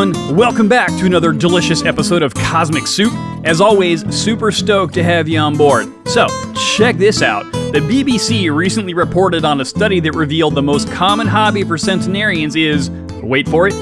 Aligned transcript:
everyone. 0.00 0.36
Welcome 0.36 0.68
back 0.68 0.88
to 0.98 1.06
another 1.06 1.32
delicious 1.32 1.84
episode 1.84 2.22
of 2.22 2.34
Cosmic 2.34 2.86
Soup. 2.86 3.12
As 3.44 3.60
always, 3.60 4.02
super 4.14 4.50
stoked 4.50 4.94
to 4.94 5.02
have 5.02 5.28
you 5.28 5.38
on 5.38 5.56
board. 5.56 5.88
So, 6.08 6.26
check 6.74 6.96
this 6.96 7.22
out. 7.22 7.50
The 7.52 7.80
BBC 7.80 8.54
recently 8.54 8.94
reported 8.94 9.44
on 9.44 9.60
a 9.60 9.64
study 9.64 10.00
that 10.00 10.12
revealed 10.12 10.54
the 10.54 10.62
most 10.62 10.90
common 10.90 11.26
hobby 11.26 11.64
for 11.64 11.76
centenarians 11.76 12.56
is, 12.56 12.90
wait 13.22 13.48
for 13.48 13.68
it, 13.68 13.74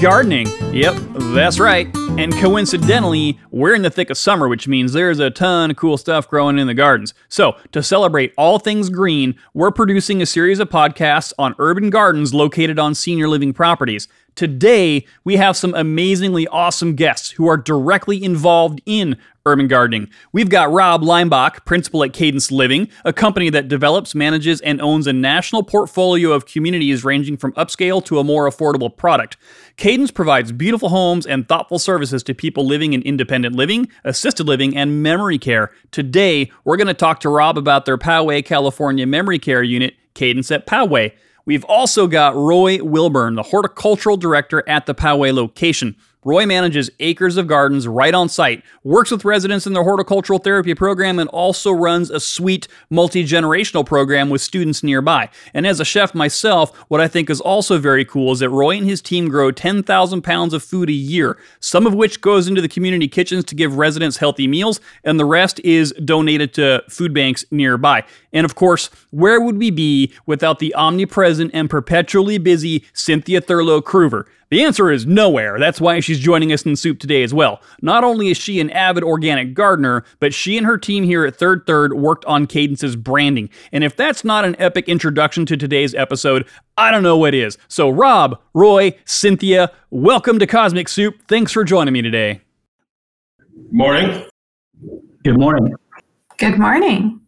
gardening. 0.00 0.46
Yep, 0.72 0.94
that's 1.34 1.58
right. 1.58 1.88
And 2.18 2.32
coincidentally, 2.34 3.38
we're 3.50 3.74
in 3.74 3.82
the 3.82 3.90
thick 3.90 4.08
of 4.08 4.16
summer, 4.16 4.48
which 4.48 4.66
means 4.66 4.92
there's 4.92 5.18
a 5.18 5.30
ton 5.30 5.70
of 5.70 5.76
cool 5.76 5.98
stuff 5.98 6.28
growing 6.28 6.58
in 6.58 6.66
the 6.66 6.74
gardens. 6.74 7.12
So, 7.28 7.56
to 7.72 7.82
celebrate 7.82 8.32
all 8.38 8.58
things 8.58 8.88
green, 8.88 9.34
we're 9.52 9.70
producing 9.70 10.22
a 10.22 10.26
series 10.26 10.60
of 10.60 10.70
podcasts 10.70 11.32
on 11.38 11.54
urban 11.58 11.90
gardens 11.90 12.32
located 12.32 12.78
on 12.78 12.94
senior 12.94 13.28
living 13.28 13.52
properties. 13.52 14.08
Today, 14.36 15.06
we 15.24 15.36
have 15.36 15.56
some 15.56 15.74
amazingly 15.74 16.46
awesome 16.48 16.94
guests 16.94 17.30
who 17.30 17.48
are 17.48 17.56
directly 17.56 18.22
involved 18.22 18.82
in 18.84 19.16
urban 19.46 19.66
gardening. 19.66 20.10
We've 20.30 20.50
got 20.50 20.70
Rob 20.70 21.00
Leimbach, 21.00 21.64
principal 21.64 22.04
at 22.04 22.12
Cadence 22.12 22.52
Living, 22.52 22.90
a 23.06 23.14
company 23.14 23.48
that 23.48 23.68
develops, 23.68 24.14
manages, 24.14 24.60
and 24.60 24.78
owns 24.82 25.06
a 25.06 25.12
national 25.14 25.62
portfolio 25.62 26.32
of 26.32 26.44
communities 26.44 27.02
ranging 27.02 27.38
from 27.38 27.52
upscale 27.52 28.04
to 28.04 28.18
a 28.18 28.24
more 28.24 28.46
affordable 28.46 28.94
product. 28.94 29.38
Cadence 29.78 30.10
provides 30.10 30.52
beautiful 30.52 30.90
homes 30.90 31.24
and 31.24 31.48
thoughtful 31.48 31.78
services 31.78 32.22
to 32.24 32.34
people 32.34 32.66
living 32.66 32.92
in 32.92 33.00
independent 33.02 33.54
living, 33.54 33.88
assisted 34.04 34.46
living, 34.46 34.76
and 34.76 35.02
memory 35.02 35.38
care. 35.38 35.72
Today, 35.92 36.50
we're 36.64 36.76
going 36.76 36.88
to 36.88 36.94
talk 36.94 37.20
to 37.20 37.30
Rob 37.30 37.56
about 37.56 37.86
their 37.86 37.96
Poway, 37.96 38.44
California 38.44 39.06
memory 39.06 39.38
care 39.38 39.62
unit, 39.62 39.94
Cadence 40.12 40.50
at 40.50 40.66
Poway. 40.66 41.12
We've 41.46 41.64
also 41.64 42.08
got 42.08 42.34
Roy 42.34 42.82
Wilburn, 42.82 43.36
the 43.36 43.44
horticultural 43.44 44.16
director 44.16 44.64
at 44.68 44.86
the 44.86 44.94
Poway 44.94 45.32
location. 45.32 45.96
Roy 46.26 46.44
manages 46.44 46.90
acres 46.98 47.36
of 47.36 47.46
gardens 47.46 47.86
right 47.86 48.12
on 48.12 48.28
site, 48.28 48.64
works 48.82 49.12
with 49.12 49.24
residents 49.24 49.64
in 49.64 49.74
their 49.74 49.84
horticultural 49.84 50.40
therapy 50.40 50.74
program, 50.74 51.20
and 51.20 51.30
also 51.30 51.70
runs 51.70 52.10
a 52.10 52.18
sweet 52.18 52.66
multi 52.90 53.24
generational 53.24 53.86
program 53.86 54.28
with 54.28 54.40
students 54.40 54.82
nearby. 54.82 55.28
And 55.54 55.68
as 55.68 55.78
a 55.78 55.84
chef 55.84 56.16
myself, 56.16 56.76
what 56.88 57.00
I 57.00 57.06
think 57.06 57.30
is 57.30 57.40
also 57.40 57.78
very 57.78 58.04
cool 58.04 58.32
is 58.32 58.40
that 58.40 58.50
Roy 58.50 58.76
and 58.76 58.84
his 58.84 59.00
team 59.00 59.28
grow 59.28 59.52
10,000 59.52 60.22
pounds 60.22 60.52
of 60.52 60.64
food 60.64 60.90
a 60.90 60.92
year, 60.92 61.38
some 61.60 61.86
of 61.86 61.94
which 61.94 62.20
goes 62.20 62.48
into 62.48 62.60
the 62.60 62.66
community 62.66 63.06
kitchens 63.06 63.44
to 63.44 63.54
give 63.54 63.76
residents 63.76 64.16
healthy 64.16 64.48
meals, 64.48 64.80
and 65.04 65.20
the 65.20 65.24
rest 65.24 65.60
is 65.60 65.92
donated 66.04 66.52
to 66.54 66.82
food 66.88 67.14
banks 67.14 67.44
nearby. 67.52 68.02
And 68.32 68.44
of 68.44 68.56
course, 68.56 68.90
where 69.12 69.40
would 69.40 69.58
we 69.58 69.70
be 69.70 70.12
without 70.26 70.58
the 70.58 70.74
omnipresent 70.74 71.52
and 71.54 71.70
perpetually 71.70 72.38
busy 72.38 72.84
Cynthia 72.92 73.40
Thurlow 73.40 73.80
Kruver? 73.80 74.24
The 74.48 74.62
answer 74.62 74.92
is 74.92 75.06
nowhere. 75.06 75.58
That's 75.58 75.80
why 75.80 75.98
she's 75.98 76.15
joining 76.18 76.52
us 76.52 76.62
in 76.62 76.76
Soup 76.76 76.98
today 76.98 77.22
as 77.22 77.32
well. 77.32 77.60
Not 77.82 78.04
only 78.04 78.28
is 78.28 78.36
she 78.36 78.60
an 78.60 78.70
avid 78.70 79.04
organic 79.04 79.54
gardener, 79.54 80.04
but 80.20 80.34
she 80.34 80.56
and 80.56 80.66
her 80.66 80.78
team 80.78 81.04
here 81.04 81.24
at 81.24 81.36
Third 81.36 81.66
Third 81.66 81.94
worked 81.94 82.24
on 82.26 82.46
Cadence's 82.46 82.96
branding. 82.96 83.48
And 83.72 83.84
if 83.84 83.96
that's 83.96 84.24
not 84.24 84.44
an 84.44 84.56
epic 84.58 84.88
introduction 84.88 85.46
to 85.46 85.56
today's 85.56 85.94
episode, 85.94 86.46
I 86.76 86.90
don't 86.90 87.02
know 87.02 87.16
what 87.16 87.34
is. 87.34 87.58
So, 87.68 87.88
Rob, 87.90 88.40
Roy, 88.54 88.96
Cynthia, 89.04 89.72
welcome 89.90 90.38
to 90.38 90.46
Cosmic 90.46 90.88
Soup. 90.88 91.14
Thanks 91.28 91.52
for 91.52 91.64
joining 91.64 91.92
me 91.92 92.02
today. 92.02 92.40
Morning. 93.70 94.24
Good 95.24 95.38
morning. 95.38 95.74
Good 96.38 96.58
morning. 96.58 97.20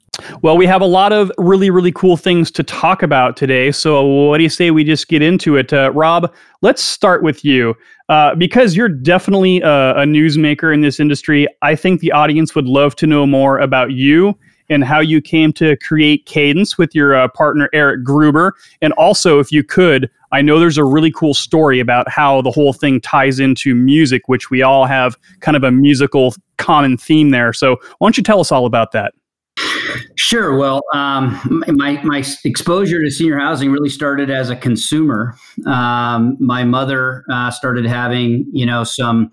Well, 0.43 0.57
we 0.57 0.67
have 0.67 0.81
a 0.81 0.87
lot 0.87 1.13
of 1.13 1.31
really, 1.39 1.71
really 1.71 1.93
cool 1.93 2.17
things 2.17 2.51
to 2.53 2.63
talk 2.63 3.03
about 3.03 3.37
today. 3.37 3.71
So, 3.71 4.05
what 4.05 4.39
do 4.39 4.43
you 4.43 4.49
say 4.49 4.71
we 4.71 4.85
just 4.85 5.09
get 5.09 5.23
into 5.23 5.57
it? 5.57 5.73
Uh, 5.73 5.93
Rob, 5.93 6.33
let's 6.61 6.83
start 6.83 7.23
with 7.23 7.45
you. 7.45 7.75
Uh, 8.09 8.35
because 8.35 8.75
you're 8.75 8.89
definitely 8.89 9.61
a, 9.61 9.91
a 9.91 10.05
newsmaker 10.05 10.73
in 10.73 10.81
this 10.81 10.99
industry, 10.99 11.47
I 11.61 11.75
think 11.75 12.01
the 12.01 12.13
audience 12.13 12.55
would 12.55 12.67
love 12.67 12.97
to 12.97 13.07
know 13.07 13.27
more 13.27 13.59
about 13.59 13.93
you 13.93 14.39
and 14.71 14.85
how 14.85 15.01
you 15.01 15.21
came 15.21 15.53
to 15.55 15.77
create 15.77 16.27
Cadence 16.27 16.79
with 16.79 16.95
your 16.95 17.15
uh, 17.15 17.29
partner, 17.29 17.69
Eric 17.73 18.05
Gruber. 18.05 18.55
And 18.83 18.93
also, 18.95 19.39
if 19.39 19.51
you 19.53 19.63
could, 19.63 20.11
I 20.33 20.43
know 20.43 20.59
there's 20.59 20.79
a 20.79 20.85
really 20.85 21.11
cool 21.11 21.35
story 21.35 21.81
about 21.81 22.09
how 22.09 22.43
the 22.43 22.51
whole 22.51 22.73
thing 22.73 23.01
ties 23.01 23.41
into 23.41 23.75
music, 23.75 24.29
which 24.29 24.51
we 24.51 24.63
all 24.63 24.85
have 24.85 25.17
kind 25.41 25.57
of 25.57 25.65
a 25.65 25.71
musical 25.71 26.35
common 26.59 26.97
theme 26.97 27.31
there. 27.31 27.53
So, 27.53 27.77
why 27.99 28.07
don't 28.07 28.17
you 28.17 28.23
tell 28.23 28.41
us 28.41 28.53
all 28.53 28.67
about 28.67 28.93
that? 28.93 29.15
Sure. 30.17 30.57
Well, 30.57 30.83
um, 30.95 31.41
my 31.69 32.03
my 32.05 32.25
exposure 32.45 33.03
to 33.03 33.11
senior 33.11 33.39
housing 33.39 33.71
really 33.71 33.89
started 33.89 34.31
as 34.31 34.51
a 34.51 34.57
consumer. 34.57 35.35
Um, 35.67 36.37
my 36.41 36.65
mother 36.65 37.25
uh, 37.31 37.51
started 37.51 37.87
having, 37.87 38.47
you 38.53 38.67
know, 38.67 38.85
some 38.85 39.31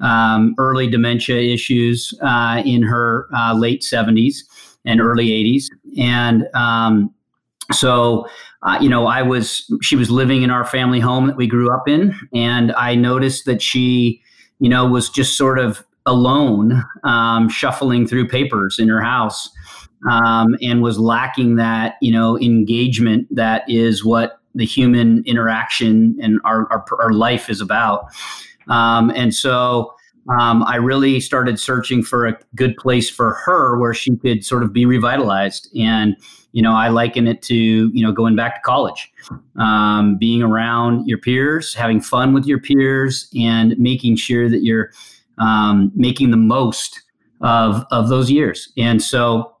um, 0.00 0.54
early 0.58 0.88
dementia 0.88 1.40
issues 1.40 2.14
uh, 2.22 2.62
in 2.64 2.82
her 2.82 3.28
uh, 3.36 3.54
late 3.54 3.82
seventies 3.82 4.44
and 4.84 5.00
early 5.00 5.32
eighties, 5.32 5.68
and 5.98 6.46
um, 6.54 7.12
so 7.72 8.26
uh, 8.62 8.78
you 8.80 8.88
know, 8.88 9.06
I 9.06 9.22
was 9.22 9.70
she 9.82 9.96
was 9.96 10.10
living 10.10 10.42
in 10.42 10.50
our 10.50 10.64
family 10.64 11.00
home 11.00 11.26
that 11.28 11.36
we 11.36 11.46
grew 11.46 11.72
up 11.72 11.88
in, 11.88 12.14
and 12.34 12.72
I 12.72 12.94
noticed 12.94 13.44
that 13.46 13.62
she, 13.62 14.20
you 14.58 14.68
know, 14.68 14.86
was 14.86 15.08
just 15.08 15.36
sort 15.36 15.58
of 15.58 15.84
alone, 16.06 16.82
um, 17.04 17.48
shuffling 17.48 18.06
through 18.06 18.28
papers 18.28 18.78
in 18.78 18.88
her 18.88 19.00
house 19.00 19.50
um, 20.10 20.56
and 20.62 20.82
was 20.82 20.98
lacking 20.98 21.56
that 21.56 21.96
you 22.00 22.12
know 22.12 22.38
engagement 22.38 23.26
that 23.34 23.68
is 23.68 24.04
what 24.04 24.40
the 24.54 24.64
human 24.64 25.22
interaction 25.26 26.18
and 26.20 26.40
our, 26.44 26.66
our, 26.72 26.84
our 27.00 27.12
life 27.12 27.48
is 27.48 27.60
about 27.60 28.06
um, 28.68 29.10
and 29.10 29.34
so 29.34 29.92
um, 30.28 30.62
I 30.64 30.76
really 30.76 31.20
started 31.20 31.58
searching 31.58 32.02
for 32.02 32.26
a 32.26 32.38
good 32.54 32.76
place 32.76 33.08
for 33.08 33.34
her 33.46 33.78
where 33.78 33.94
she 33.94 34.14
could 34.16 34.44
sort 34.44 34.62
of 34.62 34.72
be 34.72 34.84
revitalized. 34.84 35.74
And, 35.78 36.16
you 36.52 36.60
know, 36.60 36.72
I 36.72 36.88
liken 36.88 37.26
it 37.26 37.40
to, 37.42 37.54
you 37.54 38.02
know, 38.02 38.12
going 38.12 38.36
back 38.36 38.56
to 38.56 38.60
college, 38.60 39.10
um, 39.58 40.18
being 40.18 40.42
around 40.42 41.06
your 41.08 41.18
peers, 41.18 41.74
having 41.74 42.00
fun 42.00 42.34
with 42.34 42.44
your 42.44 42.60
peers, 42.60 43.28
and 43.38 43.78
making 43.78 44.16
sure 44.16 44.50
that 44.50 44.62
you're 44.62 44.90
um, 45.38 45.92
making 45.94 46.30
the 46.30 46.36
most 46.36 47.00
of, 47.40 47.86
of 47.90 48.08
those 48.08 48.30
years. 48.30 48.70
And 48.76 49.02
so 49.02 49.54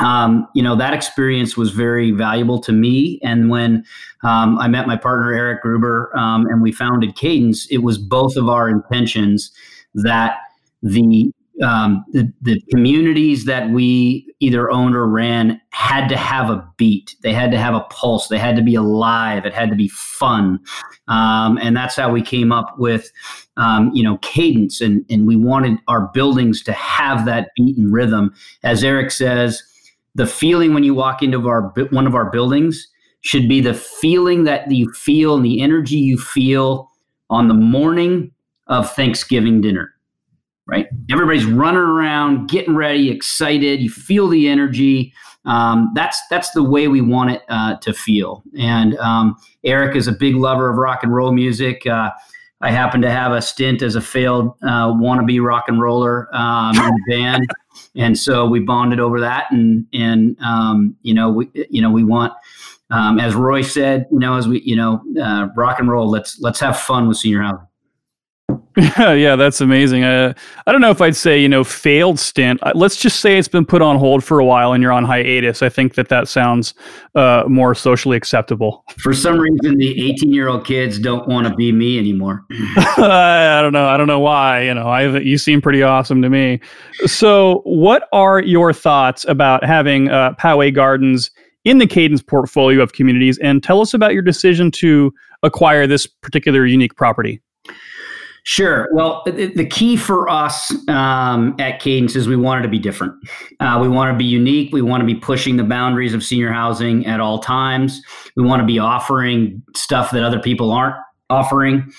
um, 0.00 0.46
you 0.54 0.62
know 0.62 0.76
that 0.76 0.94
experience 0.94 1.56
was 1.56 1.70
very 1.70 2.10
valuable 2.10 2.58
to 2.60 2.72
me. 2.72 3.20
And 3.22 3.50
when 3.50 3.84
um, 4.24 4.58
i 4.58 4.66
met 4.66 4.86
my 4.86 4.96
partner 4.96 5.32
eric 5.32 5.62
gruber 5.62 6.10
um, 6.16 6.46
and 6.46 6.60
we 6.60 6.72
founded 6.72 7.14
cadence 7.14 7.66
it 7.70 7.78
was 7.78 7.98
both 7.98 8.36
of 8.36 8.48
our 8.48 8.68
intentions 8.68 9.52
that 9.94 10.38
the, 10.82 11.32
um, 11.62 12.04
the, 12.12 12.32
the 12.42 12.60
communities 12.70 13.44
that 13.46 13.70
we 13.70 14.32
either 14.40 14.70
owned 14.70 14.94
or 14.94 15.08
ran 15.08 15.60
had 15.70 16.08
to 16.08 16.16
have 16.16 16.50
a 16.50 16.64
beat. 16.76 17.16
They 17.22 17.32
had 17.32 17.50
to 17.50 17.58
have 17.58 17.74
a 17.74 17.80
pulse. 17.90 18.28
They 18.28 18.38
had 18.38 18.54
to 18.56 18.62
be 18.62 18.76
alive. 18.76 19.44
It 19.44 19.52
had 19.52 19.70
to 19.70 19.76
be 19.76 19.88
fun. 19.88 20.60
Um, 21.08 21.58
and 21.60 21.76
that's 21.76 21.96
how 21.96 22.12
we 22.12 22.22
came 22.22 22.52
up 22.52 22.78
with 22.78 23.10
um, 23.56 23.90
you 23.92 24.04
know 24.04 24.18
cadence. 24.18 24.80
And, 24.80 25.04
and 25.10 25.26
we 25.26 25.34
wanted 25.34 25.78
our 25.88 26.08
buildings 26.08 26.62
to 26.64 26.72
have 26.72 27.24
that 27.26 27.50
beat 27.56 27.76
and 27.76 27.92
rhythm. 27.92 28.32
As 28.62 28.84
eric 28.84 29.10
says 29.10 29.62
the 30.18 30.26
feeling 30.26 30.74
when 30.74 30.82
you 30.82 30.94
walk 30.94 31.22
into 31.22 31.48
our 31.48 31.72
one 31.90 32.06
of 32.06 32.14
our 32.14 32.28
buildings 32.28 32.88
should 33.20 33.48
be 33.48 33.60
the 33.60 33.72
feeling 33.72 34.44
that 34.44 34.70
you 34.70 34.92
feel 34.92 35.36
and 35.36 35.44
the 35.44 35.62
energy 35.62 35.96
you 35.96 36.18
feel 36.18 36.90
on 37.30 37.46
the 37.46 37.54
morning 37.54 38.32
of 38.66 38.92
Thanksgiving 38.92 39.60
dinner. 39.60 39.94
Right? 40.66 40.88
Everybody's 41.10 41.46
running 41.46 41.80
around, 41.80 42.50
getting 42.50 42.74
ready, 42.74 43.10
excited. 43.10 43.80
You 43.80 43.90
feel 43.90 44.28
the 44.28 44.48
energy. 44.48 45.14
Um, 45.44 45.92
that's 45.94 46.20
that's 46.30 46.50
the 46.50 46.64
way 46.64 46.88
we 46.88 47.00
want 47.00 47.30
it 47.30 47.42
uh, 47.48 47.76
to 47.76 47.94
feel. 47.94 48.42
And 48.58 48.98
um, 48.98 49.36
Eric 49.64 49.94
is 49.96 50.08
a 50.08 50.12
big 50.12 50.34
lover 50.34 50.68
of 50.68 50.76
rock 50.76 51.04
and 51.04 51.14
roll 51.14 51.30
music. 51.30 51.86
Uh, 51.86 52.10
I 52.60 52.70
happen 52.72 53.00
to 53.02 53.10
have 53.10 53.32
a 53.32 53.40
stint 53.40 53.82
as 53.82 53.94
a 53.94 54.00
failed 54.00 54.56
uh, 54.62 54.88
wannabe 54.88 55.42
rock 55.44 55.64
and 55.68 55.80
roller 55.80 56.28
um, 56.34 56.76
in 56.76 56.82
the 56.82 57.02
band, 57.08 57.46
and 57.94 58.18
so 58.18 58.46
we 58.46 58.60
bonded 58.60 58.98
over 58.98 59.20
that. 59.20 59.46
And 59.52 59.86
and 59.92 60.36
um, 60.40 60.96
you 61.02 61.14
know 61.14 61.30
we 61.30 61.48
you 61.70 61.80
know 61.80 61.90
we 61.90 62.02
want, 62.02 62.32
um, 62.90 63.20
as 63.20 63.34
Roy 63.36 63.62
said, 63.62 64.06
you 64.10 64.18
know 64.18 64.34
as 64.36 64.48
we 64.48 64.60
you 64.62 64.74
know 64.74 65.00
uh, 65.22 65.48
rock 65.56 65.78
and 65.78 65.88
roll. 65.88 66.10
Let's 66.10 66.40
let's 66.40 66.58
have 66.58 66.78
fun 66.78 67.06
with 67.06 67.18
senior 67.18 67.42
housing. 67.42 67.67
Yeah, 68.78 69.12
yeah, 69.14 69.36
that's 69.36 69.60
amazing. 69.60 70.04
Uh, 70.04 70.32
I 70.66 70.72
don't 70.72 70.80
know 70.80 70.90
if 70.90 71.00
I'd 71.00 71.16
say 71.16 71.40
you 71.40 71.48
know 71.48 71.64
failed 71.64 72.18
stint. 72.18 72.60
Uh, 72.62 72.72
let's 72.74 72.96
just 72.96 73.20
say 73.20 73.38
it's 73.38 73.48
been 73.48 73.66
put 73.66 73.82
on 73.82 73.98
hold 73.98 74.22
for 74.22 74.38
a 74.38 74.44
while 74.44 74.72
and 74.72 74.82
you're 74.82 74.92
on 74.92 75.04
hiatus. 75.04 75.62
I 75.62 75.68
think 75.68 75.94
that 75.94 76.08
that 76.08 76.28
sounds 76.28 76.74
uh, 77.14 77.44
more 77.48 77.74
socially 77.74 78.16
acceptable. 78.16 78.84
For 78.98 79.12
some 79.12 79.38
reason, 79.38 79.78
the 79.78 80.10
18 80.10 80.32
year 80.32 80.48
old 80.48 80.64
kids 80.64 80.98
don't 80.98 81.26
want 81.28 81.46
to 81.48 81.54
be 81.54 81.72
me 81.72 81.98
anymore. 81.98 82.44
I 82.76 83.60
don't 83.62 83.72
know. 83.72 83.86
I 83.86 83.96
don't 83.96 84.06
know 84.06 84.20
why. 84.20 84.62
You 84.62 84.74
know, 84.74 84.88
I 84.88 85.18
you 85.18 85.38
seem 85.38 85.60
pretty 85.60 85.82
awesome 85.82 86.22
to 86.22 86.30
me. 86.30 86.60
So, 87.06 87.62
what 87.64 88.08
are 88.12 88.40
your 88.40 88.72
thoughts 88.72 89.24
about 89.26 89.64
having 89.64 90.08
uh, 90.08 90.34
Poway 90.34 90.72
Gardens 90.72 91.30
in 91.64 91.78
the 91.78 91.86
Cadence 91.86 92.22
portfolio 92.22 92.80
of 92.82 92.92
communities? 92.92 93.38
And 93.38 93.62
tell 93.62 93.80
us 93.80 93.92
about 93.92 94.12
your 94.12 94.22
decision 94.22 94.70
to 94.72 95.12
acquire 95.42 95.86
this 95.86 96.06
particular 96.06 96.66
unique 96.66 96.96
property. 96.96 97.40
Sure. 98.48 98.88
Well, 98.92 99.22
the, 99.26 99.66
key 99.66 99.98
for 99.98 100.26
us 100.26 100.72
um, 100.88 101.54
at 101.58 101.80
Cadence 101.80 102.16
is 102.16 102.26
we 102.26 102.34
wanted 102.34 102.62
to 102.62 102.68
be 102.68 102.78
different. 102.78 103.12
Uh, 103.60 103.78
we 103.78 103.90
want 103.90 104.10
to 104.10 104.16
be 104.16 104.24
unique. 104.24 104.72
We 104.72 104.80
want 104.80 105.02
to 105.02 105.04
be 105.04 105.14
pushing 105.14 105.58
the 105.58 105.64
boundaries 105.64 106.14
of 106.14 106.24
senior 106.24 106.50
housing 106.50 107.04
at 107.04 107.20
all 107.20 107.40
times. 107.40 108.00
We 108.36 108.44
want 108.44 108.60
to 108.60 108.66
be 108.66 108.78
offering 108.78 109.62
stuff 109.76 110.12
that 110.12 110.22
other 110.22 110.40
people 110.40 110.72
aren't 110.72 110.96
offering. 111.28 111.92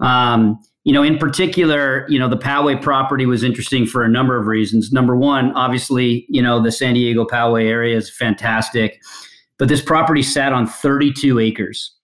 Um, 0.00 0.58
you 0.82 0.92
know, 0.92 1.04
in 1.04 1.16
particular, 1.16 2.06
you 2.08 2.18
know, 2.18 2.28
the 2.28 2.38
Poway 2.38 2.82
property 2.82 3.24
was 3.24 3.44
interesting 3.44 3.86
for 3.86 4.02
a 4.02 4.08
number 4.08 4.36
of 4.36 4.48
reasons. 4.48 4.90
Number 4.90 5.14
one, 5.14 5.52
obviously, 5.52 6.26
you 6.28 6.42
know, 6.42 6.60
the 6.60 6.72
San 6.72 6.94
Diego 6.94 7.24
Poway 7.24 7.68
area 7.68 7.96
is 7.96 8.10
fantastic, 8.10 9.00
but 9.58 9.68
this 9.68 9.80
property 9.80 10.24
sat 10.24 10.52
on 10.52 10.66
32 10.66 11.38
acres. 11.38 11.94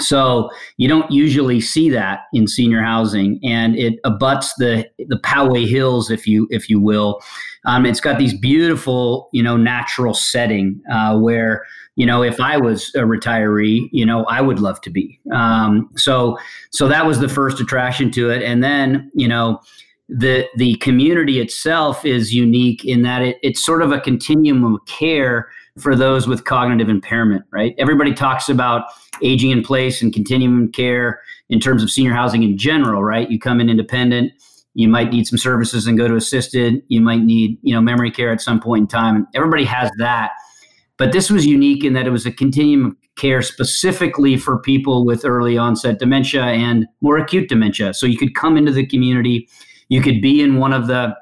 So 0.00 0.50
you 0.76 0.88
don't 0.88 1.10
usually 1.10 1.60
see 1.60 1.88
that 1.90 2.20
in 2.32 2.48
senior 2.48 2.82
housing, 2.82 3.38
and 3.44 3.76
it 3.76 4.00
abuts 4.04 4.54
the 4.58 4.88
the 4.98 5.18
Poway 5.18 5.68
Hills, 5.68 6.10
if 6.10 6.26
you 6.26 6.48
if 6.50 6.68
you 6.68 6.80
will. 6.80 7.20
Um, 7.66 7.86
it's 7.86 8.00
got 8.00 8.18
these 8.18 8.38
beautiful, 8.38 9.28
you 9.32 9.42
know, 9.42 9.56
natural 9.56 10.12
setting 10.12 10.80
uh, 10.90 11.18
where 11.18 11.64
you 11.96 12.06
know 12.06 12.22
if 12.22 12.40
I 12.40 12.56
was 12.56 12.94
a 12.94 13.00
retiree, 13.00 13.88
you 13.92 14.04
know, 14.04 14.24
I 14.24 14.40
would 14.40 14.58
love 14.58 14.80
to 14.82 14.90
be. 14.90 15.20
Um, 15.32 15.88
so 15.96 16.36
so 16.70 16.88
that 16.88 17.06
was 17.06 17.20
the 17.20 17.28
first 17.28 17.60
attraction 17.60 18.10
to 18.12 18.30
it, 18.30 18.42
and 18.42 18.62
then 18.62 19.10
you 19.14 19.28
know 19.28 19.60
the 20.08 20.46
the 20.56 20.76
community 20.76 21.40
itself 21.40 22.04
is 22.04 22.34
unique 22.34 22.84
in 22.84 23.02
that 23.02 23.22
it, 23.22 23.36
it's 23.42 23.64
sort 23.64 23.82
of 23.82 23.92
a 23.92 24.00
continuum 24.00 24.74
of 24.74 24.84
care 24.86 25.48
for 25.78 25.96
those 25.96 26.28
with 26.28 26.44
cognitive 26.44 26.88
impairment, 26.88 27.44
right? 27.50 27.74
Everybody 27.78 28.14
talks 28.14 28.48
about 28.48 28.84
aging 29.22 29.50
in 29.50 29.62
place 29.62 30.02
and 30.02 30.12
continuum 30.12 30.70
care 30.70 31.20
in 31.48 31.58
terms 31.58 31.82
of 31.82 31.90
senior 31.90 32.12
housing 32.12 32.42
in 32.42 32.56
general, 32.56 33.02
right? 33.02 33.30
You 33.30 33.38
come 33.38 33.60
in 33.60 33.68
independent, 33.68 34.32
you 34.74 34.88
might 34.88 35.10
need 35.10 35.26
some 35.26 35.38
services 35.38 35.86
and 35.86 35.98
go 35.98 36.06
to 36.06 36.16
assisted, 36.16 36.82
you 36.88 37.00
might 37.00 37.22
need, 37.22 37.58
you 37.62 37.74
know, 37.74 37.80
memory 37.80 38.10
care 38.10 38.32
at 38.32 38.40
some 38.40 38.60
point 38.60 38.82
in 38.82 38.86
time. 38.88 39.26
Everybody 39.34 39.64
has 39.64 39.90
that. 39.98 40.32
But 40.96 41.12
this 41.12 41.28
was 41.28 41.44
unique 41.44 41.82
in 41.82 41.92
that 41.94 42.06
it 42.06 42.10
was 42.10 42.24
a 42.24 42.30
continuum 42.30 42.86
of 42.86 42.96
care 43.16 43.42
specifically 43.42 44.36
for 44.36 44.60
people 44.60 45.04
with 45.04 45.24
early 45.24 45.58
onset 45.58 45.98
dementia 45.98 46.42
and 46.42 46.86
more 47.00 47.18
acute 47.18 47.48
dementia. 47.48 47.94
So 47.94 48.06
you 48.06 48.16
could 48.16 48.34
come 48.34 48.56
into 48.56 48.72
the 48.72 48.86
community, 48.86 49.48
you 49.88 50.00
could 50.00 50.20
be 50.20 50.40
in 50.40 50.58
one 50.58 50.72
of 50.72 50.86
the 50.86 51.16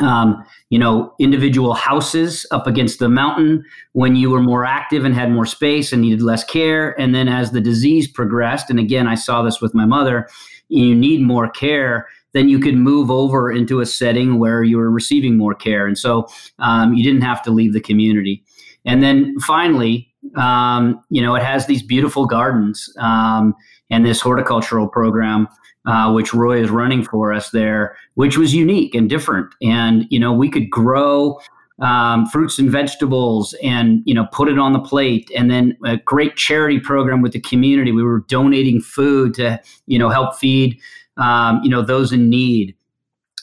um, 0.00 0.42
you 0.70 0.78
know, 0.78 1.14
individual 1.18 1.74
houses 1.74 2.46
up 2.50 2.66
against 2.66 2.98
the 2.98 3.08
mountain 3.08 3.64
when 3.92 4.16
you 4.16 4.30
were 4.30 4.40
more 4.40 4.64
active 4.64 5.04
and 5.04 5.14
had 5.14 5.30
more 5.30 5.44
space 5.44 5.92
and 5.92 6.00
needed 6.00 6.22
less 6.22 6.44
care. 6.44 6.98
And 6.98 7.14
then 7.14 7.28
as 7.28 7.50
the 7.50 7.60
disease 7.60 8.10
progressed, 8.10 8.70
and 8.70 8.78
again, 8.78 9.06
I 9.06 9.14
saw 9.14 9.42
this 9.42 9.60
with 9.60 9.74
my 9.74 9.84
mother, 9.84 10.28
you 10.68 10.94
need 10.94 11.20
more 11.20 11.50
care, 11.50 12.08
then 12.32 12.48
you 12.48 12.58
could 12.58 12.76
move 12.76 13.10
over 13.10 13.52
into 13.52 13.80
a 13.80 13.86
setting 13.86 14.38
where 14.38 14.62
you 14.62 14.78
were 14.78 14.90
receiving 14.90 15.36
more 15.36 15.54
care. 15.54 15.86
And 15.86 15.98
so 15.98 16.26
um, 16.58 16.94
you 16.94 17.04
didn't 17.04 17.22
have 17.22 17.42
to 17.42 17.50
leave 17.50 17.74
the 17.74 17.80
community. 17.80 18.42
And 18.86 19.02
then 19.02 19.38
finally, 19.40 20.08
um, 20.36 21.04
you 21.10 21.20
know, 21.20 21.34
it 21.34 21.42
has 21.42 21.66
these 21.66 21.82
beautiful 21.82 22.26
gardens 22.26 22.88
um, 22.98 23.54
and 23.90 24.06
this 24.06 24.20
horticultural 24.20 24.88
program 24.88 25.48
uh, 25.86 26.12
which 26.12 26.32
Roy 26.32 26.62
is 26.62 26.70
running 26.70 27.04
for 27.04 27.32
us 27.32 27.50
there, 27.50 27.96
which 28.14 28.36
was 28.36 28.54
unique 28.54 28.94
and 28.94 29.08
different. 29.08 29.52
And 29.62 30.06
you 30.10 30.18
know, 30.18 30.32
we 30.32 30.50
could 30.50 30.70
grow 30.70 31.40
um, 31.80 32.26
fruits 32.26 32.58
and 32.58 32.70
vegetables 32.70 33.54
and 33.62 34.02
you 34.04 34.14
know 34.14 34.26
put 34.32 34.48
it 34.48 34.58
on 34.58 34.72
the 34.72 34.80
plate. 34.80 35.30
And 35.36 35.50
then 35.50 35.76
a 35.84 35.96
great 35.96 36.36
charity 36.36 36.78
program 36.78 37.22
with 37.22 37.32
the 37.32 37.40
community. 37.40 37.92
We 37.92 38.04
were 38.04 38.20
donating 38.28 38.80
food 38.80 39.34
to 39.34 39.60
you 39.86 39.98
know 39.98 40.08
help 40.08 40.36
feed 40.36 40.78
um, 41.16 41.60
you 41.62 41.70
know 41.70 41.82
those 41.82 42.12
in 42.12 42.28
need. 42.28 42.76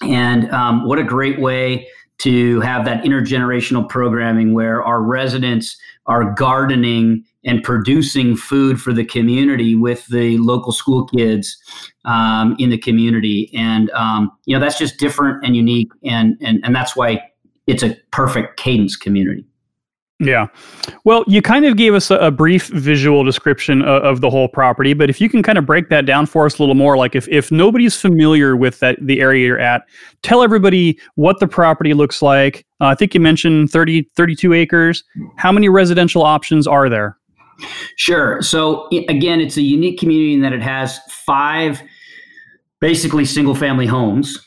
And 0.01 0.49
um, 0.51 0.87
what 0.87 0.97
a 0.97 1.03
great 1.03 1.41
way 1.41 1.87
to 2.19 2.59
have 2.61 2.85
that 2.85 3.03
intergenerational 3.03 3.87
programming 3.87 4.53
where 4.53 4.83
our 4.83 5.01
residents 5.01 5.77
are 6.05 6.33
gardening 6.33 7.23
and 7.45 7.63
producing 7.63 8.35
food 8.35 8.81
for 8.81 8.91
the 8.91 9.05
community 9.05 9.75
with 9.75 10.05
the 10.07 10.37
local 10.39 10.71
school 10.71 11.05
kids 11.05 11.57
um, 12.05 12.55
in 12.59 12.69
the 12.69 12.77
community. 12.77 13.49
And, 13.55 13.89
um, 13.91 14.31
you 14.45 14.55
know, 14.55 14.63
that's 14.63 14.77
just 14.77 14.97
different 14.97 15.45
and 15.45 15.55
unique. 15.55 15.91
And, 16.03 16.35
and, 16.41 16.59
and 16.63 16.75
that's 16.75 16.95
why 16.95 17.21
it's 17.67 17.83
a 17.83 17.95
perfect 18.11 18.57
cadence 18.57 18.95
community. 18.95 19.45
Yeah. 20.21 20.47
Well, 21.05 21.23
you 21.27 21.41
kind 21.41 21.65
of 21.65 21.77
gave 21.77 21.93
us 21.93 22.11
a, 22.11 22.15
a 22.15 22.29
brief 22.29 22.67
visual 22.67 23.23
description 23.23 23.81
of, 23.81 24.03
of, 24.03 24.21
the 24.21 24.29
whole 24.29 24.49
property, 24.49 24.93
but 24.93 25.09
if 25.09 25.21
you 25.21 25.29
can 25.29 25.41
kind 25.41 25.57
of 25.57 25.65
break 25.65 25.87
that 25.89 26.05
down 26.05 26.25
for 26.25 26.45
us 26.45 26.59
a 26.59 26.61
little 26.61 26.75
more, 26.75 26.97
like 26.97 27.15
if, 27.15 27.25
if 27.29 27.53
nobody's 27.53 27.95
familiar 27.95 28.57
with 28.57 28.79
that 28.79 28.97
the 29.01 29.21
area 29.21 29.45
you're 29.45 29.59
at, 29.59 29.87
tell 30.21 30.43
everybody 30.43 30.99
what 31.15 31.39
the 31.39 31.47
property 31.47 31.93
looks 31.93 32.21
like. 32.21 32.65
Uh, 32.81 32.87
I 32.87 32.95
think 32.95 33.13
you 33.13 33.21
mentioned 33.21 33.71
30, 33.71 34.09
32 34.17 34.51
acres. 34.51 35.05
How 35.37 35.53
many 35.53 35.69
residential 35.69 36.21
options 36.21 36.67
are 36.67 36.89
there? 36.89 37.17
Sure. 37.95 38.41
So 38.41 38.89
again, 39.07 39.39
it's 39.39 39.55
a 39.55 39.61
unique 39.61 39.99
community 39.99 40.33
in 40.33 40.41
that 40.41 40.51
it 40.51 40.61
has 40.61 40.99
five 41.25 41.81
basically 42.81 43.23
single 43.23 43.55
family 43.55 43.85
homes 43.85 44.37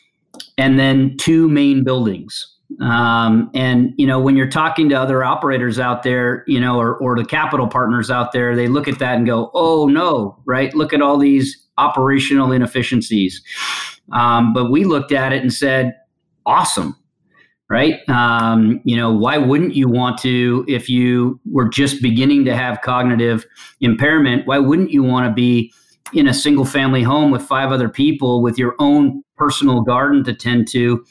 and 0.58 0.78
then 0.78 1.16
two 1.18 1.48
main 1.48 1.82
buildings. 1.82 2.51
Um, 2.80 3.50
and 3.54 3.92
you 3.96 4.06
know, 4.06 4.20
when 4.20 4.36
you're 4.36 4.48
talking 4.48 4.88
to 4.90 4.94
other 4.94 5.24
operators 5.24 5.78
out 5.78 6.02
there, 6.02 6.44
you 6.46 6.60
know, 6.60 6.78
or, 6.78 6.96
or 6.96 7.16
the 7.16 7.24
capital 7.24 7.66
partners 7.66 8.10
out 8.10 8.32
there, 8.32 8.54
they 8.56 8.68
look 8.68 8.88
at 8.88 8.98
that 8.98 9.16
and 9.16 9.26
go, 9.26 9.50
"Oh 9.54 9.86
no!" 9.86 10.40
Right? 10.44 10.74
Look 10.74 10.92
at 10.92 11.02
all 11.02 11.18
these 11.18 11.66
operational 11.78 12.52
inefficiencies. 12.52 13.42
Um, 14.12 14.52
but 14.52 14.70
we 14.70 14.84
looked 14.84 15.12
at 15.12 15.32
it 15.32 15.42
and 15.42 15.52
said, 15.52 15.94
"Awesome." 16.46 16.96
right? 17.70 18.06
Um, 18.10 18.82
you 18.84 18.94
know, 18.94 19.10
why 19.10 19.38
wouldn't 19.38 19.74
you 19.74 19.88
want 19.88 20.18
to, 20.18 20.62
if 20.68 20.90
you 20.90 21.40
were 21.50 21.70
just 21.70 22.02
beginning 22.02 22.44
to 22.44 22.54
have 22.54 22.82
cognitive 22.82 23.46
impairment, 23.80 24.46
why 24.46 24.58
wouldn't 24.58 24.90
you 24.90 25.02
want 25.02 25.26
to 25.26 25.32
be 25.32 25.72
in 26.12 26.28
a 26.28 26.34
single 26.34 26.66
family 26.66 27.02
home 27.02 27.30
with 27.30 27.40
five 27.40 27.72
other 27.72 27.88
people 27.88 28.42
with 28.42 28.58
your 28.58 28.74
own 28.78 29.22
personal 29.36 29.80
garden 29.80 30.22
to 30.24 30.34
tend 30.34 30.68
to 30.68 31.02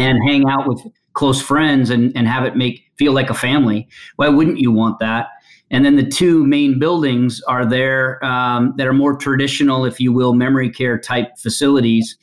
and 0.00 0.18
hang 0.28 0.48
out 0.48 0.68
with 0.68 0.80
close 1.12 1.40
friends 1.40 1.90
and, 1.90 2.16
and 2.16 2.26
have 2.26 2.44
it 2.44 2.56
make 2.56 2.82
feel 2.96 3.12
like 3.12 3.30
a 3.30 3.34
family? 3.34 3.88
Why 4.16 4.28
wouldn't 4.28 4.58
you 4.58 4.72
want 4.72 4.98
that? 5.00 5.28
And 5.70 5.84
then 5.84 5.96
the 5.96 6.06
two 6.06 6.46
main 6.46 6.78
buildings 6.78 7.40
are 7.48 7.66
there 7.66 8.24
um, 8.24 8.74
that 8.76 8.86
are 8.86 8.92
more 8.92 9.16
traditional, 9.16 9.84
if 9.84 9.98
you 9.98 10.12
will, 10.12 10.34
memory 10.34 10.70
care 10.70 10.98
type 10.98 11.36
facilities 11.38 12.16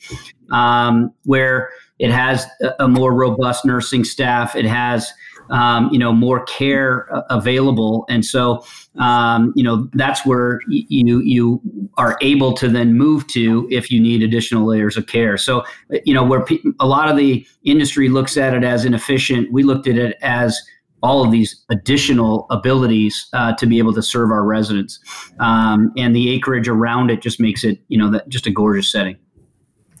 um, 0.50 1.12
where 1.24 1.70
it 1.98 2.10
has 2.10 2.46
a, 2.78 2.88
more 2.88 3.12
robust 3.14 3.64
nursing 3.64 4.04
staff. 4.04 4.56
It 4.56 4.64
has 4.64 5.12
um, 5.52 5.90
you 5.92 5.98
know 5.98 6.12
more 6.12 6.44
care 6.46 7.14
uh, 7.14 7.22
available, 7.30 8.04
and 8.08 8.24
so 8.24 8.64
um, 8.98 9.52
you 9.54 9.62
know 9.62 9.88
that's 9.92 10.26
where 10.26 10.60
you 10.68 11.20
you 11.20 11.60
are 11.98 12.16
able 12.22 12.54
to 12.54 12.68
then 12.68 12.94
move 12.94 13.26
to 13.28 13.68
if 13.70 13.90
you 13.90 14.00
need 14.00 14.22
additional 14.22 14.66
layers 14.66 14.96
of 14.96 15.06
care. 15.06 15.36
So 15.36 15.60
uh, 15.60 15.98
you 16.04 16.14
know 16.14 16.24
where 16.24 16.44
pe- 16.44 16.58
a 16.80 16.86
lot 16.86 17.08
of 17.08 17.16
the 17.16 17.46
industry 17.64 18.08
looks 18.08 18.36
at 18.36 18.54
it 18.54 18.64
as 18.64 18.84
inefficient, 18.84 19.52
we 19.52 19.62
looked 19.62 19.86
at 19.86 19.96
it 19.96 20.16
as 20.22 20.60
all 21.02 21.24
of 21.24 21.32
these 21.32 21.64
additional 21.68 22.46
abilities 22.50 23.28
uh, 23.32 23.52
to 23.56 23.66
be 23.66 23.78
able 23.78 23.92
to 23.92 24.02
serve 24.02 24.30
our 24.30 24.44
residents, 24.44 24.98
um, 25.38 25.92
and 25.96 26.16
the 26.16 26.30
acreage 26.30 26.68
around 26.68 27.10
it 27.10 27.20
just 27.20 27.38
makes 27.38 27.62
it 27.62 27.78
you 27.88 27.98
know 27.98 28.10
that 28.10 28.28
just 28.28 28.46
a 28.46 28.50
gorgeous 28.50 28.90
setting. 28.90 29.16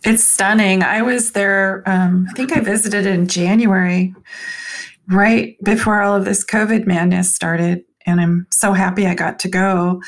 It's 0.04 0.24
stunning. 0.24 0.82
I 0.82 1.02
was 1.02 1.30
there, 1.30 1.84
um, 1.86 2.26
I 2.28 2.32
think 2.32 2.56
I 2.56 2.58
visited 2.58 3.06
in 3.06 3.28
January, 3.28 4.12
right 5.12 5.56
before 5.62 6.02
all 6.02 6.16
of 6.16 6.24
this 6.24 6.44
COVID 6.44 6.86
madness 6.86 7.34
started. 7.34 7.84
And 8.04 8.20
I'm 8.20 8.48
so 8.50 8.72
happy 8.72 9.06
I 9.06 9.14
got 9.14 9.38
to 9.40 9.48
go. 9.48 10.02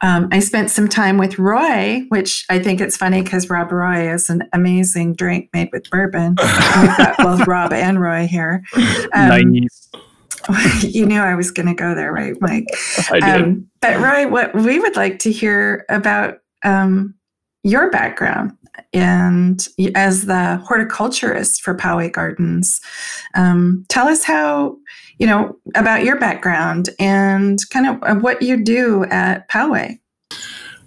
Um, 0.00 0.28
I 0.32 0.40
spent 0.40 0.68
some 0.68 0.88
time 0.88 1.16
with 1.16 1.38
Roy, 1.38 2.02
which 2.08 2.44
I 2.50 2.58
think 2.58 2.80
it's 2.80 2.96
funny 2.96 3.22
because 3.22 3.48
Rob 3.48 3.70
Roy 3.70 4.12
is 4.12 4.28
an 4.28 4.42
amazing 4.52 5.14
drink 5.14 5.50
made 5.52 5.68
with 5.72 5.88
bourbon. 5.88 6.30
we've 6.80 6.96
got 6.96 7.16
both 7.18 7.46
Rob 7.46 7.72
and 7.72 8.00
Roy 8.00 8.26
here. 8.26 8.64
Um, 9.14 9.52
nice. 9.52 9.88
you 10.82 11.06
knew 11.06 11.20
I 11.20 11.34
was 11.34 11.50
going 11.50 11.68
to 11.68 11.74
go 11.74 11.94
there, 11.94 12.12
right, 12.12 12.34
Mike? 12.40 12.66
I 13.10 13.20
did. 13.20 13.42
Um, 13.42 13.70
but 13.80 14.00
Roy, 14.00 14.28
what 14.28 14.54
we 14.54 14.80
would 14.80 14.96
like 14.96 15.20
to 15.20 15.30
hear 15.30 15.84
about 15.88 16.38
um, 16.64 17.14
your 17.62 17.90
background 17.90 18.55
and 18.92 19.66
as 19.94 20.26
the 20.26 20.56
horticulturist 20.66 21.62
for 21.62 21.74
Poway 21.74 22.12
Gardens. 22.12 22.80
Um, 23.34 23.84
tell 23.88 24.08
us 24.08 24.24
how, 24.24 24.76
you 25.18 25.26
know, 25.26 25.56
about 25.74 26.04
your 26.04 26.18
background 26.18 26.90
and 26.98 27.58
kind 27.70 28.02
of 28.02 28.22
what 28.22 28.42
you 28.42 28.62
do 28.62 29.04
at 29.04 29.48
Poway. 29.48 29.98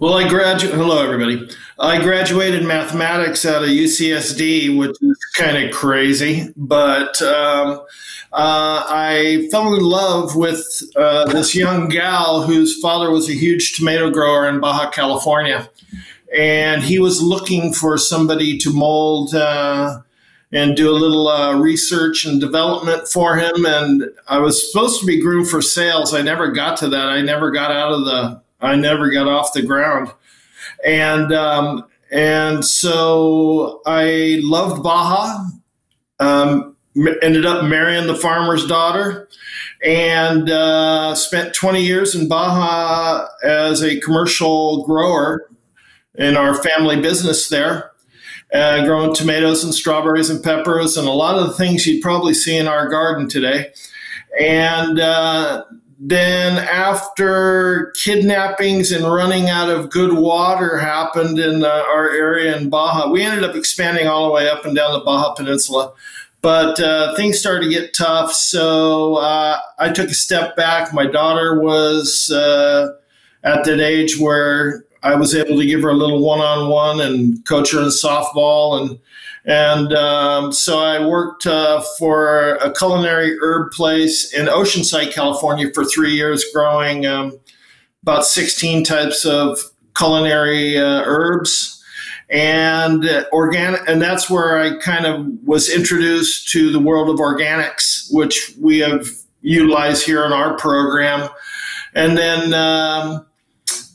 Well, 0.00 0.14
I 0.14 0.26
graduated. 0.28 0.78
Hello, 0.78 1.04
everybody. 1.04 1.46
I 1.78 2.00
graduated 2.02 2.64
mathematics 2.64 3.44
out 3.44 3.62
of 3.62 3.68
UCSD, 3.68 4.78
which 4.78 4.96
is 5.02 5.18
kind 5.36 5.62
of 5.62 5.72
crazy, 5.72 6.48
but 6.56 7.20
um, 7.20 7.80
uh, 8.32 8.84
I 8.88 9.48
fell 9.50 9.74
in 9.74 9.82
love 9.82 10.36
with 10.36 10.64
uh, 10.96 11.26
this 11.26 11.54
young 11.54 11.88
gal 11.88 12.42
whose 12.42 12.80
father 12.80 13.10
was 13.10 13.28
a 13.28 13.34
huge 13.34 13.76
tomato 13.76 14.10
grower 14.10 14.48
in 14.48 14.60
Baja 14.60 14.90
California 14.90 15.68
and 16.36 16.82
he 16.82 16.98
was 16.98 17.22
looking 17.22 17.72
for 17.72 17.98
somebody 17.98 18.56
to 18.58 18.72
mold 18.72 19.34
uh, 19.34 20.00
and 20.52 20.76
do 20.76 20.90
a 20.90 20.92
little 20.92 21.28
uh, 21.28 21.54
research 21.56 22.24
and 22.24 22.40
development 22.40 23.08
for 23.08 23.36
him. 23.36 23.66
And 23.66 24.04
I 24.28 24.38
was 24.38 24.70
supposed 24.70 25.00
to 25.00 25.06
be 25.06 25.20
groomed 25.20 25.48
for 25.48 25.62
sales. 25.62 26.14
I 26.14 26.22
never 26.22 26.50
got 26.50 26.76
to 26.78 26.88
that. 26.88 27.08
I 27.08 27.22
never 27.22 27.50
got 27.50 27.70
out 27.70 27.92
of 27.92 28.04
the. 28.04 28.42
I 28.60 28.76
never 28.76 29.10
got 29.10 29.26
off 29.26 29.54
the 29.54 29.62
ground, 29.62 30.12
and 30.84 31.32
um, 31.32 31.86
and 32.10 32.62
so 32.62 33.80
I 33.86 34.38
loved 34.42 34.82
Baja. 34.82 35.46
Um, 36.18 36.76
ended 37.22 37.46
up 37.46 37.64
marrying 37.64 38.06
the 38.06 38.14
farmer's 38.14 38.66
daughter 38.66 39.28
and 39.82 40.50
uh, 40.50 41.14
spent 41.14 41.54
20 41.54 41.82
years 41.82 42.14
in 42.14 42.28
Baja 42.28 43.28
as 43.42 43.82
a 43.82 44.00
commercial 44.00 44.84
grower 44.84 45.49
in 46.20 46.36
our 46.36 46.54
family 46.54 47.00
business 47.00 47.48
there, 47.48 47.92
uh, 48.52 48.84
growing 48.84 49.14
tomatoes 49.14 49.64
and 49.64 49.74
strawberries 49.74 50.28
and 50.28 50.44
peppers 50.44 50.96
and 50.96 51.08
a 51.08 51.12
lot 51.12 51.38
of 51.38 51.48
the 51.48 51.54
things 51.54 51.86
you'd 51.86 52.02
probably 52.02 52.34
see 52.34 52.56
in 52.56 52.68
our 52.68 52.88
garden 52.88 53.26
today. 53.26 53.72
And 54.38 55.00
uh, 55.00 55.64
then, 55.98 56.58
after 56.58 57.92
kidnappings 58.04 58.92
and 58.92 59.10
running 59.10 59.48
out 59.48 59.70
of 59.70 59.90
good 59.90 60.12
water 60.12 60.78
happened 60.78 61.38
in 61.38 61.64
uh, 61.64 61.68
our 61.68 62.10
area 62.10 62.56
in 62.56 62.70
Baja, 62.70 63.10
we 63.10 63.22
ended 63.22 63.42
up 63.42 63.56
expanding 63.56 64.06
all 64.06 64.26
the 64.26 64.32
way 64.32 64.48
up 64.48 64.64
and 64.64 64.76
down 64.76 64.92
the 64.92 65.04
Baja 65.04 65.34
Peninsula. 65.34 65.92
But 66.42 66.80
uh, 66.80 67.14
things 67.16 67.38
started 67.38 67.64
to 67.64 67.70
get 67.70 67.94
tough, 67.94 68.32
so 68.32 69.16
uh, 69.16 69.58
I 69.78 69.90
took 69.90 70.08
a 70.08 70.14
step 70.14 70.56
back. 70.56 70.94
My 70.94 71.06
daughter 71.06 71.60
was 71.60 72.30
uh, 72.30 72.94
at 73.42 73.64
that 73.64 73.80
age 73.80 74.18
where 74.18 74.84
I 75.02 75.14
was 75.14 75.34
able 75.34 75.58
to 75.58 75.66
give 75.66 75.82
her 75.82 75.90
a 75.90 75.94
little 75.94 76.24
one-on-one 76.24 77.00
and 77.00 77.44
coach 77.46 77.72
her 77.72 77.80
in 77.80 77.86
softball, 77.86 78.80
and 78.80 78.98
and 79.44 79.92
um, 79.94 80.52
so 80.52 80.80
I 80.80 81.04
worked 81.04 81.46
uh, 81.46 81.80
for 81.98 82.56
a 82.56 82.72
culinary 82.72 83.36
herb 83.40 83.72
place 83.72 84.32
in 84.34 84.46
Oceanside, 84.46 85.12
California, 85.12 85.72
for 85.72 85.84
three 85.84 86.12
years, 86.12 86.44
growing 86.52 87.06
um, 87.06 87.38
about 88.02 88.26
16 88.26 88.84
types 88.84 89.24
of 89.24 89.58
culinary 89.96 90.78
uh, 90.78 91.02
herbs. 91.04 91.78
And 92.28 93.04
organic 93.32 93.80
and 93.88 94.00
that's 94.00 94.30
where 94.30 94.56
i 94.56 94.78
kind 94.78 95.04
of 95.04 95.26
was 95.42 95.68
introduced 95.68 96.48
to 96.52 96.70
the 96.70 96.78
world 96.78 97.10
of 97.10 97.16
organics 97.16 98.06
which 98.12 98.54
we 98.60 98.78
have 98.78 99.04
utilized 99.42 100.04
here 100.04 100.24
in 100.24 100.32
our 100.32 100.56
program. 100.56 101.28
And 101.94 102.16
then 102.16 102.54
um, 102.54 103.26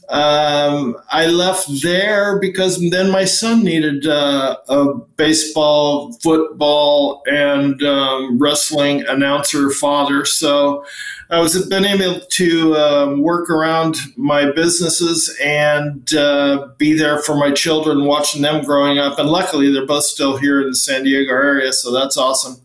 um, 0.09 0.95
I 1.11 1.25
left 1.27 1.67
there 1.81 2.37
because 2.39 2.79
then 2.91 3.09
my 3.09 3.25
son 3.25 3.63
needed 3.63 4.05
uh, 4.05 4.57
a 4.69 4.93
baseball, 5.17 6.13
football, 6.21 7.23
and 7.25 7.81
um, 7.81 8.37
wrestling 8.37 9.03
announcer 9.07 9.71
father. 9.71 10.23
So 10.23 10.85
I 11.31 11.39
was 11.39 11.67
been 11.67 11.85
able 11.85 12.19
to 12.19 12.75
um, 12.75 13.21
work 13.23 13.49
around 13.49 13.97
my 14.15 14.51
businesses 14.51 15.35
and 15.43 16.13
uh, 16.13 16.67
be 16.77 16.93
there 16.93 17.17
for 17.19 17.35
my 17.35 17.51
children, 17.51 18.05
watching 18.05 18.43
them 18.43 18.63
growing 18.63 18.99
up. 18.99 19.17
And 19.17 19.29
luckily, 19.29 19.71
they're 19.71 19.87
both 19.87 20.03
still 20.03 20.37
here 20.37 20.61
in 20.61 20.69
the 20.69 20.75
San 20.75 21.03
Diego 21.03 21.31
area, 21.31 21.73
so 21.73 21.91
that's 21.91 22.15
awesome. 22.15 22.61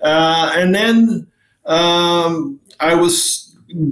Uh, 0.00 0.52
and 0.54 0.72
then 0.72 1.26
um, 1.66 2.60
I 2.78 2.94
was 2.94 3.49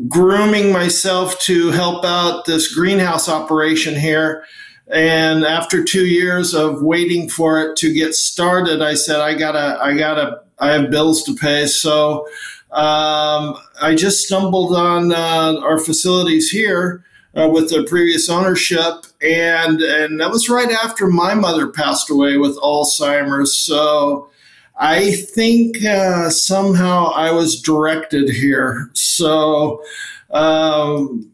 grooming 0.08 0.72
myself 0.72 1.38
to 1.40 1.70
help 1.70 2.04
out 2.04 2.44
this 2.44 2.74
greenhouse 2.74 3.28
operation 3.28 3.94
here. 3.94 4.44
And 4.90 5.44
after 5.44 5.84
two 5.84 6.06
years 6.06 6.54
of 6.54 6.82
waiting 6.82 7.28
for 7.28 7.60
it 7.60 7.76
to 7.78 7.92
get 7.92 8.14
started, 8.14 8.80
I 8.80 8.94
said, 8.94 9.20
I 9.20 9.34
gotta, 9.34 9.78
I 9.82 9.96
gotta, 9.96 10.40
I 10.58 10.72
have 10.72 10.90
bills 10.90 11.22
to 11.24 11.34
pay. 11.34 11.66
So 11.66 12.26
um, 12.70 13.56
I 13.80 13.94
just 13.96 14.26
stumbled 14.26 14.74
on 14.74 15.12
uh, 15.12 15.60
our 15.62 15.78
facilities 15.78 16.50
here 16.50 17.04
uh, 17.34 17.48
with 17.48 17.70
the 17.70 17.84
previous 17.84 18.28
ownership, 18.28 19.06
and 19.22 19.80
and 19.80 20.20
that 20.20 20.30
was 20.30 20.48
right 20.48 20.70
after 20.70 21.06
my 21.06 21.34
mother 21.34 21.68
passed 21.68 22.10
away 22.10 22.36
with 22.36 22.58
Alzheimer's. 22.58 23.56
So 23.56 24.30
I 24.78 25.10
think 25.10 25.84
uh, 25.84 26.30
somehow 26.30 27.10
I 27.12 27.32
was 27.32 27.60
directed 27.60 28.28
here. 28.28 28.90
So, 28.94 29.82
um, 30.30 31.30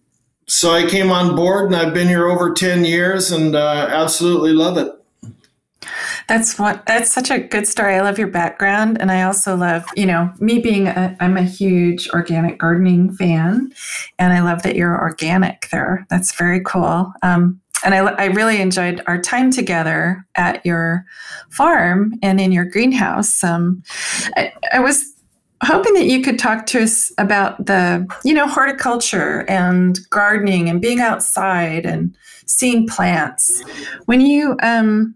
so 0.47 0.73
I 0.73 0.89
came 0.89 1.11
on 1.11 1.37
board, 1.37 1.67
and 1.67 1.77
I've 1.77 1.93
been 1.93 2.09
here 2.09 2.27
over 2.29 2.55
ten 2.55 2.85
years, 2.85 3.31
and 3.31 3.55
uh, 3.55 3.87
absolutely 3.91 4.53
love 4.53 4.79
it. 4.79 4.93
That's 6.27 6.59
what. 6.59 6.87
That's 6.87 7.13
such 7.13 7.31
a 7.31 7.39
good 7.39 7.67
story. 7.67 7.97
I 7.97 8.01
love 8.01 8.19
your 8.19 8.29
background, 8.29 8.99
and 8.99 9.11
I 9.11 9.23
also 9.25 9.57
love, 9.57 9.85
you 9.95 10.07
know, 10.07 10.33
me 10.41 10.59
being. 10.59 10.89
I'm 10.89 11.37
a 11.37 11.43
huge 11.43 12.09
organic 12.11 12.59
gardening 12.59 13.13
fan, 13.13 13.73
and 14.19 14.33
I 14.33 14.41
love 14.41 14.63
that 14.63 14.75
you're 14.75 14.99
organic 14.99 15.69
there. 15.71 16.07
That's 16.09 16.35
very 16.35 16.61
cool. 16.61 17.13
Um, 17.23 17.61
and 17.85 17.95
I, 17.95 17.99
I 17.99 18.25
really 18.27 18.61
enjoyed 18.61 19.03
our 19.07 19.21
time 19.21 19.51
together 19.51 20.27
at 20.35 20.65
your 20.65 21.05
farm 21.51 22.15
and 22.23 22.41
in 22.41 22.53
your 22.53 22.65
greenhouse. 22.65 23.45
Um, 23.45 23.83
I, 24.37 24.53
I 24.73 24.81
was 24.81 25.15
hoping 25.63 25.95
that 25.95 26.07
you 26.07 26.23
could 26.23 26.39
talk 26.39 26.67
to 26.67 26.83
us 26.83 27.13
about 27.19 27.67
the 27.67 28.07
you 28.25 28.35
know 28.35 28.47
horticulture 28.47 29.45
and 29.49 29.99
gardening 30.11 30.69
and 30.69 30.81
being 30.81 31.01
outside 31.01 31.87
and 31.87 32.15
seeing 32.47 32.87
plants 32.87 33.63
when 34.05 34.21
you 34.21 34.57
um, 34.63 35.15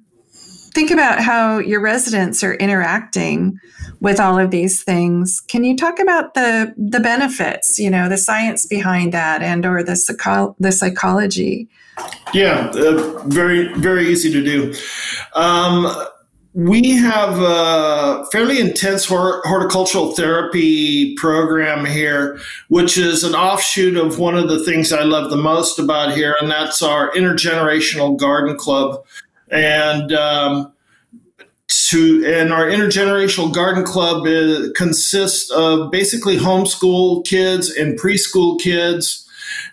think 0.75 0.91
about 0.91 1.21
how 1.21 1.59
your 1.59 1.81
residents 1.81 2.43
are 2.43 2.55
interacting 2.55 3.59
with 4.01 4.21
all 4.21 4.39
of 4.39 4.51
these 4.51 4.83
things 4.83 5.41
can 5.49 5.65
you 5.65 5.77
talk 5.77 5.99
about 5.99 6.35
the 6.35 6.73
the 6.77 7.01
benefits 7.01 7.79
you 7.79 7.91
know 7.91 8.09
the 8.09 8.17
science 8.17 8.65
behind 8.65 9.13
that 9.13 9.43
and 9.43 9.67
or 9.67 9.83
the 9.83 9.97
psycho- 9.97 10.55
the 10.59 10.73
psychology 10.73 11.69
yeah, 12.35 12.71
uh, 12.75 13.23
very 13.26 13.73
very 13.75 14.09
easy 14.09 14.31
to 14.33 14.43
do. 14.43 14.75
Um, 15.35 15.87
we 16.55 16.90
have 16.97 17.38
a 17.40 18.26
fairly 18.33 18.59
intense 18.59 19.05
horticultural 19.05 20.12
therapy 20.12 21.14
program 21.14 21.85
here, 21.85 22.40
which 22.69 22.99
is 22.99 23.23
an 23.23 23.35
offshoot 23.35 23.97
of 23.97 24.19
one 24.19 24.37
of 24.37 24.49
the 24.49 24.64
things 24.64 24.93
I 24.93 25.05
love 25.05 25.31
the 25.31 25.37
most 25.37 25.78
about 25.78 26.14
here, 26.14 26.35
and 26.40 26.50
that's 26.50 26.83
our 26.83 27.12
intergenerational 27.12 28.17
garden 28.19 28.57
club. 28.57 29.05
And 29.50 30.12
um, 30.12 30.73
to 31.69 32.25
and 32.26 32.52
our 32.52 32.67
intergenerational 32.67 33.55
garden 33.55 33.85
club 33.85 34.26
is, 34.26 34.73
consists 34.73 35.50
of 35.50 35.90
basically 35.90 36.38
homeschool 36.38 37.25
kids 37.25 37.71
and 37.71 37.99
preschool 37.99 38.59
kids, 38.59 39.28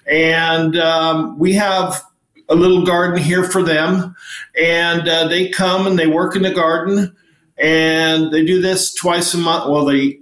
and 0.05 0.77
um, 0.77 1.39
we 1.39 1.53
have 1.53 2.03
a 2.50 2.56
little 2.56 2.86
garden 2.86 3.22
here 3.22 3.44
for 3.44 3.64
them. 3.64 4.16
And 4.60 5.08
uh, 5.08 5.28
they 5.28 5.50
come 5.50 5.88
and 5.88 5.98
they 5.98 6.08
work 6.08 6.36
in 6.36 6.44
the 6.44 6.54
garden 6.54 7.16
and 7.58 8.32
they 8.32 8.46
do 8.46 8.62
this 8.62 8.94
twice 8.94 9.34
a 9.34 9.38
month. 9.38 9.70
Well, 9.70 9.86
they 9.86 10.20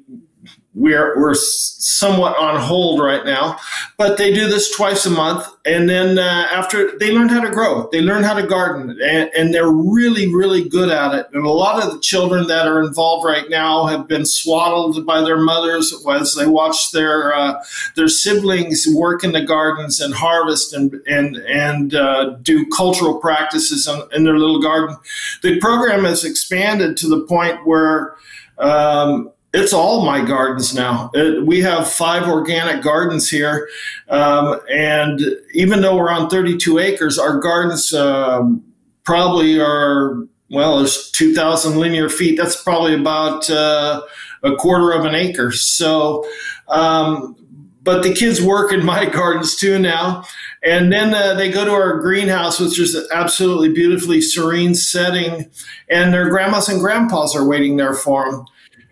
we're 0.76 1.20
we're 1.20 1.36
somewhat 1.36 2.36
on 2.38 2.60
hold 2.60 3.00
right 3.00 3.24
now, 3.26 3.60
but 3.98 4.18
they 4.18 4.34
do 4.34 4.48
this 4.48 4.76
twice 4.76 5.06
a 5.06 5.10
month, 5.12 5.46
and 5.66 5.88
then 5.88 6.18
uh, 6.18 6.48
after 6.52 6.98
they 6.98 7.12
learn 7.12 7.30
how 7.30 7.42
to 7.42 7.52
grow, 7.52 7.88
they 7.92 8.02
learn 8.02 8.24
how 8.24 8.34
to 8.34 8.46
garden, 8.46 8.98
and, 9.04 9.30
and, 9.36 9.54
they're 9.54 9.70
really 9.70 10.34
really 10.34 10.68
good 10.68 10.90
at 10.90 11.14
it. 11.14 11.28
And 11.34 11.46
a 11.46 11.50
lot 11.50 11.84
of 11.84 11.94
the 11.94 12.00
children 12.00 12.48
that 12.48 12.68
are 12.68 12.82
involved 12.82 13.24
right 13.24 13.48
now 13.50 13.86
have 13.86 14.08
been 14.08 14.26
swaddled 14.26 15.06
by 15.06 15.22
their 15.22 15.38
mothers 15.38 15.94
as 16.10 16.34
they 16.34 16.48
watch 16.48 16.92
their 16.92 17.36
uh, 17.36 17.64
their 17.96 18.08
siblings 18.08 18.88
work 18.96 19.24
in 19.24 19.32
the 19.32 19.46
gardens 19.46 20.02
and 20.02 20.14
harvest 20.16 20.74
and 20.74 20.94
and 21.06 21.38
and 21.38 21.94
uh, 21.94 22.32
do 22.42 22.66
cultural 22.76 23.20
practices 23.20 23.88
in, 23.88 24.02
in, 24.12 24.24
their 24.24 24.40
little 24.40 24.62
garden. 24.62 24.98
The 25.44 25.60
program 25.60 26.04
has 26.06 26.26
expanded 26.26 26.98
to 26.98 27.08
the 27.08 27.22
point 27.22 27.64
where 27.68 28.16
um, 28.58 29.32
it's 29.54 29.72
all 29.72 30.04
my 30.04 30.26
gardens 30.26 30.74
now. 30.74 31.12
It, 31.14 31.46
we 31.46 31.62
have 31.62 31.88
five 31.88 32.28
organic 32.28 32.84
gardens 32.84 33.30
here, 33.30 33.70
um, 34.10 34.60
and 34.70 35.22
even 35.54 35.82
though 35.82 35.96
we're 35.96 36.12
on 36.12 36.30
32 36.30 36.80
acres, 36.80 37.20
our 37.20 37.38
gardens 37.38 37.94
um, 37.94 38.64
probably 39.04 39.60
are 39.60 40.18
well, 40.50 40.78
there's 40.78 41.10
2,000 41.12 41.80
linear 41.80 42.10
feet. 42.10 42.38
That's 42.38 42.62
probably 42.62 42.94
about 42.94 43.50
uh, 43.50 44.04
a 44.44 44.56
quarter 44.56 44.92
of 44.92 45.04
an 45.04 45.16
acre. 45.16 45.52
So, 45.52 46.28
um, 46.68 47.36
but 47.82 48.04
the 48.04 48.14
kids 48.14 48.40
work 48.40 48.72
in 48.72 48.86
my 48.86 49.06
gardens 49.10 49.56
too 49.56 49.80
now. 49.80 50.24
And 50.64 50.94
then 50.94 51.16
uh, 51.16 51.34
they 51.34 51.52
go 51.52 51.66
to 51.66 51.72
our 51.72 52.00
greenhouse, 52.00 52.60
which 52.60 52.80
is 52.80 52.94
an 52.94 53.08
absolutely 53.12 53.70
beautifully 53.70 54.22
serene 54.22 54.76
setting, 54.76 55.50
and 55.90 56.14
their 56.14 56.30
grandmas 56.30 56.70
and 56.70 56.80
grandpas 56.80 57.36
are 57.36 57.48
waiting 57.48 57.78
there 57.78 57.96
for 57.96 58.32
them 58.32 58.46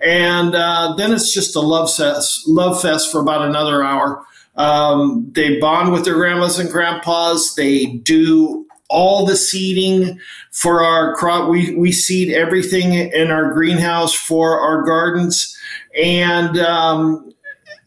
and 0.04 0.56
uh, 0.56 0.94
then 0.98 1.14
it's 1.14 1.34
just 1.34 1.56
a 1.56 1.60
love 1.60 1.94
fest, 1.94 2.48
love 2.48 2.82
fest 2.82 3.12
for 3.12 3.22
about 3.22 3.48
another 3.48 3.84
hour. 3.84 4.26
Um, 4.56 5.30
they 5.32 5.60
bond 5.60 5.94
with 5.94 6.06
their 6.06 6.16
grandmas 6.16 6.60
and 6.60 6.70
grandpas. 6.70 7.56
They 7.56 7.86
do 7.86 8.66
all 8.90 9.26
the 9.26 9.38
seeding 9.38 10.20
for 10.52 10.84
our 10.84 11.16
crop. 11.16 11.50
We, 11.50 11.76
we 11.76 11.92
seed 11.92 12.34
everything 12.34 12.94
in 12.94 13.32
our 13.32 13.54
greenhouse 13.54 14.14
for 14.14 14.60
our 14.60 14.82
gardens. 14.84 15.58
And, 15.96 16.58
um, 16.58 17.32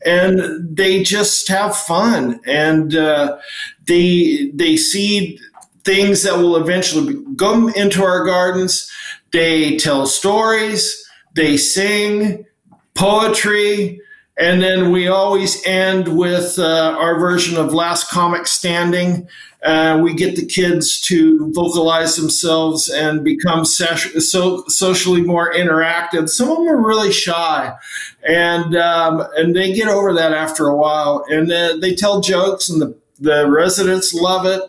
and 0.05 0.77
they 0.77 1.03
just 1.03 1.49
have 1.49 1.77
fun 1.77 2.41
and 2.47 2.95
uh, 2.95 3.39
they 3.87 4.51
they 4.55 4.77
seed 4.77 5.41
things 5.85 6.23
that 6.23 6.37
will 6.37 6.57
eventually 6.57 7.17
come 7.39 7.69
into 7.71 8.03
our 8.03 8.25
gardens. 8.25 8.91
They 9.33 9.77
tell 9.77 10.07
stories, 10.07 11.04
they 11.35 11.57
sing 11.57 12.47
poetry, 12.95 14.01
and 14.37 14.63
then 14.63 14.91
we 14.91 15.09
always 15.09 15.65
end 15.67 16.17
with 16.17 16.59
uh, 16.59 16.97
our 16.99 17.19
version 17.19 17.57
of 17.57 17.73
Last 17.73 18.11
Comic 18.11 18.47
Standing. 18.47 19.29
Uh, 19.63 19.99
we 20.03 20.15
get 20.15 20.37
the 20.37 20.45
kids 20.45 21.01
to 21.01 21.51
vocalize 21.53 22.17
themselves 22.17 22.91
and 22.91 23.25
become 23.25 23.65
so, 23.65 24.65
socially 24.69 25.23
more 25.23 25.53
interactive. 25.53 26.29
Some 26.29 26.51
of 26.51 26.59
them 26.59 26.69
are 26.69 26.87
really 26.87 27.13
shy, 27.13 27.75
and 28.23 28.77
um, 28.77 29.27
and 29.37 29.57
they 29.57 29.73
get 29.73 29.89
over 29.89 30.13
that 30.13 30.33
after 30.33 30.67
a 30.67 30.77
while. 30.77 31.25
And 31.31 31.51
then 31.51 31.81
they 31.81 31.95
tell 31.95 32.21
jokes, 32.21 32.69
and 32.69 32.81
the 32.81 32.95
the 33.19 33.49
residents 33.51 34.13
love 34.13 34.47
it. 34.47 34.63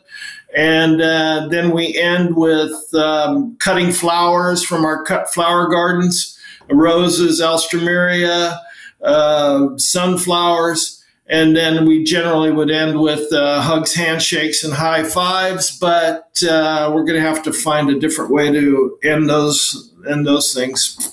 And 0.56 1.02
uh, 1.02 1.48
then 1.50 1.72
we 1.72 1.98
end 1.98 2.38
with 2.38 2.94
um, 2.94 3.58
cutting 3.58 3.92
flowers 3.92 4.64
from 4.64 4.86
our 4.86 5.04
cut 5.04 5.34
flower 5.34 5.68
gardens 5.68 6.35
roses, 6.70 7.42
alstroemeria, 7.42 8.58
uh, 9.02 9.78
sunflowers. 9.78 11.02
And 11.28 11.56
then 11.56 11.86
we 11.88 12.04
generally 12.04 12.52
would 12.52 12.70
end 12.70 13.02
with 13.02 13.34
uh, 13.34 13.62
hugs, 13.62 13.96
handshakes, 13.96 14.64
and 14.64 14.74
high 14.74 15.04
fives. 15.04 15.76
But 15.80 16.32
uh, 16.48 16.92
we're 16.94 17.04
going 17.04 17.20
to 17.20 17.28
have 17.28 17.42
to 17.44 17.54
find 17.54 17.90
a 17.90 18.00
different 18.00 18.32
way 18.32 18.52
to 18.52 18.98
end 19.04 19.28
those 19.28 19.92
end 20.08 20.28
those 20.28 20.54
things. 20.54 21.12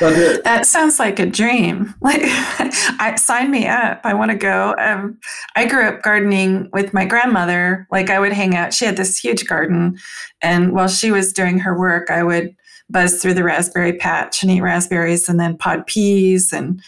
It, 0.00 0.42
that 0.44 0.66
sounds 0.66 0.98
like 0.98 1.18
a 1.18 1.26
dream. 1.26 1.94
Like, 2.02 2.22
I 2.24 3.14
sign 3.16 3.50
me 3.50 3.66
up. 3.68 4.00
I 4.04 4.14
want 4.14 4.30
to 4.32 4.36
go. 4.36 4.74
Um, 4.78 5.18
I 5.54 5.66
grew 5.66 5.86
up 5.86 6.02
gardening 6.02 6.68
with 6.72 6.92
my 6.92 7.04
grandmother. 7.04 7.86
Like, 7.90 8.10
I 8.10 8.18
would 8.18 8.32
hang 8.32 8.56
out. 8.56 8.74
She 8.74 8.84
had 8.84 8.96
this 8.96 9.18
huge 9.18 9.46
garden, 9.46 9.98
and 10.42 10.72
while 10.72 10.88
she 10.88 11.10
was 11.10 11.32
doing 11.32 11.58
her 11.60 11.78
work, 11.78 12.10
I 12.10 12.22
would 12.22 12.56
buzz 12.92 13.20
through 13.20 13.34
the 13.34 13.44
raspberry 13.44 13.94
patch 13.94 14.42
and 14.42 14.50
eat 14.50 14.60
raspberries, 14.60 15.28
and 15.28 15.40
then 15.40 15.56
pod 15.56 15.86
peas. 15.86 16.52
And 16.52 16.80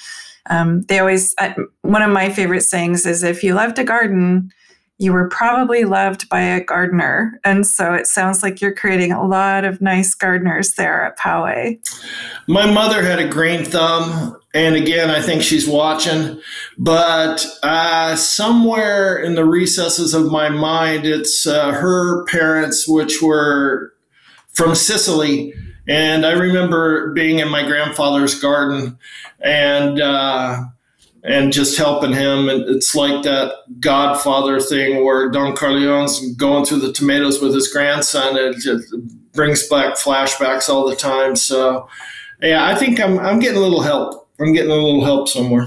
um, 0.51 0.83
they 0.83 0.99
always. 0.99 1.35
One 1.83 2.03
of 2.03 2.11
my 2.11 2.31
favorite 2.31 2.63
sayings 2.63 3.07
is, 3.07 3.23
"If 3.23 3.43
you 3.43 3.55
loved 3.55 3.77
to 3.77 3.85
garden." 3.85 4.53
you 4.99 5.13
were 5.13 5.29
probably 5.29 5.85
loved 5.85 6.29
by 6.29 6.41
a 6.41 6.63
gardener. 6.63 7.41
And 7.45 7.67
so 7.67 7.95
it 7.95 8.07
sounds 8.07 8.43
like 8.43 8.61
you're 8.61 8.75
creating 8.75 9.11
a 9.11 9.27
lot 9.27 9.65
of 9.65 9.81
nice 9.81 10.15
gardeners 10.15 10.75
there 10.75 11.05
at 11.05 11.19
Poway. 11.19 11.79
My 12.47 12.71
mother 12.71 13.03
had 13.03 13.19
a 13.19 13.29
green 13.29 13.65
thumb. 13.65 14.37
And 14.55 14.77
again, 14.77 15.11
I 15.11 15.21
think 15.21 15.43
she's 15.43 15.69
watching. 15.69 16.41
But 16.79 17.45
uh, 17.65 18.15
somewhere 18.15 19.17
in 19.19 19.35
the 19.35 19.45
recesses 19.45 20.15
of 20.15 20.31
my 20.31 20.49
mind, 20.49 21.07
it's 21.07 21.45
uh, 21.45 21.73
her 21.73 22.25
parents, 22.27 22.87
which 22.87 23.21
were 23.21 23.93
from 24.53 24.77
Sicily. 24.77 25.53
And 25.87 26.25
I 26.25 26.33
remember 26.33 27.13
being 27.13 27.39
in 27.41 27.49
my 27.49 27.63
grandfather's 27.63 28.41
garden 28.41 28.99
and 29.41 30.01
uh, 30.01 30.65
and 31.25 31.53
just 31.53 31.77
helping 31.77 32.13
him. 32.13 32.49
And 32.49 32.63
it's 32.69 32.95
like 32.95 33.23
that 33.25 33.53
Godfather 33.81 34.61
thing 34.61 35.05
where 35.05 35.31
Don 35.31 35.55
Corleone's 35.55 36.35
going 36.37 36.65
through 36.65 36.81
the 36.81 36.93
tomatoes 36.93 37.41
with 37.43 37.55
his 37.55 37.69
grandson. 37.69 38.37
It 38.37 38.57
just 38.59 38.95
brings 39.33 39.67
back 39.69 39.95
flashbacks 39.95 40.69
all 40.69 40.89
the 40.89 40.97
time. 40.97 41.37
So, 41.37 41.89
yeah, 42.41 42.67
I 42.67 42.75
think 42.75 43.01
I'm 43.01 43.19
I'm 43.19 43.39
getting 43.39 43.59
a 43.59 43.63
little 43.63 43.83
help. 43.83 44.29
I'm 44.41 44.53
getting 44.53 44.71
a 44.71 44.75
little 44.75 45.05
help 45.05 45.29
somewhere. 45.29 45.67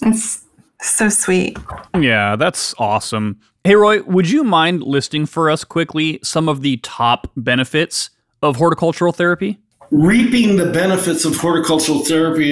That's 0.00 0.44
so 0.80 1.08
sweet. 1.08 1.58
Yeah, 1.98 2.36
that's 2.36 2.74
awesome. 2.78 3.40
Hey, 3.64 3.74
Roy, 3.74 4.02
would 4.02 4.30
you 4.30 4.44
mind 4.44 4.82
listing 4.82 5.26
for 5.26 5.50
us 5.50 5.64
quickly 5.64 6.20
some 6.22 6.48
of 6.48 6.62
the 6.62 6.76
top 6.78 7.30
benefits 7.36 8.10
of 8.42 8.56
horticultural 8.56 9.12
therapy? 9.12 9.58
reaping 9.90 10.56
the 10.56 10.70
benefits 10.70 11.24
of 11.24 11.36
horticultural 11.36 12.00
therapy, 12.00 12.44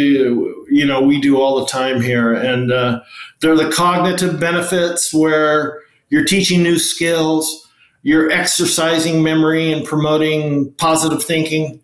you 0.70 0.86
know, 0.86 1.00
we 1.00 1.20
do 1.20 1.40
all 1.40 1.60
the 1.60 1.66
time 1.66 2.00
here. 2.00 2.32
And 2.32 2.70
uh, 2.72 3.00
they're 3.40 3.56
the 3.56 3.70
cognitive 3.70 4.38
benefits 4.38 5.12
where 5.12 5.80
you're 6.10 6.24
teaching 6.24 6.62
new 6.62 6.78
skills, 6.78 7.68
you're 8.02 8.30
exercising 8.30 9.22
memory 9.22 9.72
and 9.72 9.84
promoting 9.84 10.72
positive 10.74 11.22
thinking. 11.22 11.80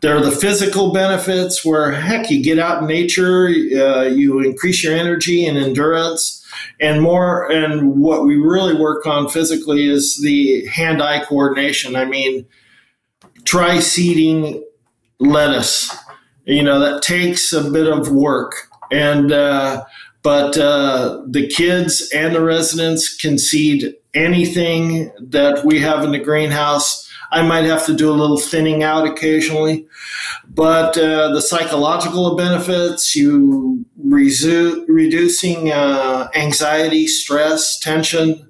There 0.00 0.16
are 0.16 0.20
the 0.20 0.30
physical 0.30 0.92
benefits 0.92 1.64
where, 1.64 1.90
heck, 1.90 2.30
you 2.30 2.42
get 2.42 2.58
out 2.58 2.82
in 2.82 2.88
nature, 2.88 3.46
uh, 3.46 4.02
you 4.02 4.40
increase 4.40 4.84
your 4.84 4.94
energy 4.94 5.46
and 5.46 5.56
endurance. 5.56 6.42
And 6.78 7.00
more, 7.02 7.50
and 7.50 8.00
what 8.00 8.24
we 8.24 8.36
really 8.36 8.74
work 8.74 9.06
on 9.06 9.28
physically 9.28 9.88
is 9.88 10.20
the 10.20 10.66
hand 10.66 11.02
eye 11.02 11.24
coordination. 11.24 11.96
I 11.96 12.04
mean, 12.04 12.46
try 13.44 13.80
seeding 13.80 14.64
lettuce. 15.18 15.94
You 16.44 16.62
know, 16.62 16.78
that 16.80 17.02
takes 17.02 17.52
a 17.52 17.70
bit 17.70 17.86
of 17.86 18.10
work. 18.10 18.68
And, 18.90 19.32
uh, 19.32 19.84
but 20.22 20.56
uh, 20.58 21.22
the 21.26 21.46
kids 21.48 22.10
and 22.14 22.34
the 22.34 22.42
residents 22.42 23.14
can 23.14 23.38
seed 23.38 23.94
anything 24.14 25.10
that 25.20 25.64
we 25.64 25.80
have 25.80 26.04
in 26.04 26.12
the 26.12 26.18
greenhouse. 26.18 27.02
I 27.30 27.42
might 27.42 27.64
have 27.64 27.84
to 27.86 27.94
do 27.94 28.10
a 28.10 28.14
little 28.14 28.38
thinning 28.38 28.84
out 28.84 29.08
occasionally, 29.08 29.86
but 30.48 30.96
uh, 30.96 31.32
the 31.32 31.40
psychological 31.40 32.36
benefits, 32.36 33.16
you 33.16 33.84
resu- 34.06 34.84
reducing 34.86 35.72
uh, 35.72 36.28
anxiety, 36.36 37.08
stress, 37.08 37.78
tension, 37.78 38.46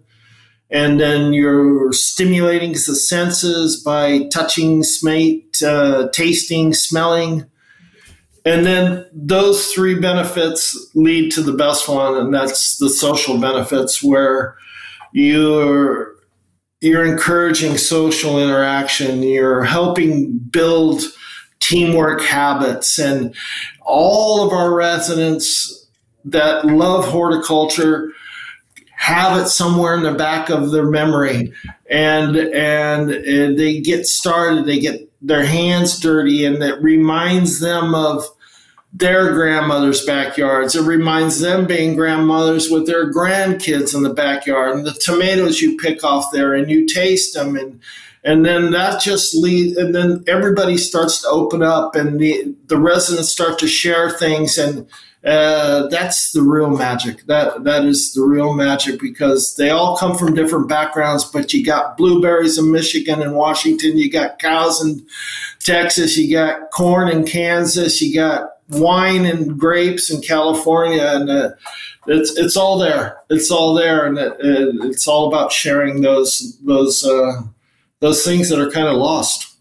and 0.74 0.98
then 0.98 1.32
you're 1.32 1.92
stimulating 1.92 2.72
the 2.72 2.96
senses 2.96 3.80
by 3.80 4.24
touching, 4.32 4.82
smate, 4.82 5.62
uh, 5.62 6.08
tasting, 6.08 6.74
smelling. 6.74 7.46
And 8.44 8.66
then 8.66 9.06
those 9.12 9.68
three 9.68 10.00
benefits 10.00 10.76
lead 10.96 11.30
to 11.30 11.42
the 11.42 11.52
best 11.52 11.88
one, 11.88 12.16
and 12.16 12.34
that's 12.34 12.76
the 12.78 12.90
social 12.90 13.38
benefits 13.38 14.02
where 14.02 14.56
you're 15.12 16.12
you're 16.80 17.06
encouraging 17.06 17.78
social 17.78 18.38
interaction, 18.42 19.22
you're 19.22 19.62
helping 19.62 20.36
build 20.38 21.02
teamwork 21.60 22.20
habits, 22.20 22.98
and 22.98 23.32
all 23.82 24.44
of 24.44 24.52
our 24.52 24.74
residents 24.74 25.88
that 26.24 26.66
love 26.66 27.04
horticulture 27.04 28.10
have 28.96 29.40
it 29.40 29.48
somewhere 29.48 29.94
in 29.94 30.02
the 30.02 30.12
back 30.12 30.48
of 30.50 30.70
their 30.70 30.88
memory 30.88 31.52
and 31.90 32.36
and, 32.36 33.10
and 33.10 33.58
they 33.58 33.80
get 33.80 34.06
started 34.06 34.64
they 34.64 34.78
get 34.78 35.10
their 35.20 35.44
hands 35.44 35.98
dirty 35.98 36.44
and 36.44 36.62
it 36.62 36.80
reminds 36.82 37.60
them 37.60 37.94
of 37.94 38.24
their 38.94 39.32
grandmother's 39.32 40.06
backyards. 40.06 40.76
It 40.76 40.82
reminds 40.82 41.40
them 41.40 41.66
being 41.66 41.96
grandmothers 41.96 42.70
with 42.70 42.86
their 42.86 43.12
grandkids 43.12 43.92
in 43.92 44.04
the 44.04 44.14
backyard 44.14 44.76
and 44.76 44.86
the 44.86 44.92
tomatoes 44.92 45.60
you 45.60 45.76
pick 45.76 46.04
off 46.04 46.30
there 46.32 46.54
and 46.54 46.70
you 46.70 46.86
taste 46.86 47.34
them 47.34 47.56
and 47.56 47.80
and 48.22 48.46
then 48.46 48.70
that 48.70 49.02
just 49.02 49.34
leads 49.34 49.76
and 49.76 49.94
then 49.94 50.24
everybody 50.26 50.78
starts 50.78 51.20
to 51.20 51.28
open 51.28 51.62
up 51.62 51.96
and 51.96 52.20
the 52.20 52.54
the 52.66 52.78
residents 52.78 53.30
start 53.30 53.58
to 53.58 53.66
share 53.66 54.10
things 54.10 54.56
and 54.56 54.86
uh, 55.24 55.86
that's 55.86 56.32
the 56.32 56.42
real 56.42 56.68
magic. 56.70 57.24
That 57.26 57.64
that 57.64 57.86
is 57.86 58.12
the 58.12 58.22
real 58.22 58.52
magic 58.52 59.00
because 59.00 59.56
they 59.56 59.70
all 59.70 59.96
come 59.96 60.18
from 60.18 60.34
different 60.34 60.68
backgrounds. 60.68 61.24
But 61.24 61.54
you 61.54 61.64
got 61.64 61.96
blueberries 61.96 62.58
in 62.58 62.70
Michigan 62.70 63.22
and 63.22 63.34
Washington. 63.34 63.96
You 63.96 64.10
got 64.10 64.38
cows 64.38 64.84
in 64.84 65.06
Texas. 65.60 66.18
You 66.18 66.30
got 66.30 66.70
corn 66.72 67.08
in 67.08 67.24
Kansas. 67.24 68.02
You 68.02 68.14
got 68.14 68.50
wine 68.68 69.24
and 69.24 69.58
grapes 69.58 70.10
in 70.10 70.20
California, 70.20 71.02
and 71.02 71.30
uh, 71.30 71.50
it's 72.06 72.36
it's 72.36 72.56
all 72.56 72.78
there. 72.78 73.16
It's 73.30 73.50
all 73.50 73.72
there, 73.72 74.04
and 74.04 74.18
it, 74.18 74.36
it's 74.40 75.08
all 75.08 75.28
about 75.28 75.52
sharing 75.52 76.02
those 76.02 76.58
those 76.64 77.02
uh, 77.02 77.40
those 78.00 78.22
things 78.26 78.50
that 78.50 78.60
are 78.60 78.70
kind 78.70 78.88
of 78.88 78.96
lost. 78.96 79.56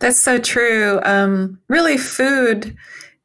That's 0.00 0.18
so 0.18 0.38
true. 0.38 1.00
Um, 1.02 1.58
really, 1.68 1.96
food 1.96 2.76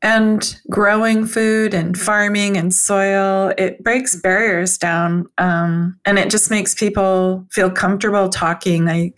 and 0.05 0.61
growing 0.69 1.25
food 1.25 1.73
and 1.73 1.97
farming 1.97 2.55
and 2.57 2.71
soil 2.71 3.51
it 3.57 3.83
breaks 3.83 4.15
barriers 4.15 4.77
down 4.77 5.25
um, 5.39 5.99
and 6.05 6.19
it 6.19 6.29
just 6.29 6.51
makes 6.51 6.75
people 6.75 7.43
feel 7.49 7.71
comfortable 7.71 8.29
talking. 8.29 8.87
I 8.87 9.13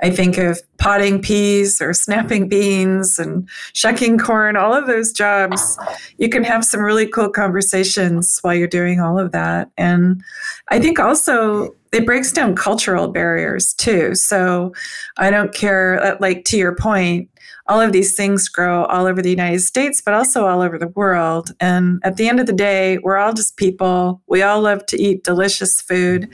i 0.00 0.08
think 0.08 0.38
of 0.38 0.58
potting 0.78 1.20
peas 1.20 1.82
or 1.82 1.92
snapping 1.92 2.48
beans 2.48 3.18
and 3.18 3.46
shucking 3.74 4.16
corn 4.16 4.56
all 4.56 4.72
of 4.72 4.86
those 4.86 5.12
jobs. 5.12 5.78
You 6.16 6.30
can 6.30 6.42
have 6.44 6.64
some 6.64 6.80
really 6.80 7.06
cool 7.06 7.28
conversations 7.28 8.38
while 8.40 8.54
you're 8.54 8.66
doing 8.66 8.98
all 8.98 9.18
of 9.18 9.32
that. 9.32 9.70
And 9.76 10.22
i 10.68 10.80
think 10.80 10.98
also 10.98 11.74
it 11.92 12.06
breaks 12.06 12.32
down 12.32 12.54
cultural 12.54 13.08
barriers 13.08 13.74
too. 13.74 14.14
So 14.14 14.72
I 15.18 15.30
don't 15.30 15.52
care, 15.52 16.00
uh, 16.02 16.16
like 16.20 16.44
to 16.46 16.56
your 16.56 16.74
point, 16.74 17.28
all 17.70 17.80
of 17.80 17.92
these 17.92 18.16
things 18.16 18.48
grow 18.48 18.84
all 18.86 19.06
over 19.06 19.22
the 19.22 19.30
United 19.30 19.60
States, 19.60 20.02
but 20.02 20.12
also 20.12 20.44
all 20.46 20.60
over 20.60 20.76
the 20.76 20.88
world. 20.88 21.52
And 21.60 22.00
at 22.02 22.16
the 22.16 22.28
end 22.28 22.40
of 22.40 22.46
the 22.46 22.52
day, 22.52 22.98
we're 22.98 23.16
all 23.16 23.32
just 23.32 23.56
people. 23.56 24.20
We 24.26 24.42
all 24.42 24.60
love 24.60 24.84
to 24.86 25.00
eat 25.00 25.22
delicious 25.22 25.80
food 25.80 26.28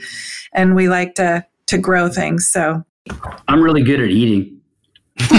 and 0.53 0.75
we 0.75 0.89
like 0.89 1.13
to 1.15 1.45
to 1.67 1.77
grow 1.77 2.09
things. 2.09 2.47
So 2.47 2.83
I'm 3.47 3.61
really 3.61 3.83
good 3.83 3.99
at 3.99 4.09
eating. 4.09 4.59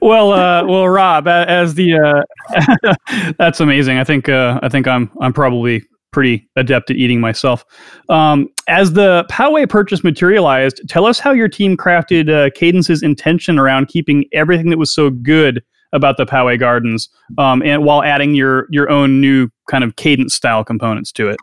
well, 0.00 0.32
uh, 0.32 0.64
well, 0.64 0.88
Rob, 0.88 1.28
as 1.28 1.74
the 1.74 1.94
uh, 1.94 2.94
that's 3.38 3.60
amazing. 3.60 3.98
I 3.98 4.04
think 4.04 4.28
uh, 4.28 4.58
I 4.62 4.68
think 4.68 4.88
I'm 4.88 5.10
I'm 5.20 5.32
probably 5.32 5.84
pretty 6.10 6.48
adept 6.56 6.90
at 6.90 6.96
eating 6.96 7.20
myself. 7.20 7.64
Um, 8.08 8.48
as 8.68 8.92
the 8.92 9.26
Poway 9.30 9.68
purchase 9.68 10.02
materialized, 10.02 10.80
tell 10.88 11.06
us 11.06 11.18
how 11.18 11.32
your 11.32 11.48
team 11.48 11.76
crafted 11.76 12.30
uh, 12.30 12.50
Cadence's 12.50 13.02
intention 13.02 13.58
around 13.58 13.88
keeping 13.88 14.24
everything 14.32 14.70
that 14.70 14.78
was 14.78 14.94
so 14.94 15.10
good 15.10 15.62
about 15.92 16.16
the 16.16 16.26
Poway 16.26 16.58
Gardens, 16.58 17.08
um, 17.38 17.62
and 17.62 17.84
while 17.84 18.02
adding 18.02 18.34
your 18.34 18.66
your 18.70 18.90
own 18.90 19.20
new 19.20 19.48
kind 19.70 19.84
of 19.84 19.96
cadence 19.96 20.34
style 20.34 20.64
components 20.64 21.12
to 21.12 21.28
it. 21.28 21.38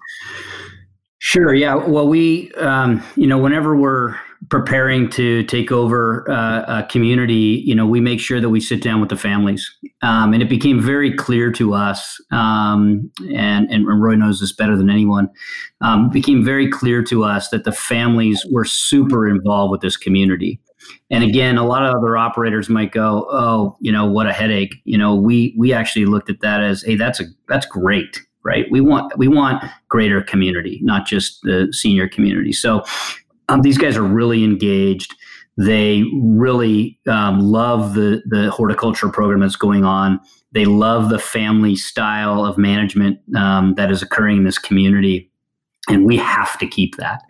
Sure. 1.20 1.56
Yeah. 1.56 1.76
Well, 1.76 2.08
we, 2.08 2.52
um, 2.54 3.04
you 3.16 3.26
know, 3.26 3.40
whenever 3.40 3.76
we're 3.76 4.16
preparing 4.50 5.10
to 5.12 5.44
take 5.44 5.72
over 5.72 6.30
uh, 6.30 6.80
a 6.80 6.88
community, 6.90 7.64
you 7.66 7.74
know, 7.74 7.86
we 7.86 8.00
make 8.00 8.20
sure 8.20 8.40
that 8.40 8.50
we 8.50 8.60
sit 8.60 8.82
down 8.82 9.00
with 9.00 9.10
the 9.10 9.18
families. 9.18 9.70
Um, 10.02 10.34
and 10.34 10.44
it 10.44 10.50
became 10.50 10.82
very 10.82 11.14
clear 11.14 11.52
to 11.54 11.74
us, 11.74 12.18
um, 12.32 13.12
and, 13.34 13.70
and 13.72 13.88
Roy 13.88 14.16
knows 14.16 14.40
this 14.40 14.54
better 14.54 14.78
than 14.78 14.90
anyone, 14.90 15.30
um, 15.82 16.10
became 16.10 16.44
very 16.44 16.70
clear 16.70 17.04
to 17.04 17.24
us 17.24 17.50
that 17.50 17.64
the 17.64 17.72
families 17.72 18.46
were 18.52 18.66
super 18.66 19.28
involved 19.28 19.72
with 19.72 19.82
this 19.82 19.98
community. 19.98 20.60
And 21.10 21.24
again, 21.24 21.58
a 21.58 21.66
lot 21.66 21.84
of 21.84 21.96
other 21.96 22.18
operators 22.18 22.70
might 22.70 22.92
go, 22.92 23.28
"Oh, 23.32 23.76
you 23.80 23.92
know, 23.92 24.06
what 24.06 24.28
a 24.28 24.34
headache." 24.34 24.76
You 24.84 24.98
know, 24.98 25.16
we 25.16 25.56
we 25.58 25.74
actually 25.74 26.06
looked 26.06 26.30
at 26.30 26.42
that 26.42 26.62
as, 26.62 26.84
"Hey, 26.84 26.96
that's 26.96 27.20
a 27.20 27.26
that's 27.48 27.66
great." 27.66 28.22
Right? 28.44 28.68
We 28.70 28.80
want 28.82 29.18
we 29.18 29.28
want 29.28 29.64
greater 29.90 30.22
community, 30.22 30.80
not 30.84 31.08
just 31.08 31.42
the 31.42 31.70
senior 31.72 32.08
community. 32.08 32.52
So 32.52 32.84
um, 33.50 33.62
these 33.62 33.78
guys 33.78 33.98
are 33.98 34.04
really 34.04 34.44
engaged. 34.44 35.16
They 35.58 36.04
really 36.14 37.00
um, 37.08 37.40
love 37.40 37.94
the 37.94 38.22
the 38.26 38.52
horticulture 38.52 39.10
program 39.10 39.40
that's 39.40 39.56
going 39.56 39.86
on. 39.86 40.20
They 40.52 40.66
love 40.66 41.10
the 41.10 41.20
family 41.20 41.76
style 41.76 42.46
of 42.46 42.58
management 42.58 43.20
um, 43.36 43.76
that 43.76 43.92
is 43.92 44.02
occurring 44.02 44.38
in 44.38 44.44
this 44.44 44.58
community 44.58 45.32
and 45.90 46.06
we 46.06 46.18
have 46.18 46.58
to 46.60 46.68
keep 46.68 46.96
that. 46.98 47.22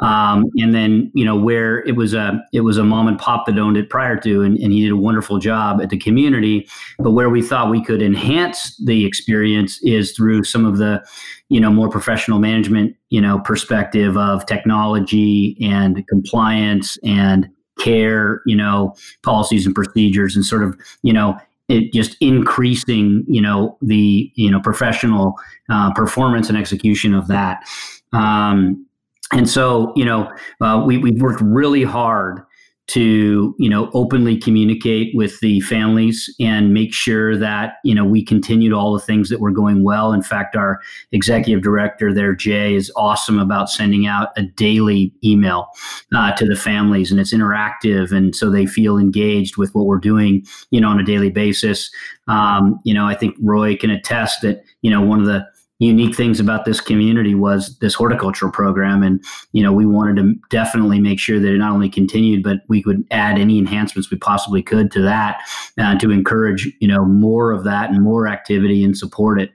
Um, 0.00 0.44
and 0.56 0.74
then 0.74 1.10
you 1.14 1.24
know 1.24 1.36
where 1.36 1.80
it 1.86 1.96
was 1.96 2.14
a 2.14 2.42
it 2.52 2.60
was 2.60 2.78
a 2.78 2.84
mom 2.84 3.08
and 3.08 3.18
pop 3.18 3.46
that 3.46 3.58
owned 3.58 3.76
it 3.76 3.90
prior 3.90 4.16
to, 4.18 4.42
and, 4.42 4.58
and 4.58 4.72
he 4.72 4.82
did 4.82 4.92
a 4.92 4.96
wonderful 4.96 5.38
job 5.38 5.80
at 5.80 5.90
the 5.90 5.98
community. 5.98 6.68
But 6.98 7.12
where 7.12 7.30
we 7.30 7.42
thought 7.42 7.70
we 7.70 7.84
could 7.84 8.02
enhance 8.02 8.76
the 8.84 9.04
experience 9.04 9.82
is 9.82 10.12
through 10.12 10.44
some 10.44 10.64
of 10.64 10.78
the 10.78 11.04
you 11.48 11.60
know 11.60 11.70
more 11.70 11.88
professional 11.88 12.38
management 12.38 12.96
you 13.10 13.20
know 13.20 13.38
perspective 13.40 14.16
of 14.16 14.46
technology 14.46 15.56
and 15.60 16.06
compliance 16.08 16.98
and 17.04 17.48
care 17.78 18.42
you 18.46 18.56
know 18.56 18.94
policies 19.22 19.66
and 19.66 19.74
procedures 19.74 20.34
and 20.34 20.44
sort 20.44 20.62
of 20.62 20.78
you 21.02 21.12
know 21.12 21.38
it 21.72 21.92
just 21.92 22.16
increasing 22.20 23.24
you 23.26 23.40
know 23.40 23.76
the 23.80 24.30
you 24.34 24.50
know 24.50 24.60
professional 24.60 25.34
uh, 25.70 25.92
performance 25.94 26.48
and 26.48 26.58
execution 26.58 27.14
of 27.14 27.28
that. 27.28 27.64
Um, 28.12 28.86
and 29.32 29.48
so 29.48 29.92
you 29.96 30.04
know 30.04 30.30
uh, 30.60 30.82
we, 30.86 30.98
we've 30.98 31.20
worked 31.20 31.40
really 31.40 31.82
hard 31.82 32.42
to 32.88 33.54
you 33.58 33.70
know 33.70 33.90
openly 33.94 34.36
communicate 34.36 35.14
with 35.14 35.38
the 35.40 35.60
families 35.60 36.32
and 36.40 36.74
make 36.74 36.92
sure 36.92 37.36
that 37.36 37.74
you 37.84 37.94
know 37.94 38.04
we 38.04 38.24
continued 38.24 38.72
all 38.72 38.92
the 38.92 39.00
things 39.00 39.28
that 39.28 39.40
were 39.40 39.52
going 39.52 39.84
well. 39.84 40.12
In 40.12 40.22
fact 40.22 40.56
our 40.56 40.80
executive 41.12 41.62
director 41.62 42.12
there 42.12 42.34
jay 42.34 42.74
is 42.74 42.92
awesome 42.96 43.38
about 43.38 43.70
sending 43.70 44.06
out 44.06 44.30
a 44.36 44.42
daily 44.42 45.14
email 45.24 45.68
uh, 46.14 46.32
to 46.32 46.44
the 46.44 46.56
families 46.56 47.10
and 47.10 47.20
it's 47.20 47.32
interactive 47.32 48.10
and 48.10 48.34
so 48.34 48.50
they 48.50 48.66
feel 48.66 48.98
engaged 48.98 49.56
with 49.56 49.74
what 49.74 49.86
we're 49.86 49.98
doing 49.98 50.44
you 50.70 50.80
know 50.80 50.88
on 50.88 50.98
a 50.98 51.04
daily 51.04 51.30
basis. 51.30 51.90
Um, 52.28 52.80
you 52.84 52.94
know 52.94 53.06
i 53.06 53.16
think 53.16 53.34
roy 53.40 53.76
can 53.76 53.90
attest 53.90 54.42
that 54.42 54.62
you 54.82 54.90
know 54.90 55.00
one 55.00 55.18
of 55.18 55.26
the 55.26 55.44
unique 55.78 56.14
things 56.14 56.38
about 56.38 56.64
this 56.64 56.80
community 56.80 57.34
was 57.34 57.76
this 57.80 57.94
horticultural 57.94 58.52
program. 58.52 59.02
And 59.02 59.22
you 59.52 59.62
know 59.62 59.72
we 59.72 59.86
wanted 59.86 60.16
to 60.16 60.34
definitely 60.50 61.00
make 61.00 61.18
sure 61.18 61.40
that 61.40 61.52
it 61.52 61.58
not 61.58 61.72
only 61.72 61.88
continued 61.88 62.42
but 62.42 62.58
we 62.68 62.82
could 62.82 63.04
add 63.10 63.38
any 63.38 63.58
enhancements 63.58 64.10
we 64.10 64.18
possibly 64.18 64.62
could 64.62 64.90
to 64.92 65.02
that 65.02 65.40
uh, 65.78 65.98
to 65.98 66.10
encourage 66.10 66.70
you 66.80 66.88
know 66.88 67.04
more 67.04 67.52
of 67.52 67.64
that 67.64 67.90
and 67.90 68.02
more 68.02 68.28
activity 68.28 68.84
and 68.84 68.96
support 68.96 69.40
it. 69.40 69.50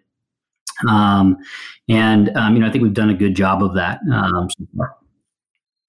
Um, 0.87 1.37
and 1.89 2.35
um, 2.37 2.53
you 2.53 2.59
know 2.59 2.67
i 2.67 2.71
think 2.71 2.83
we've 2.83 2.93
done 2.93 3.09
a 3.09 3.15
good 3.15 3.35
job 3.35 3.63
of 3.63 3.73
that 3.75 3.99
um, 4.11 4.49
so 4.49 4.65
far. 4.75 4.95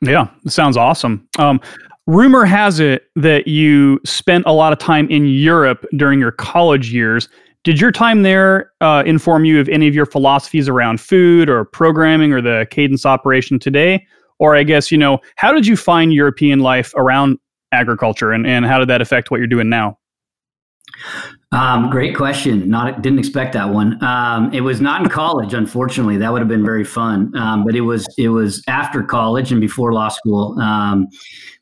Yeah 0.00 0.28
sounds 0.46 0.76
awesome. 0.76 1.28
Um, 1.38 1.60
rumor 2.06 2.44
has 2.44 2.80
it 2.80 3.10
that 3.16 3.48
you 3.48 4.00
spent 4.04 4.44
a 4.46 4.52
lot 4.52 4.72
of 4.72 4.78
time 4.78 5.10
in 5.10 5.26
europe 5.26 5.84
during 5.96 6.18
your 6.18 6.32
college 6.32 6.90
years 6.92 7.28
did 7.64 7.80
your 7.80 7.92
time 7.92 8.22
there 8.22 8.72
uh, 8.80 9.02
inform 9.04 9.44
you 9.44 9.60
of 9.60 9.68
any 9.68 9.88
of 9.88 9.94
your 9.94 10.06
philosophies 10.06 10.68
around 10.68 11.00
food 11.00 11.50
or 11.50 11.64
programming 11.64 12.32
or 12.32 12.40
the 12.40 12.66
cadence 12.70 13.04
operation 13.04 13.58
today? 13.58 14.06
Or 14.38 14.56
I 14.56 14.62
guess, 14.62 14.92
you 14.92 14.98
know, 14.98 15.18
how 15.36 15.52
did 15.52 15.66
you 15.66 15.76
find 15.76 16.12
European 16.12 16.60
life 16.60 16.92
around 16.96 17.38
agriculture 17.72 18.32
and, 18.32 18.46
and 18.46 18.64
how 18.64 18.78
did 18.78 18.88
that 18.88 19.00
affect 19.00 19.30
what 19.30 19.38
you're 19.38 19.46
doing 19.46 19.68
now? 19.68 19.98
Um, 21.50 21.88
great 21.88 22.14
question. 22.14 22.68
Not 22.68 23.00
didn't 23.00 23.18
expect 23.18 23.54
that 23.54 23.70
one. 23.70 24.02
Um, 24.04 24.52
it 24.52 24.60
was 24.60 24.80
not 24.80 25.02
in 25.02 25.08
college, 25.10 25.54
unfortunately. 25.54 26.18
That 26.18 26.32
would 26.32 26.40
have 26.40 26.48
been 26.48 26.64
very 26.64 26.84
fun. 26.84 27.34
Um, 27.36 27.64
but 27.64 27.74
it 27.74 27.80
was 27.82 28.06
it 28.18 28.28
was 28.28 28.62
after 28.68 29.02
college 29.02 29.50
and 29.50 29.60
before 29.60 29.92
law 29.92 30.08
school. 30.08 30.58
Um, 30.60 31.08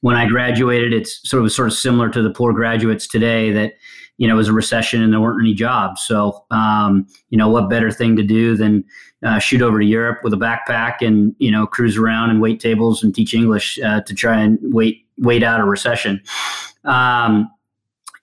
when 0.00 0.16
I 0.16 0.26
graduated, 0.26 0.92
it's 0.92 1.28
sort 1.28 1.44
of 1.44 1.52
sort 1.52 1.68
of 1.68 1.74
similar 1.74 2.09
to 2.11 2.22
the 2.22 2.30
poor 2.30 2.52
graduates 2.52 3.06
today 3.06 3.52
that 3.52 3.74
you 4.18 4.26
know, 4.26 4.35
it 4.35 4.38
was 4.38 4.48
a 4.48 4.52
recession 4.52 5.02
and 5.02 5.12
there 5.12 5.20
weren't 5.20 5.40
any 5.40 5.55
jobs. 5.55 6.02
So, 6.02 6.44
um, 6.50 7.07
you 7.29 7.38
know, 7.38 7.48
what 7.48 7.68
better 7.68 7.90
thing 7.90 8.16
to 8.16 8.22
do 8.22 8.57
than 8.57 8.85
uh, 9.24 9.38
shoot 9.38 9.62
over 9.62 9.79
to 9.79 9.85
Europe 9.85 10.20
with 10.22 10.33
a 10.33 10.37
backpack 10.37 11.07
and, 11.07 11.35
you 11.38 11.50
know, 11.50 11.66
cruise 11.66 11.96
around 11.96 12.31
and 12.31 12.40
wait 12.40 12.61
tables 12.61 13.02
and 13.02 13.14
teach 13.14 13.35
English 13.35 13.79
uh, 13.81 14.00
to 14.02 14.14
try 14.14 14.40
and 14.40 14.59
wait, 14.62 15.07
wait 15.18 15.42
out 15.42 15.61
a 15.61 15.64
recession. 15.64 16.22
Um, 16.85 17.50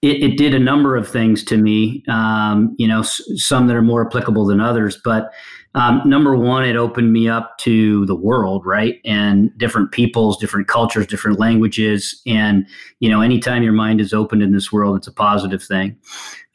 it, 0.02 0.22
it, 0.22 0.38
did 0.38 0.54
a 0.54 0.60
number 0.60 0.98
of 0.98 1.08
things 1.08 1.46
to 1.46 1.58
me, 1.58 2.04
um, 2.10 2.76
you 2.78 2.88
know, 2.88 3.00
s- 3.00 3.22
some 3.36 3.68
that 3.68 3.76
are 3.76 3.82
more 3.82 4.06
applicable 4.06 4.46
than 4.46 4.60
others. 4.60 5.00
But 5.04 5.32
um, 5.76 6.02
number 6.06 6.36
one, 6.36 6.66
it 6.66 6.76
opened 6.76 7.12
me 7.12 7.28
up 7.28 7.58
to 7.60 8.06
the 8.06 8.16
world, 8.16 8.66
right? 8.66 9.00
And 9.06 9.56
different 9.58 9.92
peoples, 9.92 10.38
different 10.38 10.68
cultures, 10.68 11.08
different 11.08 11.40
languages. 11.40 12.22
And, 12.28 12.68
you 13.00 13.10
know, 13.10 13.22
anytime 13.22 13.64
your 13.64 13.74
mind 13.74 14.00
is 14.00 14.14
opened 14.14 14.44
in 14.44 14.52
this 14.52 14.72
world, 14.72 14.98
it's 14.98 15.08
a 15.08 15.14
positive 15.14 15.64
thing. 15.64 15.98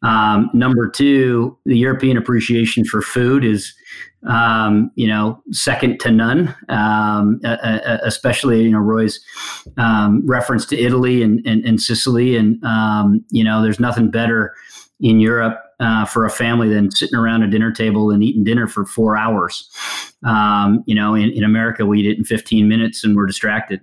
Um, 0.03 0.49
number 0.55 0.89
two, 0.89 1.59
the 1.65 1.77
European 1.77 2.17
appreciation 2.17 2.85
for 2.85 3.03
food 3.03 3.45
is, 3.45 3.75
um, 4.29 4.93
you 4.95 5.09
know, 5.09 5.43
second 5.51 5.99
to 6.01 6.13
none. 6.13 6.55
Um, 6.69 7.41
especially, 7.43 8.63
you 8.63 8.71
know, 8.71 8.79
Roy's 8.79 9.21
um, 9.77 10.23
reference 10.25 10.65
to 10.67 10.79
Italy 10.79 11.23
and, 11.23 11.45
and, 11.45 11.65
and 11.65 11.83
Sicily, 11.83 12.37
and 12.37 12.63
um, 12.65 13.25
you 13.31 13.43
know, 13.43 13.63
there's 13.63 13.81
nothing 13.81 14.11
better 14.11 14.55
in 15.01 15.19
Europe 15.19 15.61
uh, 15.81 16.05
for 16.05 16.25
a 16.25 16.31
family 16.31 16.69
than 16.69 16.91
sitting 16.91 17.17
around 17.17 17.43
a 17.43 17.51
dinner 17.51 17.73
table 17.73 18.11
and 18.11 18.23
eating 18.23 18.45
dinner 18.45 18.67
for 18.67 18.85
four 18.85 19.17
hours. 19.17 19.71
Um, 20.25 20.83
you 20.87 20.95
know, 20.95 21.15
in, 21.15 21.31
in 21.31 21.45
America, 21.45 21.87
we 21.87 22.01
eat 22.01 22.07
it 22.07 22.19
in 22.19 22.25
15 22.25 22.69
minutes 22.69 23.05
and 23.05 23.17
we're 23.17 23.27
distracted. 23.27 23.81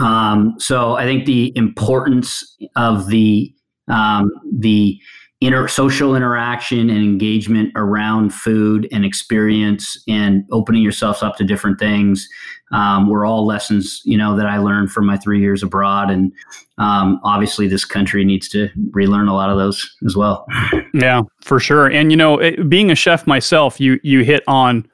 Um, 0.00 0.54
so 0.58 0.96
I 0.96 1.04
think 1.04 1.26
the 1.26 1.56
importance 1.56 2.56
of 2.74 3.08
the 3.08 3.52
um, 3.88 4.30
the 4.52 4.98
inter 5.40 5.68
social 5.68 6.16
interaction 6.16 6.88
and 6.88 6.98
engagement 6.98 7.70
around 7.76 8.32
food 8.32 8.88
and 8.90 9.04
experience 9.04 10.02
and 10.08 10.44
opening 10.50 10.82
yourself 10.82 11.22
up 11.22 11.36
to 11.36 11.44
different 11.44 11.78
things 11.78 12.26
um, 12.72 13.08
were 13.08 13.26
all 13.26 13.46
lessons 13.46 14.00
you 14.04 14.16
know 14.16 14.34
that 14.36 14.46
I 14.46 14.58
learned 14.58 14.90
from 14.90 15.06
my 15.06 15.16
three 15.16 15.40
years 15.40 15.62
abroad. 15.62 16.10
And 16.10 16.32
um, 16.78 17.20
obviously 17.22 17.68
this 17.68 17.84
country 17.84 18.24
needs 18.24 18.48
to 18.50 18.68
relearn 18.92 19.28
a 19.28 19.34
lot 19.34 19.50
of 19.50 19.58
those 19.58 19.96
as 20.06 20.16
well. 20.16 20.46
Yeah 20.94 21.22
for 21.42 21.60
sure. 21.60 21.86
And 21.86 22.10
you 22.10 22.16
know 22.16 22.38
it, 22.38 22.68
being 22.68 22.90
a 22.90 22.94
chef 22.94 23.26
myself 23.26 23.78
you 23.78 24.00
you 24.02 24.24
hit 24.24 24.42
on 24.48 24.88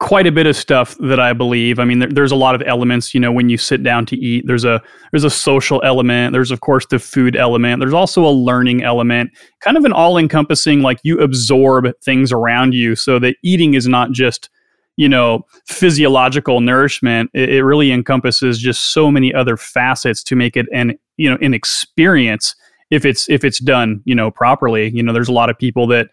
quite 0.00 0.28
a 0.28 0.32
bit 0.32 0.46
of 0.46 0.54
stuff 0.54 0.96
that 1.00 1.18
I 1.18 1.32
believe. 1.32 1.80
I 1.80 1.84
mean, 1.84 1.98
there, 1.98 2.08
there's 2.08 2.30
a 2.30 2.36
lot 2.36 2.54
of 2.54 2.62
elements. 2.66 3.14
You 3.14 3.20
know, 3.20 3.32
when 3.32 3.48
you 3.48 3.58
sit 3.58 3.82
down 3.82 4.06
to 4.06 4.16
eat, 4.16 4.46
there's 4.46 4.64
a 4.64 4.80
there's 5.10 5.24
a 5.24 5.30
social 5.30 5.82
element. 5.84 6.32
There's 6.32 6.50
of 6.50 6.60
course 6.60 6.86
the 6.86 6.98
food 6.98 7.36
element. 7.36 7.80
There's 7.80 7.94
also 7.94 8.24
a 8.24 8.30
learning 8.30 8.82
element. 8.82 9.30
Kind 9.60 9.76
of 9.76 9.84
an 9.84 9.92
all 9.92 10.16
encompassing, 10.16 10.82
like 10.82 10.98
you 11.02 11.18
absorb 11.18 11.88
things 12.02 12.32
around 12.32 12.74
you, 12.74 12.94
so 12.94 13.18
that 13.18 13.36
eating 13.42 13.74
is 13.74 13.86
not 13.86 14.12
just 14.12 14.50
you 14.96 15.08
know 15.08 15.46
physiological 15.66 16.60
nourishment 16.60 17.30
it, 17.32 17.48
it, 17.50 17.64
really 17.64 17.92
encompasses 17.92 18.58
just 18.58 18.92
so 18.92 19.12
many 19.12 19.32
other 19.32 19.56
facets 19.56 20.24
to 20.24 20.34
make 20.34 20.56
it 20.56 20.66
an 20.74 20.98
you 21.16 21.30
know 21.30 21.38
an 21.40 21.54
experience 21.54 22.56
if 22.90 23.04
it's 23.04 23.30
if 23.30 23.44
it's 23.44 23.60
done 23.60 24.02
you 24.04 24.14
know 24.14 24.28
properly 24.28 24.90
you 24.90 25.02
know 25.02 25.12
there's 25.12 25.28
a 25.28 25.32
lot 25.32 25.48
of 25.48 25.56
people 25.56 25.86
that 25.86 26.08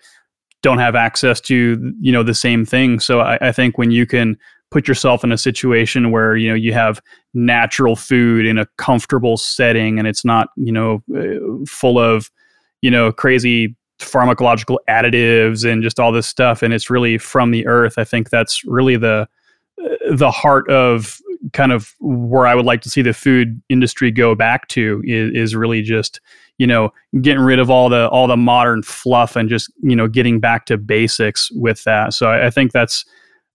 don't 0.66 0.80
have 0.80 0.96
access 0.96 1.40
to 1.40 1.94
you 2.02 2.12
know 2.12 2.24
the 2.24 2.34
same 2.34 2.66
thing. 2.66 3.00
So 3.00 3.20
I, 3.20 3.38
I 3.40 3.52
think 3.52 3.78
when 3.78 3.92
you 3.92 4.08
can 4.08 4.36
put 4.72 4.88
yourself 4.88 5.24
in 5.24 5.32
a 5.32 5.38
situation 5.38 6.10
where 6.10 6.36
you 6.36 6.50
know 6.50 6.56
you 6.56 6.74
have 6.74 7.00
natural 7.36 7.96
food 7.96 8.48
in 8.48 8.58
a 8.58 8.66
comfortable 8.78 9.38
setting 9.38 10.00
and 10.00 10.08
it's 10.08 10.26
not 10.26 10.50
you 10.58 10.72
know 10.72 11.04
uh, 11.16 11.64
full 11.68 12.00
of 12.00 12.32
you 12.82 12.90
know 12.90 13.12
crazy 13.12 13.76
pharmacological 14.00 14.78
additives 14.90 15.64
and 15.72 15.84
just 15.84 16.00
all 16.00 16.12
this 16.12 16.26
stuff 16.26 16.64
and 16.64 16.74
it's 16.74 16.90
really 16.90 17.20
from 17.20 17.52
the 17.52 17.66
earth 17.68 17.94
i 17.98 18.04
think 18.04 18.32
that's 18.32 18.66
really 18.66 18.98
the 18.98 19.28
the 20.12 20.32
heart 20.32 20.68
of 20.70 21.22
kind 21.54 21.72
of 21.72 21.94
where 22.00 22.48
i 22.48 22.56
would 22.56 22.66
like 22.66 22.82
to 22.82 22.90
see 22.90 23.04
the 23.04 23.14
food 23.14 23.62
industry 23.70 24.10
go 24.10 24.34
back 24.34 24.68
to 24.68 25.02
is, 25.06 25.32
is 25.32 25.56
really 25.56 25.84
just 25.84 26.20
you 26.58 26.68
know 26.68 26.92
getting 27.22 27.44
rid 27.44 27.60
of 27.60 27.70
all 27.70 27.90
the 27.90 28.08
all 28.10 28.28
the 28.28 28.38
modern 28.38 28.82
fluff 28.84 29.36
and 29.36 29.50
just 29.50 29.72
you 29.82 29.96
know 29.96 30.08
getting 30.08 30.40
back 30.40 30.66
to 30.66 30.78
basics 30.78 31.50
with 31.52 31.84
that 31.84 32.14
so 32.14 32.28
i, 32.28 32.48
I 32.48 32.50
think 32.50 32.72
that's 32.72 33.06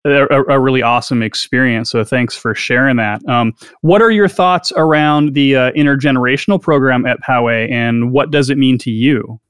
a, 0.05 0.27
a, 0.49 0.59
really 0.59 0.83
awesome 0.83 1.23
experience. 1.23 1.91
So 1.91 2.05
thanks 2.05 2.35
for 2.35 2.55
sharing 2.55 2.97
that. 2.97 3.27
Um, 3.29 3.55
what 3.83 4.01
are 4.01 4.11
your 4.11 4.29
thoughts 4.29 4.73
around 4.77 5.35
the 5.35 5.57
uh, 5.57 5.73
intergenerational 5.73 6.61
program 6.61 7.07
at 7.07 7.21
Poway, 7.21 7.71
and 7.71 8.13
what 8.13 8.31
does 8.31 8.51
it 8.51 8.59
mean 8.59 8.79
to 8.79 8.91
you? 8.91 9.41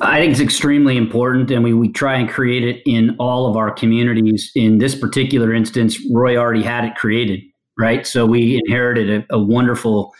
I 0.00 0.20
think 0.20 0.32
it's 0.32 0.40
extremely 0.40 0.96
important, 0.96 1.50
and 1.50 1.62
we, 1.62 1.74
we 1.74 1.90
try 1.90 2.16
and 2.16 2.28
create 2.28 2.64
it 2.64 2.82
in 2.86 3.16
all 3.18 3.48
of 3.48 3.56
our 3.56 3.70
communities. 3.70 4.50
In 4.54 4.78
this 4.78 4.94
particular 4.94 5.52
instance, 5.52 5.98
Roy 6.12 6.36
already 6.36 6.62
had 6.62 6.84
it 6.84 6.94
created, 6.94 7.40
right? 7.78 8.06
So 8.06 8.26
we 8.26 8.60
inherited 8.64 9.26
a, 9.30 9.34
a 9.34 9.38
wonderful, 9.38 10.12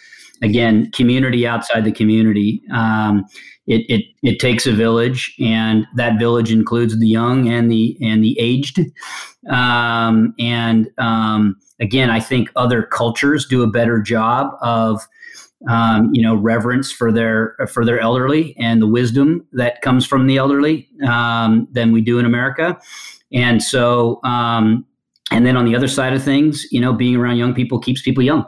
again, 0.45 0.91
community 0.93 1.47
outside 1.47 1.85
the 1.85 1.93
community. 1.93 2.63
Um, 2.73 3.25
it, 3.67 3.85
it 3.89 4.05
it 4.23 4.39
takes 4.39 4.67
a 4.67 4.73
village, 4.73 5.35
and 5.41 5.87
that 5.97 6.19
village 6.19 6.53
includes 6.53 6.99
the 6.99 7.09
young 7.09 7.49
and 7.49 7.71
the 7.71 7.97
and 8.03 8.23
the 8.23 8.39
aged. 8.39 8.81
Um, 9.51 10.35
and 10.39 10.91
um, 10.99 11.57
again, 11.81 12.11
I 12.11 12.21
think 12.21 12.51
other 12.57 12.83
cultures 12.83 13.47
do 13.47 13.63
a 13.63 13.67
better 13.67 14.01
job 14.01 14.51
of 14.61 15.01
um, 15.69 16.11
you 16.13 16.23
know 16.23 16.35
reverence 16.35 16.93
for 16.93 17.11
their 17.11 17.57
for 17.73 17.87
their 17.87 17.99
elderly 17.99 18.55
and 18.59 18.83
the 18.83 18.87
wisdom 18.87 19.47
that 19.53 19.81
comes 19.81 20.05
from 20.07 20.27
the 20.27 20.37
elderly 20.37 20.89
um, 21.07 21.67
than 21.73 21.91
we 21.91 22.03
do 22.03 22.19
in 22.19 22.27
America. 22.27 22.79
And 23.33 23.63
so, 23.63 24.21
um, 24.25 24.85
and 25.31 25.47
then 25.47 25.57
on 25.57 25.65
the 25.65 25.75
other 25.75 25.89
side 25.89 26.13
of 26.13 26.23
things, 26.23 26.67
you 26.71 26.81
know, 26.81 26.93
being 26.93 27.17
around 27.17 27.37
young 27.39 27.55
people 27.55 27.79
keeps 27.79 28.03
people 28.03 28.23
young. 28.23 28.45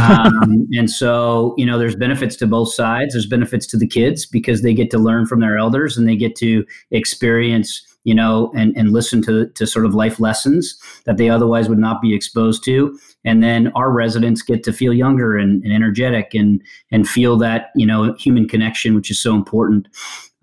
Um, 0.00 0.68
and 0.72 0.90
so, 0.90 1.54
you 1.56 1.64
know, 1.64 1.78
there's 1.78 1.96
benefits 1.96 2.36
to 2.36 2.46
both 2.46 2.72
sides. 2.72 3.14
There's 3.14 3.26
benefits 3.26 3.66
to 3.68 3.78
the 3.78 3.86
kids 3.86 4.26
because 4.26 4.62
they 4.62 4.74
get 4.74 4.90
to 4.90 4.98
learn 4.98 5.26
from 5.26 5.40
their 5.40 5.56
elders 5.56 5.96
and 5.96 6.06
they 6.06 6.16
get 6.16 6.36
to 6.36 6.64
experience 6.90 7.82
you 8.06 8.14
know, 8.14 8.52
and, 8.54 8.72
and 8.76 8.92
listen 8.92 9.20
to, 9.20 9.48
to 9.48 9.66
sort 9.66 9.84
of 9.84 9.92
life 9.92 10.20
lessons 10.20 10.80
that 11.06 11.16
they 11.16 11.28
otherwise 11.28 11.68
would 11.68 11.76
not 11.76 12.00
be 12.00 12.14
exposed 12.14 12.62
to. 12.64 12.96
And 13.24 13.42
then 13.42 13.72
our 13.74 13.90
residents 13.90 14.42
get 14.42 14.62
to 14.62 14.72
feel 14.72 14.94
younger 14.94 15.36
and, 15.36 15.60
and 15.64 15.72
energetic 15.72 16.32
and, 16.32 16.62
and 16.92 17.08
feel 17.08 17.36
that, 17.38 17.70
you 17.74 17.84
know, 17.84 18.14
human 18.14 18.46
connection, 18.46 18.94
which 18.94 19.10
is 19.10 19.20
so 19.20 19.34
important. 19.34 19.88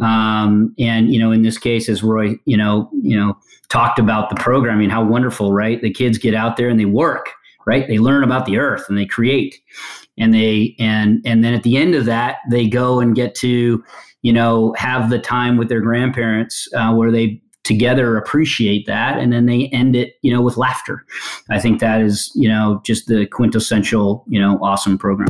Um, 0.01 0.75
and, 0.77 1.13
you 1.13 1.17
know, 1.17 1.31
in 1.31 1.43
this 1.43 1.57
case, 1.57 1.87
as 1.87 2.03
Roy, 2.03 2.35
you 2.43 2.57
know, 2.57 2.89
you 3.01 3.17
know, 3.17 3.37
talked 3.69 3.97
about 3.97 4.29
the 4.29 4.35
programming, 4.35 4.89
how 4.89 5.05
wonderful, 5.05 5.53
right? 5.53 5.81
The 5.81 5.93
kids 5.93 6.17
get 6.17 6.35
out 6.35 6.57
there 6.57 6.67
and 6.67 6.77
they 6.77 6.83
work, 6.83 7.29
right? 7.65 7.87
They 7.87 7.97
learn 7.97 8.25
about 8.25 8.45
the 8.45 8.57
earth 8.57 8.83
and 8.89 8.97
they 8.97 9.05
create 9.05 9.55
and 10.17 10.33
they, 10.33 10.75
and, 10.79 11.21
and 11.23 11.45
then 11.45 11.53
at 11.53 11.63
the 11.63 11.77
end 11.77 11.95
of 11.95 12.03
that, 12.05 12.39
they 12.51 12.67
go 12.67 12.99
and 12.99 13.15
get 13.15 13.35
to, 13.35 13.81
you 14.21 14.33
know, 14.33 14.73
have 14.77 15.09
the 15.09 15.19
time 15.19 15.55
with 15.55 15.69
their 15.69 15.81
grandparents 15.81 16.67
uh, 16.75 16.93
where 16.93 17.09
they 17.09 17.41
together 17.63 18.17
appreciate 18.17 18.85
that 18.85 19.17
and 19.17 19.31
then 19.31 19.45
they 19.45 19.67
end 19.67 19.95
it 19.95 20.15
you 20.21 20.31
know 20.31 20.41
with 20.41 20.57
laughter. 20.57 21.05
I 21.49 21.59
think 21.59 21.79
that 21.79 22.01
is 22.01 22.31
you 22.35 22.49
know 22.49 22.81
just 22.85 23.07
the 23.07 23.25
quintessential 23.25 24.23
you 24.27 24.39
know 24.39 24.59
awesome 24.61 24.97
program. 24.97 25.29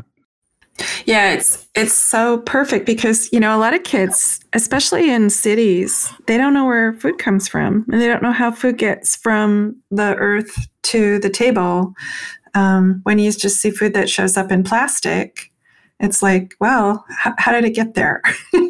Yeah 1.05 1.33
it's 1.33 1.67
it's 1.75 1.93
so 1.93 2.39
perfect 2.39 2.85
because 2.85 3.31
you 3.31 3.39
know 3.39 3.55
a 3.55 3.59
lot 3.59 3.73
of 3.73 3.83
kids 3.83 4.39
especially 4.53 5.11
in 5.11 5.29
cities 5.29 6.11
they 6.25 6.37
don't 6.37 6.53
know 6.53 6.65
where 6.65 6.93
food 6.93 7.19
comes 7.19 7.47
from 7.47 7.85
and 7.91 8.01
they 8.01 8.07
don't 8.07 8.23
know 8.23 8.31
how 8.31 8.51
food 8.51 8.77
gets 8.77 9.15
from 9.15 9.75
the 9.91 10.15
earth 10.15 10.67
to 10.83 11.19
the 11.19 11.29
table. 11.29 11.93
Um, 12.55 12.99
when 13.03 13.17
you 13.17 13.31
just 13.31 13.57
see 13.57 13.71
food 13.71 13.95
that 13.95 14.09
shows 14.09 14.37
up 14.37 14.51
in 14.51 14.63
plastic 14.63 15.51
it's 15.99 16.23
like 16.23 16.55
well 16.59 17.05
how, 17.09 17.33
how 17.37 17.51
did 17.51 17.63
it 17.63 17.75
get 17.75 17.93
there? 17.93 18.21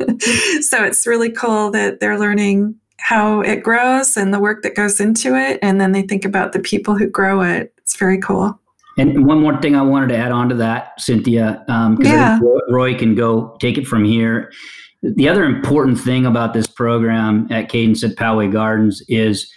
So 0.61 0.83
it's 0.83 1.05
really 1.05 1.29
cool 1.29 1.71
that 1.71 1.99
they're 1.99 2.17
learning 2.17 2.75
how 3.03 3.41
it 3.41 3.61
grows 3.61 4.15
and 4.15 4.33
the 4.33 4.39
work 4.39 4.63
that 4.63 4.75
goes 4.75 5.01
into 5.01 5.35
it. 5.35 5.59
And 5.61 5.81
then 5.81 5.91
they 5.91 6.03
think 6.03 6.23
about 6.23 6.53
the 6.53 6.59
people 6.59 6.97
who 6.97 7.05
grow 7.05 7.41
it. 7.41 7.73
It's 7.79 7.97
very 7.97 8.17
cool. 8.17 8.57
And 8.97 9.25
one 9.25 9.41
more 9.41 9.61
thing 9.61 9.75
I 9.75 9.81
wanted 9.81 10.07
to 10.09 10.17
add 10.17 10.31
on 10.31 10.47
to 10.47 10.55
that, 10.55 11.01
Cynthia, 11.01 11.63
because 11.67 11.75
um, 11.75 11.97
yeah. 12.01 12.39
Roy 12.69 12.97
can 12.97 13.13
go 13.13 13.57
take 13.59 13.77
it 13.77 13.87
from 13.87 14.05
here. 14.05 14.53
The 15.01 15.27
other 15.27 15.43
important 15.43 15.99
thing 15.99 16.25
about 16.25 16.53
this 16.53 16.65
program 16.65 17.47
at 17.51 17.67
Cadence 17.67 18.05
at 18.05 18.11
Poway 18.11 18.49
Gardens 18.49 19.03
is 19.09 19.51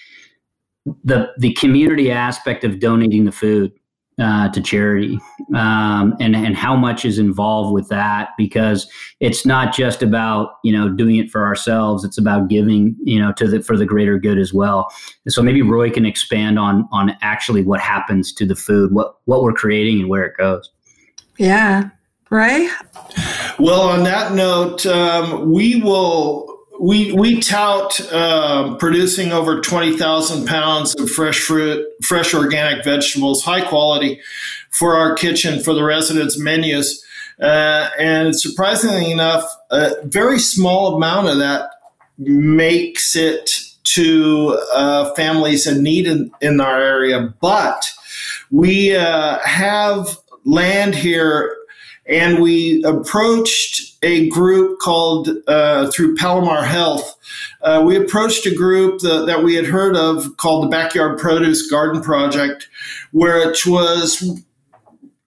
the 1.04 1.30
the 1.38 1.52
community 1.54 2.10
aspect 2.10 2.64
of 2.64 2.80
donating 2.80 3.26
the 3.26 3.32
food 3.32 3.72
uh, 4.20 4.48
to 4.50 4.60
charity. 4.60 5.18
Um, 5.54 6.14
and 6.20 6.34
and 6.34 6.56
how 6.56 6.74
much 6.74 7.04
is 7.04 7.18
involved 7.18 7.72
with 7.72 7.88
that 7.88 8.30
because 8.38 8.90
it's 9.20 9.44
not 9.44 9.74
just 9.74 10.02
about 10.02 10.54
you 10.64 10.72
know 10.72 10.88
doing 10.88 11.16
it 11.16 11.30
for 11.30 11.44
ourselves. 11.44 12.04
It's 12.04 12.18
about 12.18 12.48
giving 12.48 12.96
you 13.04 13.20
know 13.20 13.32
to 13.34 13.46
the 13.46 13.62
for 13.62 13.76
the 13.76 13.86
greater 13.86 14.18
good 14.18 14.38
as 14.38 14.52
well. 14.52 14.90
And 15.24 15.32
so 15.32 15.42
maybe 15.42 15.62
Roy 15.62 15.90
can 15.90 16.06
expand 16.06 16.58
on 16.58 16.88
on 16.92 17.16
actually 17.22 17.62
what 17.62 17.80
happens 17.80 18.32
to 18.34 18.46
the 18.46 18.56
food 18.56 18.92
what 18.92 19.16
what 19.24 19.42
we're 19.42 19.52
creating 19.52 20.00
and 20.00 20.08
where 20.08 20.24
it 20.24 20.36
goes. 20.36 20.70
Yeah. 21.38 21.90
Right 22.28 22.70
well 23.58 23.82
on 23.82 24.04
that 24.04 24.32
note 24.32 24.84
um, 24.86 25.50
we 25.50 25.80
will 25.80 26.55
we 26.80 27.12
we 27.12 27.40
tout 27.40 28.00
uh, 28.12 28.76
producing 28.76 29.32
over 29.32 29.60
twenty 29.60 29.96
thousand 29.96 30.46
pounds 30.46 30.94
of 30.96 31.10
fresh 31.10 31.40
fruit, 31.40 31.86
fresh 32.02 32.34
organic 32.34 32.84
vegetables, 32.84 33.42
high 33.42 33.66
quality, 33.66 34.20
for 34.70 34.96
our 34.96 35.14
kitchen 35.14 35.62
for 35.62 35.74
the 35.74 35.84
residents' 35.84 36.38
menus. 36.38 37.02
Uh, 37.40 37.90
and 37.98 38.34
surprisingly 38.34 39.10
enough, 39.10 39.44
a 39.70 39.94
very 40.04 40.38
small 40.38 40.96
amount 40.96 41.28
of 41.28 41.38
that 41.38 41.68
makes 42.18 43.14
it 43.14 43.50
to 43.84 44.58
uh, 44.74 45.12
families 45.14 45.66
in 45.66 45.82
need 45.82 46.06
in, 46.06 46.30
in, 46.40 46.60
our 46.60 46.80
area. 46.80 47.34
But 47.40 47.92
we 48.50 48.96
uh, 48.96 49.38
have 49.40 50.18
land 50.44 50.94
here 50.94 51.54
and 52.08 52.40
we 52.40 52.82
approached 52.84 53.96
a 54.02 54.28
group 54.28 54.78
called 54.78 55.28
uh, 55.46 55.90
through 55.90 56.16
Palomar 56.16 56.62
Health. 56.62 57.16
Uh, 57.62 57.82
we 57.84 57.96
approached 57.96 58.46
a 58.46 58.54
group 58.54 59.00
that, 59.00 59.26
that, 59.26 59.42
we 59.42 59.54
had 59.54 59.66
heard 59.66 59.96
of 59.96 60.36
called 60.36 60.64
the 60.64 60.68
Backyard 60.68 61.18
Produce 61.18 61.68
Garden 61.68 62.00
Project, 62.00 62.68
which 63.12 63.66
was 63.66 64.42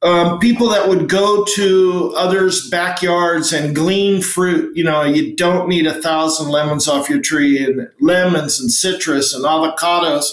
um, 0.01 0.39
people 0.39 0.69
that 0.69 0.87
would 0.87 1.09
go 1.09 1.43
to 1.55 2.13
others' 2.15 2.69
backyards 2.69 3.51
and 3.51 3.75
glean 3.75 4.21
fruit. 4.21 4.75
You 4.75 4.85
know, 4.85 5.03
you 5.03 5.35
don't 5.35 5.67
need 5.67 5.85
a 5.85 6.01
thousand 6.01 6.49
lemons 6.49 6.87
off 6.87 7.09
your 7.09 7.19
tree, 7.19 7.61
and 7.61 7.89
lemons 7.99 8.61
and 8.61 8.71
citrus 8.71 9.33
and 9.33 9.43
avocados. 9.43 10.29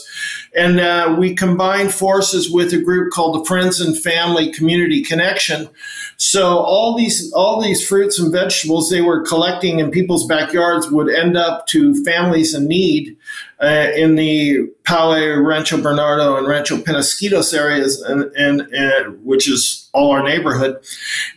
And 0.57 0.81
uh, 0.81 1.15
we 1.19 1.35
combined 1.35 1.93
forces 1.93 2.51
with 2.51 2.73
a 2.73 2.81
group 2.81 3.13
called 3.13 3.35
the 3.39 3.45
Friends 3.45 3.81
and 3.81 3.99
Family 3.99 4.51
Community 4.51 5.03
Connection. 5.03 5.69
So 6.17 6.59
all 6.59 6.97
these 6.97 7.31
all 7.35 7.61
these 7.61 7.87
fruits 7.87 8.19
and 8.19 8.33
vegetables 8.33 8.89
they 8.89 9.03
were 9.03 9.21
collecting 9.21 9.81
in 9.81 9.91
people's 9.91 10.27
backyards 10.27 10.91
would 10.91 11.11
end 11.11 11.37
up 11.37 11.67
to 11.69 12.03
families 12.05 12.55
in 12.55 12.67
need 12.67 13.17
uh, 13.61 13.89
in 13.95 14.17
the 14.17 14.71
Poway, 14.85 15.45
Rancho 15.45 15.81
Bernardo, 15.81 16.37
and 16.37 16.47
Rancho 16.47 16.77
Penasquitos 16.77 17.53
areas, 17.53 18.01
and, 18.03 18.25
and, 18.37 18.61
and 18.73 19.25
which 19.25 19.49
is 19.49 19.89
all 19.93 20.13
our 20.13 20.23
neighborhood. 20.23 20.79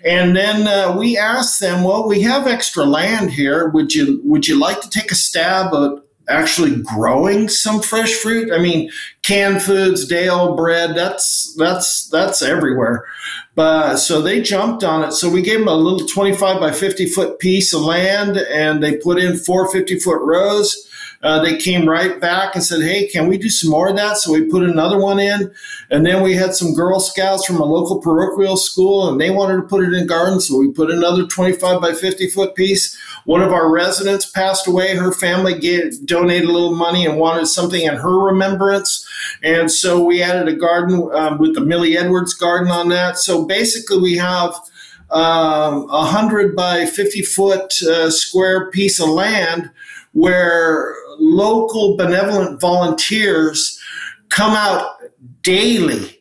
And 0.06 0.36
then 0.36 0.68
uh, 0.68 0.96
we 0.98 1.18
asked 1.18 1.60
them, 1.60 1.84
well, 1.84 2.08
we 2.08 2.22
have 2.22 2.48
extra 2.48 2.84
land 2.84 3.32
here. 3.32 3.70
Would 3.70 3.94
you 3.94 4.22
would 4.24 4.48
you 4.48 4.60
like 4.60 4.82
to 4.82 4.90
take 4.90 5.12
a 5.12 5.16
stab 5.16 5.74
at 5.74 6.04
actually 6.30 6.82
growing 6.84 7.50
some 7.50 7.82
fresh 7.82 8.14
fruit. 8.14 8.52
I 8.54 8.60
mean, 8.60 8.92
canned 9.24 9.62
foods, 9.62 10.08
day 10.08 10.30
old 10.30 10.56
bread, 10.56 10.96
that's 10.96 11.54
that's 11.58 12.08
that's 12.10 12.42
everywhere. 12.42 13.06
But 13.56 13.98
so 13.98 14.22
they 14.22 14.42
jumped 14.42 14.84
on 14.84 15.04
it. 15.04 15.12
So 15.12 15.30
we 15.30 15.42
gave 15.42 15.60
them 15.60 15.68
a 15.68 15.76
little 15.76 16.08
25 16.08 16.60
by 16.60 16.72
50 16.72 17.06
foot 17.08 17.40
piece 17.40 17.74
of 17.74 17.82
land 17.82 18.38
and 18.38 18.82
they 18.82 18.96
put 18.98 19.20
in 19.20 19.38
four 19.38 19.70
50 19.72 20.00
foot 20.00 20.22
rows. 20.22 20.86
uh, 21.22 21.42
they 21.44 21.58
came 21.58 21.88
right 21.88 22.22
back 22.22 22.56
and 22.56 22.64
said, 22.64 22.82
Hey, 22.82 23.06
can 23.08 23.28
we 23.28 23.38
do 23.38 23.50
some 23.50 23.70
more 23.72 23.90
of 23.90 23.98
that? 23.98 24.16
So 24.18 24.32
we 24.32 24.46
put 24.50 24.64
another 24.64 24.98
one 24.98 25.20
in. 25.20 25.52
And 25.90 26.06
then 26.06 26.24
we 26.24 26.34
had 26.36 26.56
some 26.56 26.74
Girl 26.74 27.00
Scouts 27.00 27.46
from 27.46 27.58
a 27.58 27.66
local 27.66 28.00
parochial 28.00 28.56
school 28.56 29.10
and 29.10 29.20
they 29.20 29.30
wanted 29.30 29.58
to 29.58 29.64
put 29.64 29.84
it 29.84 29.94
in 29.94 30.08
garden. 30.08 30.40
So 30.40 30.58
we 30.58 30.72
put 30.72 30.90
another 30.90 31.26
25 31.26 31.82
by 31.82 31.94
50 31.94 32.30
foot 32.30 32.56
piece. 32.56 32.98
One 33.26 33.42
of 33.42 33.52
our 33.52 33.70
residents 33.70 34.26
passed 34.26 34.66
away. 34.66 34.96
Her 34.96 35.12
family 35.12 35.60
gave, 35.60 36.06
donated 36.06 36.48
a 36.48 36.54
little 36.54 36.76
money 36.76 37.06
and 37.06 37.18
wanted 37.20 37.48
something 37.48 37.82
in 37.82 37.96
her 37.96 38.18
remembrance. 38.18 39.06
And 39.44 39.70
so 39.70 40.02
we 40.04 40.24
added 40.24 40.48
a 40.48 40.56
garden 40.56 41.10
um, 41.14 41.38
with 41.38 41.54
the 41.54 41.62
Millie 41.62 41.98
Edwards 41.98 42.34
garden 42.34 42.72
on 42.72 42.88
that. 42.90 43.18
So 43.18 43.39
basically, 43.46 44.00
we 44.00 44.18
have 44.18 44.54
um, 45.12 45.90
a 45.90 46.06
hundred 46.06 46.56
by 46.56 46.86
fifty 46.86 47.22
foot 47.22 47.74
uh, 47.82 48.10
square 48.10 48.70
piece 48.72 49.00
of 49.00 49.10
land 49.10 49.72
where 50.14 50.96
local 51.20 51.98
benevolent 51.98 52.60
volunteers 52.62 53.80
come 54.30 54.56
out 54.56 54.98
daily 55.42 56.20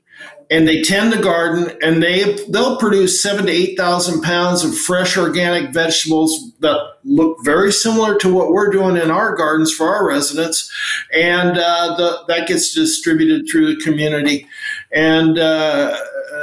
and 0.51 0.67
they 0.67 0.83
tend 0.83 1.13
the 1.13 1.21
garden 1.21 1.77
and 1.83 2.03
they 2.03 2.35
they'll 2.49 2.79
produce 2.79 3.23
seven 3.23 3.47
to 3.47 3.53
eight 3.53 3.77
thousand 3.77 4.23
pounds 4.23 4.65
of 4.65 4.77
fresh 4.77 5.17
organic 5.17 5.73
vegetables 5.75 6.53
that 6.61 6.81
look 7.05 7.37
very 7.45 7.71
similar 7.71 8.17
to 8.19 8.33
what 8.33 8.51
we're 8.51 8.71
doing 8.71 8.97
in 8.97 9.11
our 9.11 9.35
gardens 9.35 9.73
for 9.73 9.95
our 9.95 10.07
residents. 10.07 10.73
And 11.13 11.59
uh, 11.59 11.97
the, 11.97 12.25
that 12.29 12.49
gets 12.49 12.75
distributed 12.75 13.47
through 13.51 13.75
the 13.75 13.81
community. 13.83 14.47
And 14.93 15.39
uh, 15.39 15.97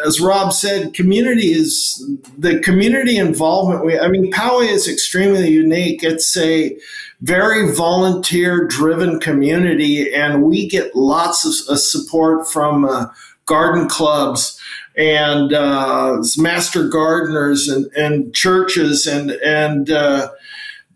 as 0.05 0.19
Rob 0.19 0.53
said, 0.53 0.93
community 0.93 1.51
is 1.51 2.03
the 2.37 2.59
community 2.59 3.17
involvement. 3.17 3.85
We, 3.85 3.99
I 3.99 4.07
mean, 4.07 4.31
Poway 4.31 4.69
is 4.69 4.87
extremely 4.87 5.49
unique. 5.49 6.03
It's 6.03 6.35
a 6.37 6.77
very 7.21 7.73
volunteer 7.73 8.67
driven 8.67 9.19
community, 9.19 10.13
and 10.13 10.43
we 10.43 10.67
get 10.67 10.95
lots 10.95 11.45
of 11.45 11.73
uh, 11.73 11.77
support 11.77 12.47
from 12.47 12.85
uh, 12.85 13.07
garden 13.45 13.87
clubs 13.87 14.59
and 14.97 15.53
uh, 15.53 16.21
master 16.37 16.87
gardeners 16.87 17.67
and, 17.67 17.85
and 17.95 18.33
churches 18.33 19.05
and 19.05 19.31
and 19.31 19.89
uh, 19.89 20.29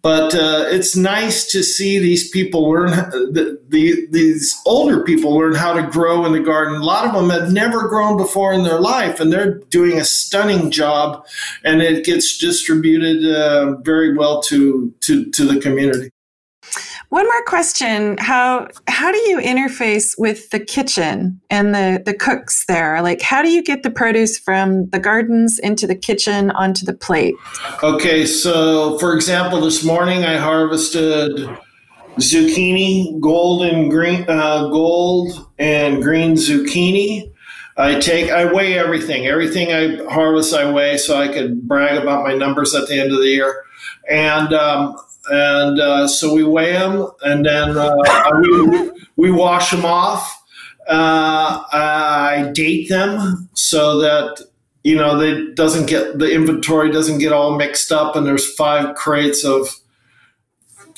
but 0.01 0.33
uh, 0.33 0.65
it's 0.69 0.95
nice 0.95 1.45
to 1.51 1.63
see 1.63 1.99
these 1.99 2.29
people 2.29 2.69
learn 2.69 2.91
the, 2.91 3.59
the, 3.67 4.07
these 4.11 4.55
older 4.65 5.03
people 5.03 5.33
learn 5.35 5.55
how 5.55 5.73
to 5.73 5.83
grow 5.83 6.25
in 6.25 6.31
the 6.31 6.39
garden. 6.39 6.75
A 6.75 6.83
lot 6.83 7.05
of 7.05 7.13
them 7.13 7.29
have 7.29 7.51
never 7.51 7.87
grown 7.87 8.17
before 8.17 8.53
in 8.53 8.63
their 8.63 8.79
life 8.79 9.19
and 9.19 9.31
they're 9.31 9.55
doing 9.69 9.99
a 9.99 10.05
stunning 10.05 10.71
job 10.71 11.25
and 11.63 11.81
it 11.81 12.05
gets 12.05 12.37
distributed 12.37 13.25
uh, 13.25 13.75
very 13.81 14.15
well 14.15 14.41
to, 14.43 14.93
to, 15.01 15.25
to 15.31 15.45
the 15.45 15.59
community 15.59 16.11
one 17.09 17.25
more 17.25 17.43
question: 17.45 18.17
how 18.19 18.67
how 18.87 19.11
do 19.11 19.17
you 19.29 19.39
interface 19.39 20.15
with 20.17 20.49
the 20.51 20.59
kitchen 20.59 21.41
and 21.49 21.73
the 21.73 22.01
the 22.05 22.13
cooks 22.13 22.65
there? 22.67 23.01
Like, 23.01 23.21
how 23.21 23.41
do 23.41 23.49
you 23.49 23.63
get 23.63 23.83
the 23.83 23.91
produce 23.91 24.37
from 24.37 24.89
the 24.89 24.99
gardens 24.99 25.59
into 25.59 25.87
the 25.87 25.95
kitchen 25.95 26.51
onto 26.51 26.85
the 26.85 26.93
plate? 26.93 27.35
Okay, 27.83 28.25
so 28.25 28.97
for 28.99 29.15
example, 29.15 29.61
this 29.61 29.83
morning 29.83 30.23
I 30.23 30.37
harvested 30.37 31.49
zucchini, 32.17 33.19
gold 33.19 33.63
and 33.63 33.89
green, 33.89 34.25
uh, 34.27 34.67
gold 34.69 35.47
and 35.57 36.03
green 36.03 36.35
zucchini. 36.35 37.31
I 37.79 37.97
take, 37.99 38.29
I 38.29 38.51
weigh 38.51 38.77
everything. 38.77 39.25
Everything 39.25 39.71
I 39.71 40.03
harvest, 40.11 40.53
I 40.53 40.69
weigh, 40.69 40.97
so 40.97 41.17
I 41.17 41.29
could 41.29 41.67
brag 41.67 41.97
about 41.97 42.25
my 42.25 42.33
numbers 42.33 42.75
at 42.75 42.87
the 42.87 42.99
end 42.99 43.11
of 43.13 43.19
the 43.19 43.27
year. 43.27 43.63
And 44.09 44.53
um, 44.53 44.97
and 45.29 45.79
uh, 45.79 46.07
so 46.07 46.33
we 46.33 46.43
weigh 46.43 46.73
them, 46.73 47.09
and 47.23 47.45
then 47.45 47.77
uh, 47.77 47.95
we, 48.41 48.91
we 49.15 49.31
wash 49.31 49.71
them 49.71 49.85
off. 49.85 50.35
Uh, 50.87 51.63
I 51.71 52.51
date 52.53 52.89
them 52.89 53.47
so 53.53 53.99
that 53.99 54.41
you 54.83 54.95
know 54.95 55.17
they 55.17 55.53
doesn't 55.53 55.87
get 55.87 56.17
the 56.19 56.33
inventory 56.33 56.91
doesn't 56.91 57.19
get 57.19 57.31
all 57.31 57.57
mixed 57.57 57.91
up, 57.91 58.15
and 58.15 58.25
there's 58.25 58.53
five 58.55 58.95
crates 58.95 59.45
of 59.45 59.69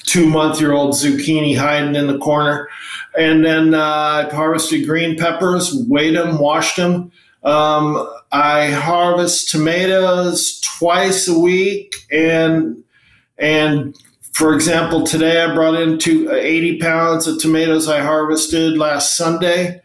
two 0.03 0.27
month 0.29 0.59
year 0.59 0.71
old 0.71 0.93
zucchini 0.93 1.57
hiding 1.57 1.95
in 1.95 2.07
the 2.07 2.17
corner. 2.17 2.69
And 3.17 3.43
then 3.43 3.73
uh, 3.73 4.29
I 4.29 4.29
harvested 4.33 4.87
green 4.87 5.17
peppers, 5.17 5.73
weighed 5.87 6.15
them, 6.15 6.39
washed 6.39 6.77
them. 6.77 7.11
Um, 7.43 8.07
I 8.31 8.71
harvest 8.71 9.49
tomatoes 9.49 10.59
twice 10.61 11.27
a 11.27 11.37
week 11.37 11.95
and 12.11 12.83
and 13.37 13.95
for 14.33 14.53
example, 14.53 15.03
today 15.03 15.43
I 15.43 15.53
brought 15.53 15.75
in 15.75 15.97
two, 15.97 16.31
uh, 16.31 16.35
80 16.35 16.79
pounds 16.79 17.27
of 17.27 17.39
tomatoes 17.39 17.87
I 17.87 17.99
harvested 18.01 18.77
last 18.77 19.17
Sunday, 19.17 19.81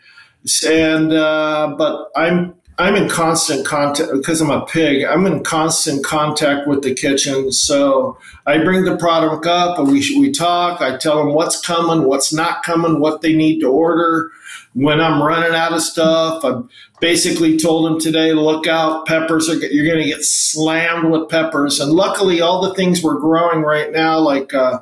and 0.66 1.12
uh, 1.12 1.74
but 1.76 2.10
I'm 2.14 2.54
I'm 2.78 2.94
in 2.94 3.08
constant 3.08 3.64
contact 3.64 4.12
because 4.12 4.42
I'm 4.42 4.50
a 4.50 4.66
pig. 4.66 5.04
I'm 5.04 5.24
in 5.24 5.42
constant 5.42 6.04
contact 6.04 6.68
with 6.68 6.82
the 6.82 6.94
kitchen, 6.94 7.50
so 7.50 8.18
I 8.46 8.58
bring 8.58 8.84
the 8.84 8.98
product 8.98 9.46
up 9.46 9.78
and 9.78 9.88
we 9.88 10.00
we 10.18 10.30
talk. 10.30 10.82
I 10.82 10.98
tell 10.98 11.16
them 11.16 11.32
what's 11.32 11.58
coming, 11.60 12.06
what's 12.06 12.34
not 12.34 12.62
coming, 12.64 13.00
what 13.00 13.22
they 13.22 13.34
need 13.34 13.60
to 13.60 13.68
order. 13.68 14.30
When 14.74 15.00
I'm 15.00 15.22
running 15.22 15.54
out 15.54 15.72
of 15.72 15.80
stuff, 15.80 16.44
I 16.44 16.60
basically 17.00 17.56
told 17.56 17.86
them 17.86 17.98
today, 17.98 18.34
look 18.34 18.66
out, 18.66 19.06
peppers 19.06 19.48
are 19.48 19.54
you're 19.54 19.86
going 19.86 20.04
to 20.04 20.10
get 20.10 20.22
slammed 20.22 21.10
with 21.10 21.30
peppers. 21.30 21.80
And 21.80 21.92
luckily, 21.92 22.42
all 22.42 22.60
the 22.60 22.74
things 22.74 23.02
we're 23.02 23.18
growing 23.18 23.62
right 23.62 23.90
now, 23.90 24.18
like 24.18 24.52
uh, 24.52 24.80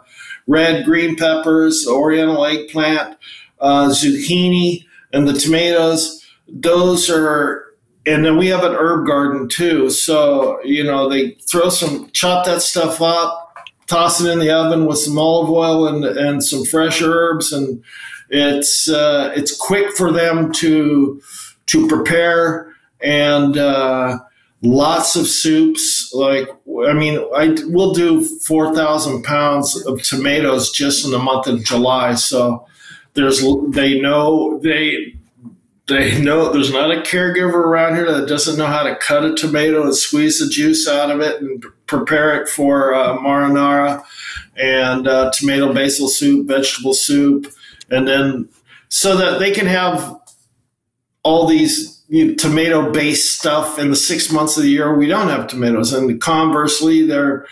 red, 0.48 0.84
green 0.84 1.14
peppers, 1.14 1.86
Oriental 1.86 2.44
eggplant, 2.44 3.16
uh, 3.60 3.90
zucchini, 3.90 4.84
and 5.12 5.28
the 5.28 5.32
tomatoes, 5.32 6.26
those 6.48 7.08
are 7.08 7.63
and 8.06 8.24
then 8.24 8.36
we 8.36 8.48
have 8.48 8.64
an 8.64 8.74
herb 8.74 9.06
garden 9.06 9.48
too. 9.48 9.90
So, 9.90 10.62
you 10.62 10.84
know, 10.84 11.08
they 11.08 11.30
throw 11.50 11.70
some, 11.70 12.10
chop 12.12 12.44
that 12.46 12.60
stuff 12.60 13.00
up, 13.00 13.56
toss 13.86 14.20
it 14.20 14.30
in 14.30 14.38
the 14.38 14.50
oven 14.50 14.86
with 14.86 14.98
some 14.98 15.18
olive 15.18 15.50
oil 15.50 15.88
and, 15.88 16.04
and 16.04 16.44
some 16.44 16.64
fresh 16.64 17.00
herbs. 17.00 17.52
And 17.52 17.82
it's, 18.28 18.88
uh, 18.88 19.32
it's 19.34 19.56
quick 19.56 19.96
for 19.96 20.12
them 20.12 20.52
to, 20.52 21.20
to 21.66 21.88
prepare 21.88 22.74
and, 23.00 23.56
uh, 23.56 24.18
lots 24.62 25.16
of 25.16 25.26
soups. 25.26 26.10
Like, 26.14 26.48
I 26.86 26.92
mean, 26.92 27.18
I 27.34 27.56
we'll 27.66 27.92
do 27.92 28.22
4,000 28.22 29.22
pounds 29.22 29.76
of 29.86 30.02
tomatoes 30.02 30.72
just 30.72 31.04
in 31.04 31.10
the 31.10 31.18
month 31.18 31.46
of 31.46 31.64
July. 31.64 32.14
So 32.14 32.66
there's, 33.14 33.42
they 33.70 34.00
know 34.00 34.58
they, 34.62 35.16
they 35.86 36.20
know 36.20 36.52
there's 36.52 36.72
not 36.72 36.90
a 36.90 37.02
caregiver 37.02 37.54
around 37.54 37.94
here 37.94 38.10
that 38.10 38.28
doesn't 38.28 38.56
know 38.56 38.66
how 38.66 38.82
to 38.82 38.96
cut 38.96 39.24
a 39.24 39.34
tomato 39.34 39.82
and 39.82 39.94
squeeze 39.94 40.38
the 40.38 40.48
juice 40.48 40.88
out 40.88 41.10
of 41.10 41.20
it 41.20 41.40
and 41.42 41.64
prepare 41.86 42.40
it 42.40 42.48
for 42.48 42.94
uh, 42.94 43.18
marinara 43.18 44.02
and 44.56 45.06
uh, 45.06 45.30
tomato 45.32 45.72
basil 45.74 46.08
soup, 46.08 46.46
vegetable 46.46 46.94
soup, 46.94 47.52
and 47.90 48.08
then 48.08 48.48
so 48.88 49.16
that 49.16 49.38
they 49.38 49.50
can 49.50 49.66
have 49.66 50.18
all 51.22 51.46
these 51.46 52.02
you 52.08 52.26
know, 52.28 52.34
tomato 52.34 52.90
based 52.92 53.38
stuff 53.38 53.78
in 53.78 53.90
the 53.90 53.96
six 53.96 54.30
months 54.30 54.56
of 54.56 54.62
the 54.62 54.70
year 54.70 54.94
we 54.94 55.06
don't 55.06 55.28
have 55.28 55.48
tomatoes. 55.48 55.92
And 55.92 56.20
conversely, 56.20 57.06
they're 57.06 57.46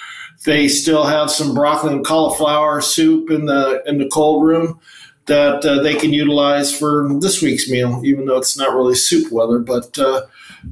they 0.44 0.68
still 0.68 1.04
have 1.04 1.30
some 1.30 1.54
broccoli 1.54 1.92
and 1.92 2.04
cauliflower 2.04 2.80
soup 2.80 3.30
in 3.30 3.46
the 3.46 3.82
in 3.86 3.98
the 3.98 4.08
cold 4.08 4.44
room 4.44 4.80
that 5.26 5.64
uh, 5.64 5.82
they 5.82 5.94
can 5.94 6.12
utilize 6.12 6.76
for 6.76 7.08
this 7.20 7.40
week's 7.40 7.70
meal, 7.70 8.02
even 8.04 8.26
though 8.26 8.38
it's 8.38 8.56
not 8.56 8.74
really 8.74 8.94
soup 8.94 9.32
weather. 9.32 9.58
But 9.58 9.98
uh, 9.98 10.22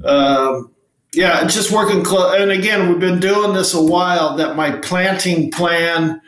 um, 0.04 0.70
yeah, 1.12 1.46
just 1.46 1.70
working 1.70 2.02
close. 2.02 2.40
And 2.40 2.50
again, 2.50 2.88
we've 2.88 3.00
been 3.00 3.20
doing 3.20 3.54
this 3.54 3.74
a 3.74 3.82
while. 3.82 4.36
That 4.36 4.56
my 4.56 4.72
planting 4.72 5.50
plan 5.50 6.20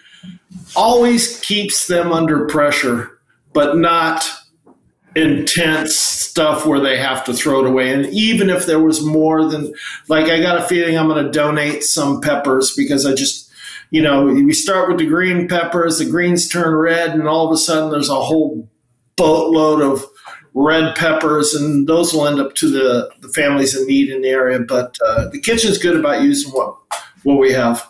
always 0.76 1.40
keeps 1.40 1.86
them 1.86 2.12
under 2.12 2.46
pressure, 2.46 3.18
but 3.52 3.76
not 3.76 4.28
intense 5.14 5.94
stuff 5.94 6.64
where 6.64 6.80
they 6.80 6.96
have 6.96 7.22
to 7.24 7.34
throw 7.34 7.60
it 7.60 7.68
away. 7.68 7.92
And 7.92 8.06
even 8.06 8.48
if 8.48 8.64
there 8.64 8.80
was 8.80 9.04
more 9.04 9.44
than, 9.44 9.74
like, 10.08 10.26
I 10.26 10.40
got 10.40 10.58
a 10.58 10.62
feeling 10.62 10.96
I'm 10.96 11.08
going 11.08 11.22
to 11.22 11.30
donate 11.30 11.84
some 11.84 12.20
peppers 12.20 12.74
because 12.74 13.04
I 13.04 13.14
just 13.14 13.41
you 13.92 14.00
know, 14.00 14.24
we 14.24 14.54
start 14.54 14.88
with 14.88 14.96
the 14.96 15.06
green 15.06 15.46
peppers, 15.46 15.98
the 15.98 16.06
greens 16.06 16.48
turn 16.48 16.74
red, 16.74 17.10
and 17.10 17.28
all 17.28 17.46
of 17.46 17.52
a 17.52 17.58
sudden 17.58 17.90
there's 17.90 18.08
a 18.08 18.14
whole 18.14 18.66
boatload 19.16 19.82
of 19.82 20.02
red 20.54 20.96
peppers, 20.96 21.52
and 21.52 21.86
those 21.86 22.14
will 22.14 22.26
end 22.26 22.40
up 22.40 22.54
to 22.54 22.70
the, 22.70 23.10
the 23.20 23.28
families 23.28 23.76
in 23.76 23.86
need 23.86 24.08
in 24.08 24.22
the 24.22 24.30
area. 24.30 24.58
But 24.60 24.96
uh, 25.06 25.28
the 25.28 25.38
kitchen's 25.38 25.76
good 25.76 25.94
about 25.94 26.22
using 26.22 26.52
what 26.52 26.74
what 27.22 27.38
we 27.38 27.52
have. 27.52 27.86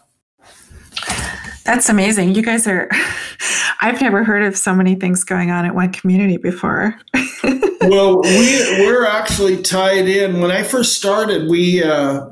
That's 1.64 1.88
amazing. 1.88 2.34
You 2.34 2.42
guys 2.42 2.66
are. 2.66 2.90
I've 3.80 4.00
never 4.00 4.24
heard 4.24 4.42
of 4.42 4.56
so 4.56 4.74
many 4.74 4.96
things 4.96 5.22
going 5.22 5.52
on 5.52 5.64
at 5.64 5.74
one 5.74 5.92
community 5.92 6.36
before. 6.36 6.96
well, 7.82 8.20
we 8.22 8.86
we're 8.86 9.06
actually 9.06 9.62
tied 9.62 10.08
in. 10.08 10.40
When 10.40 10.50
I 10.50 10.64
first 10.64 10.96
started, 10.96 11.48
we. 11.48 11.80
Uh, 11.80 12.30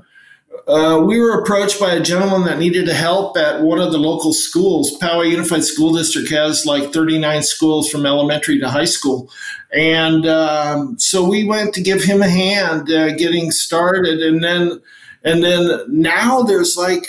uh, 0.66 1.00
we 1.04 1.18
were 1.20 1.40
approached 1.40 1.78
by 1.78 1.92
a 1.94 2.00
gentleman 2.00 2.44
that 2.44 2.58
needed 2.58 2.88
help 2.88 3.36
at 3.36 3.62
one 3.62 3.80
of 3.80 3.92
the 3.92 3.98
local 3.98 4.32
schools. 4.32 4.98
Poway 4.98 5.30
Unified 5.30 5.64
School 5.64 5.92
District 5.92 6.28
has 6.30 6.66
like 6.66 6.92
39 6.92 7.42
schools 7.42 7.88
from 7.88 8.04
elementary 8.04 8.58
to 8.60 8.68
high 8.68 8.84
school. 8.84 9.30
And 9.72 10.26
um, 10.26 10.98
so 10.98 11.28
we 11.28 11.44
went 11.44 11.74
to 11.74 11.82
give 11.82 12.02
him 12.02 12.20
a 12.20 12.28
hand 12.28 12.90
uh, 12.90 13.14
getting 13.14 13.50
started. 13.50 14.20
And 14.20 14.42
then, 14.42 14.80
and 15.24 15.42
then 15.42 15.84
now 15.88 16.42
there's 16.42 16.76
like 16.76 17.06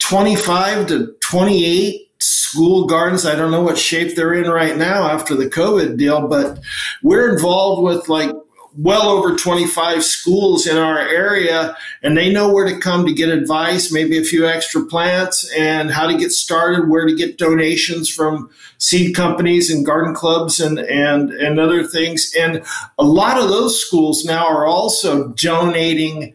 25 0.00 0.88
to 0.88 1.14
28 1.20 2.08
school 2.18 2.86
gardens. 2.86 3.24
I 3.24 3.36
don't 3.36 3.50
know 3.52 3.62
what 3.62 3.78
shape 3.78 4.16
they're 4.16 4.34
in 4.34 4.50
right 4.50 4.76
now 4.76 5.04
after 5.08 5.34
the 5.34 5.48
COVID 5.48 5.96
deal, 5.96 6.26
but 6.26 6.58
we're 7.02 7.32
involved 7.32 7.82
with 7.82 8.08
like 8.08 8.30
well 8.76 9.08
over 9.08 9.36
25 9.36 10.04
schools 10.04 10.66
in 10.66 10.76
our 10.76 10.98
area 10.98 11.76
and 12.02 12.16
they 12.16 12.32
know 12.32 12.52
where 12.52 12.66
to 12.66 12.78
come 12.78 13.04
to 13.04 13.12
get 13.12 13.28
advice 13.28 13.90
maybe 13.90 14.16
a 14.16 14.22
few 14.22 14.46
extra 14.46 14.84
plants 14.84 15.50
and 15.56 15.90
how 15.90 16.06
to 16.06 16.16
get 16.16 16.30
started 16.30 16.88
where 16.88 17.04
to 17.04 17.14
get 17.14 17.36
donations 17.36 18.08
from 18.08 18.48
seed 18.80 19.14
companies 19.14 19.70
and 19.70 19.86
garden 19.86 20.14
clubs 20.14 20.58
and 20.58 20.78
and 20.78 21.30
and 21.32 21.60
other 21.60 21.84
things. 21.84 22.34
And 22.38 22.64
a 22.98 23.04
lot 23.04 23.38
of 23.38 23.48
those 23.48 23.80
schools 23.80 24.24
now 24.24 24.46
are 24.46 24.66
also 24.66 25.28
donating 25.28 26.34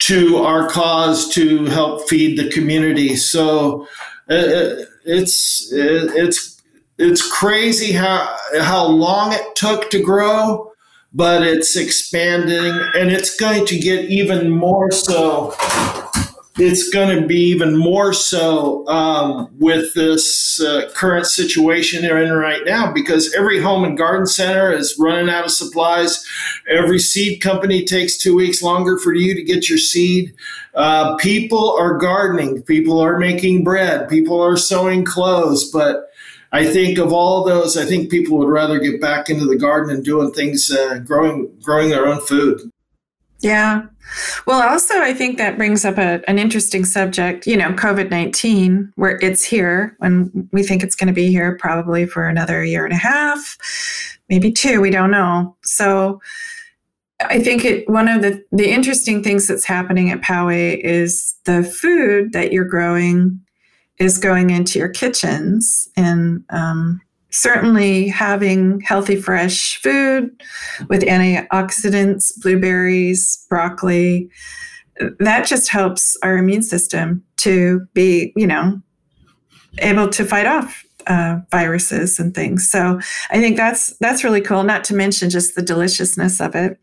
to 0.00 0.38
our 0.38 0.68
cause 0.68 1.28
to 1.34 1.66
help 1.66 2.08
feed 2.08 2.38
the 2.38 2.50
community. 2.50 3.16
So 3.16 3.82
uh, 4.30 4.86
it's 5.04 5.68
it's 5.72 6.62
it's 6.98 7.30
crazy 7.38 7.92
how 7.92 8.36
how 8.60 8.86
long 8.86 9.32
it 9.32 9.56
took 9.56 9.90
to 9.90 10.02
grow 10.02 10.71
but 11.14 11.42
it's 11.42 11.76
expanding 11.76 12.80
and 12.94 13.10
it's 13.10 13.36
going 13.36 13.66
to 13.66 13.78
get 13.78 14.06
even 14.06 14.50
more 14.50 14.90
so. 14.90 15.54
It's 16.58 16.90
going 16.90 17.18
to 17.18 17.26
be 17.26 17.40
even 17.46 17.78
more 17.78 18.12
so 18.12 18.86
um, 18.86 19.48
with 19.58 19.94
this 19.94 20.60
uh, 20.60 20.90
current 20.94 21.26
situation 21.26 22.02
they're 22.02 22.22
in 22.22 22.30
right 22.32 22.60
now 22.66 22.92
because 22.92 23.32
every 23.34 23.58
home 23.58 23.84
and 23.84 23.96
garden 23.96 24.26
center 24.26 24.70
is 24.70 24.96
running 24.98 25.30
out 25.30 25.46
of 25.46 25.50
supplies. 25.50 26.24
Every 26.68 26.98
seed 26.98 27.40
company 27.40 27.84
takes 27.84 28.18
two 28.18 28.36
weeks 28.36 28.62
longer 28.62 28.98
for 28.98 29.14
you 29.14 29.34
to 29.34 29.42
get 29.42 29.70
your 29.70 29.78
seed. 29.78 30.34
Uh, 30.74 31.16
people 31.16 31.74
are 31.78 31.96
gardening, 31.96 32.62
people 32.62 33.00
are 33.00 33.18
making 33.18 33.64
bread, 33.64 34.08
people 34.08 34.40
are 34.40 34.56
sewing 34.58 35.04
clothes, 35.04 35.70
but 35.70 36.11
I 36.52 36.66
think 36.66 36.98
of 36.98 37.12
all 37.12 37.44
those, 37.44 37.78
I 37.78 37.86
think 37.86 38.10
people 38.10 38.36
would 38.38 38.48
rather 38.48 38.78
get 38.78 39.00
back 39.00 39.30
into 39.30 39.46
the 39.46 39.56
garden 39.56 39.94
and 39.94 40.04
doing 40.04 40.32
things, 40.32 40.70
uh, 40.70 40.98
growing 40.98 41.50
growing 41.62 41.88
their 41.88 42.06
own 42.06 42.20
food. 42.20 42.70
Yeah. 43.40 43.86
Well, 44.46 44.68
also, 44.68 45.00
I 45.00 45.14
think 45.14 45.38
that 45.38 45.56
brings 45.56 45.84
up 45.84 45.96
a, 45.96 46.22
an 46.28 46.38
interesting 46.38 46.84
subject. 46.84 47.46
You 47.46 47.56
know, 47.56 47.70
COVID 47.70 48.10
19, 48.10 48.92
where 48.96 49.18
it's 49.22 49.42
here, 49.42 49.96
and 50.00 50.48
we 50.52 50.62
think 50.62 50.82
it's 50.82 50.94
going 50.94 51.08
to 51.08 51.14
be 51.14 51.28
here 51.28 51.56
probably 51.58 52.06
for 52.06 52.28
another 52.28 52.62
year 52.64 52.84
and 52.84 52.92
a 52.92 52.98
half, 52.98 53.56
maybe 54.28 54.52
two, 54.52 54.80
we 54.80 54.90
don't 54.90 55.10
know. 55.10 55.56
So, 55.62 56.20
I 57.20 57.40
think 57.40 57.64
it, 57.64 57.88
one 57.88 58.08
of 58.08 58.22
the, 58.22 58.44
the 58.52 58.70
interesting 58.70 59.22
things 59.22 59.46
that's 59.46 59.64
happening 59.64 60.10
at 60.10 60.20
Poway 60.20 60.80
is 60.80 61.34
the 61.44 61.62
food 61.62 62.32
that 62.32 62.52
you're 62.52 62.64
growing 62.64 63.40
is 64.02 64.18
going 64.18 64.50
into 64.50 64.78
your 64.78 64.88
kitchens 64.88 65.88
and 65.96 66.42
um, 66.50 67.00
certainly 67.30 68.08
having 68.08 68.80
healthy 68.80 69.16
fresh 69.16 69.80
food 69.80 70.28
with 70.88 71.02
antioxidants 71.02 72.32
blueberries 72.42 73.46
broccoli 73.48 74.28
that 75.18 75.46
just 75.46 75.70
helps 75.70 76.16
our 76.22 76.36
immune 76.36 76.62
system 76.62 77.22
to 77.36 77.80
be 77.94 78.32
you 78.36 78.46
know 78.46 78.80
able 79.78 80.08
to 80.08 80.24
fight 80.24 80.46
off 80.46 80.84
uh, 81.06 81.38
viruses 81.50 82.18
and 82.18 82.34
things. 82.34 82.70
So 82.70 83.00
I 83.30 83.40
think 83.40 83.56
that's 83.56 83.96
that's 83.98 84.24
really 84.24 84.40
cool. 84.40 84.62
Not 84.62 84.84
to 84.84 84.94
mention 84.94 85.30
just 85.30 85.54
the 85.54 85.62
deliciousness 85.62 86.40
of 86.40 86.54
it. 86.54 86.78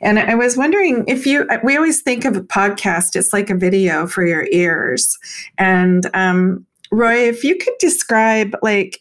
And 0.00 0.18
I 0.18 0.34
was 0.34 0.56
wondering 0.56 1.04
if 1.06 1.26
you. 1.26 1.48
We 1.62 1.76
always 1.76 2.02
think 2.02 2.24
of 2.24 2.36
a 2.36 2.42
podcast. 2.42 3.16
It's 3.16 3.32
like 3.32 3.50
a 3.50 3.54
video 3.54 4.06
for 4.06 4.26
your 4.26 4.46
ears. 4.50 5.18
And 5.58 6.08
um, 6.14 6.66
Roy, 6.90 7.28
if 7.28 7.44
you 7.44 7.56
could 7.56 7.74
describe 7.78 8.56
like 8.62 9.00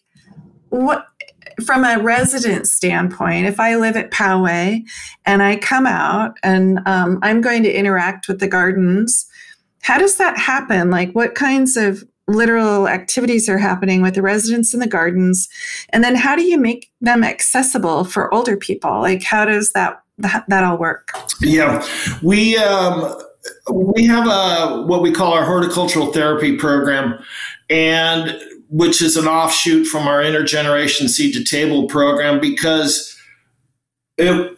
what 0.69 1.05
from 1.65 1.83
a 1.83 2.01
resident 2.01 2.67
standpoint, 2.67 3.45
if 3.45 3.59
I 3.59 3.75
live 3.75 3.95
at 3.95 4.11
Poway 4.11 4.83
and 5.25 5.43
I 5.43 5.57
come 5.57 5.85
out 5.85 6.37
and 6.43 6.79
um, 6.85 7.19
I'm 7.21 7.41
going 7.41 7.63
to 7.63 7.71
interact 7.71 8.27
with 8.27 8.39
the 8.39 8.47
gardens, 8.47 9.27
how 9.81 9.97
does 9.97 10.17
that 10.17 10.37
happen? 10.37 10.89
Like, 10.89 11.11
what 11.13 11.35
kinds 11.35 11.77
of 11.77 12.03
literal 12.35 12.87
activities 12.87 13.47
are 13.49 13.57
happening 13.57 14.01
with 14.01 14.15
the 14.15 14.21
residents 14.21 14.73
in 14.73 14.79
the 14.79 14.87
gardens. 14.87 15.47
And 15.89 16.03
then 16.03 16.15
how 16.15 16.35
do 16.35 16.43
you 16.43 16.57
make 16.57 16.91
them 17.01 17.23
accessible 17.23 18.03
for 18.05 18.33
older 18.33 18.57
people? 18.57 19.01
Like 19.01 19.23
how 19.23 19.45
does 19.45 19.71
that 19.73 20.01
that, 20.17 20.45
that 20.49 20.63
all 20.63 20.77
work? 20.77 21.09
Yeah 21.41 21.85
we 22.21 22.57
um, 22.57 23.19
we 23.71 24.05
have 24.05 24.27
a 24.27 24.83
what 24.83 25.01
we 25.01 25.11
call 25.11 25.33
our 25.33 25.45
horticultural 25.45 26.11
therapy 26.11 26.55
program 26.57 27.21
and 27.69 28.39
which 28.69 29.01
is 29.01 29.17
an 29.17 29.27
offshoot 29.27 29.85
from 29.85 30.07
our 30.07 30.21
intergeneration 30.21 31.09
seed 31.09 31.33
to 31.33 31.43
table 31.43 31.87
program 31.87 32.39
because 32.39 33.17
it 34.17 34.57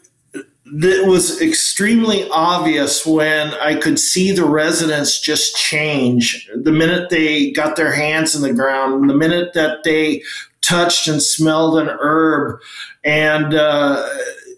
it 0.66 1.08
was 1.08 1.42
extremely 1.42 2.28
obvious 2.30 3.06
when 3.06 3.54
I 3.56 3.76
could 3.76 4.00
see 4.00 4.32
the 4.32 4.46
residents 4.46 5.20
just 5.20 5.56
change 5.56 6.50
the 6.56 6.72
minute 6.72 7.10
they 7.10 7.52
got 7.52 7.76
their 7.76 7.92
hands 7.92 8.36
in 8.36 8.42
the 8.42 8.54
ground, 8.54 9.10
the 9.10 9.16
minute 9.16 9.54
that 9.54 9.84
they 9.84 10.24
touched 10.62 11.08
and 11.08 11.22
smelled 11.22 11.78
an 11.78 11.90
herb, 12.00 12.62
and 13.04 13.54
uh, 13.54 14.08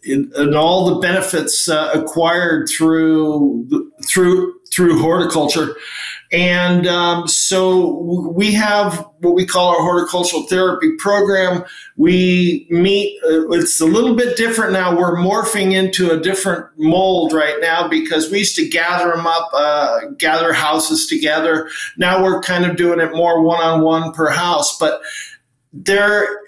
and 0.05 0.55
all 0.55 0.93
the 0.93 0.99
benefits 0.99 1.67
uh, 1.67 1.89
acquired 1.93 2.69
through 2.69 3.89
through 4.05 4.53
through 4.71 5.01
horticulture. 5.01 5.75
And 6.31 6.87
um, 6.87 7.27
so 7.27 8.31
we 8.35 8.51
have 8.53 9.07
what 9.19 9.35
we 9.35 9.45
call 9.45 9.69
our 9.69 9.81
horticultural 9.81 10.43
therapy 10.43 10.91
program. 10.97 11.63
We 11.97 12.67
meet, 12.69 13.19
uh, 13.23 13.49
it's 13.49 13.79
a 13.79 13.85
little 13.85 14.15
bit 14.15 14.35
different 14.35 14.73
now. 14.73 14.97
We're 14.97 15.15
morphing 15.17 15.73
into 15.73 16.11
a 16.11 16.19
different 16.19 16.65
mold 16.77 17.33
right 17.33 17.57
now 17.61 17.87
because 17.87 18.29
we 18.31 18.39
used 18.39 18.55
to 18.57 18.67
gather 18.67 19.11
them 19.11 19.27
up, 19.27 19.49
uh, 19.53 20.07
gather 20.17 20.51
houses 20.51 21.07
together. 21.07 21.69
Now 21.97 22.23
we're 22.23 22.41
kind 22.41 22.65
of 22.65 22.75
doing 22.75 22.99
it 22.99 23.15
more 23.15 23.41
one 23.41 23.61
on 23.61 23.81
one 23.81 24.11
per 24.11 24.29
house. 24.29 24.77
But 24.77 25.01
there, 25.75 26.39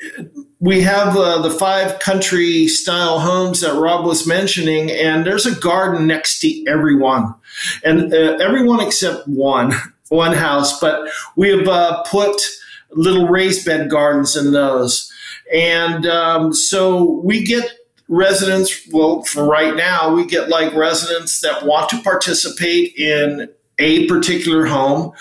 we 0.59 0.81
have 0.81 1.17
uh, 1.17 1.41
the 1.41 1.51
five 1.51 1.99
country 1.99 2.67
style 2.67 3.19
homes 3.19 3.59
that 3.59 3.73
Rob 3.73 4.05
was 4.05 4.25
mentioning, 4.25 4.89
and 4.89 5.25
there's 5.25 5.45
a 5.45 5.55
garden 5.59 6.07
next 6.07 6.39
to 6.39 6.65
everyone, 6.65 7.35
and 7.83 8.13
uh, 8.13 8.37
everyone 8.39 8.79
except 8.79 9.27
one, 9.27 9.73
one 10.09 10.33
house. 10.33 10.79
But 10.79 11.09
we 11.35 11.49
have 11.49 11.67
uh, 11.67 12.03
put 12.03 12.41
little 12.91 13.27
raised 13.27 13.65
bed 13.65 13.89
gardens 13.89 14.37
in 14.37 14.53
those, 14.53 15.11
and 15.53 16.05
um, 16.05 16.53
so 16.53 17.19
we 17.23 17.43
get 17.43 17.69
residents. 18.07 18.87
Well, 18.93 19.23
for 19.23 19.43
right 19.43 19.75
now, 19.75 20.13
we 20.13 20.25
get 20.25 20.47
like 20.47 20.73
residents 20.73 21.41
that 21.41 21.65
want 21.65 21.89
to 21.89 22.01
participate 22.01 22.95
in 22.95 23.49
a 23.77 24.07
particular 24.07 24.65
home. 24.65 25.11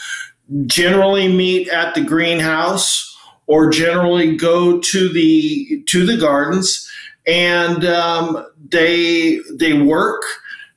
Generally, 0.66 1.34
meet 1.34 1.68
at 1.70 1.96
the 1.96 2.02
greenhouse 2.02 3.15
or 3.46 3.70
generally 3.70 4.36
go 4.36 4.80
to 4.80 5.08
the 5.08 5.82
to 5.86 6.04
the 6.04 6.16
gardens. 6.16 6.90
And 7.26 7.84
um, 7.84 8.46
they 8.70 9.40
they 9.52 9.80
work. 9.80 10.22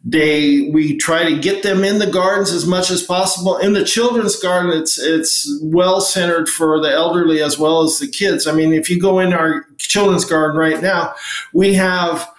They 0.04 0.70
we 0.72 0.98
try 0.98 1.30
to 1.30 1.38
get 1.38 1.62
them 1.62 1.84
in 1.84 2.00
the 2.00 2.10
gardens 2.10 2.52
as 2.52 2.66
much 2.66 2.90
as 2.90 3.04
possible. 3.04 3.58
In 3.58 3.74
the 3.74 3.84
children's 3.84 4.38
garden 4.38 4.72
it's 4.72 4.98
it's 4.98 5.60
well 5.62 6.00
centered 6.00 6.48
for 6.48 6.80
the 6.80 6.90
elderly 6.90 7.42
as 7.42 7.60
well 7.60 7.84
as 7.84 8.00
the 8.00 8.08
kids. 8.08 8.48
I 8.48 8.54
mean 8.54 8.74
if 8.74 8.90
you 8.90 9.00
go 9.00 9.20
in 9.20 9.34
our 9.34 9.66
children's 9.78 10.26
garden 10.26 10.58
right 10.58 10.82
now 10.82 11.14
we 11.54 11.74
have 11.74 12.32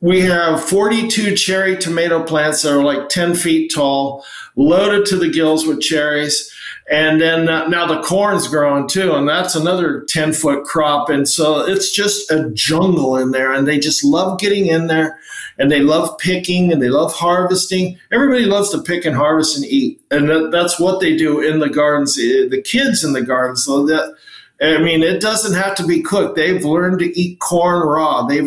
we 0.00 0.20
have 0.22 0.64
42 0.64 1.36
cherry 1.36 1.76
tomato 1.76 2.22
plants 2.22 2.62
that 2.62 2.72
are 2.72 2.82
like 2.82 3.10
10 3.10 3.34
feet 3.34 3.70
tall 3.72 4.24
loaded 4.56 5.04
to 5.06 5.16
the 5.16 5.28
gills 5.28 5.66
with 5.66 5.80
cherries 5.80 6.50
and 6.90 7.20
then 7.20 7.48
uh, 7.48 7.68
now 7.68 7.86
the 7.86 8.02
corn's 8.02 8.48
growing 8.48 8.88
too, 8.88 9.14
and 9.14 9.28
that's 9.28 9.54
another 9.54 10.04
10 10.08 10.32
foot 10.32 10.64
crop. 10.64 11.08
And 11.08 11.28
so 11.28 11.60
it's 11.60 11.92
just 11.92 12.30
a 12.30 12.50
jungle 12.50 13.16
in 13.16 13.30
there, 13.30 13.52
and 13.52 13.66
they 13.66 13.78
just 13.78 14.04
love 14.04 14.40
getting 14.40 14.66
in 14.66 14.88
there 14.88 15.18
and 15.60 15.70
they 15.70 15.80
love 15.80 16.16
picking 16.18 16.72
and 16.72 16.82
they 16.82 16.88
love 16.88 17.12
harvesting. 17.12 17.98
Everybody 18.10 18.46
loves 18.46 18.70
to 18.70 18.82
pick 18.82 19.04
and 19.04 19.14
harvest 19.14 19.56
and 19.56 19.66
eat, 19.66 20.00
and 20.10 20.28
that, 20.28 20.50
that's 20.50 20.80
what 20.80 21.00
they 21.00 21.16
do 21.16 21.40
in 21.40 21.60
the 21.60 21.68
gardens. 21.68 22.18
Eh, 22.18 22.48
the 22.48 22.62
kids 22.62 23.04
in 23.04 23.12
the 23.12 23.22
gardens, 23.22 23.64
so 23.64 23.86
that 23.86 24.16
I 24.62 24.78
mean, 24.78 25.02
it 25.02 25.22
doesn't 25.22 25.54
have 25.54 25.74
to 25.76 25.86
be 25.86 26.02
cooked. 26.02 26.36
They've 26.36 26.64
learned 26.64 26.98
to 26.98 27.18
eat 27.18 27.38
corn 27.38 27.86
raw. 27.86 28.26
They've 28.26 28.46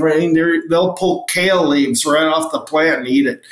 they'll 0.70 0.94
pull 0.94 1.24
kale 1.24 1.68
leaves 1.68 2.06
right 2.06 2.28
off 2.28 2.52
the 2.52 2.60
plant 2.60 3.00
and 3.00 3.08
eat 3.08 3.26
it. 3.26 3.44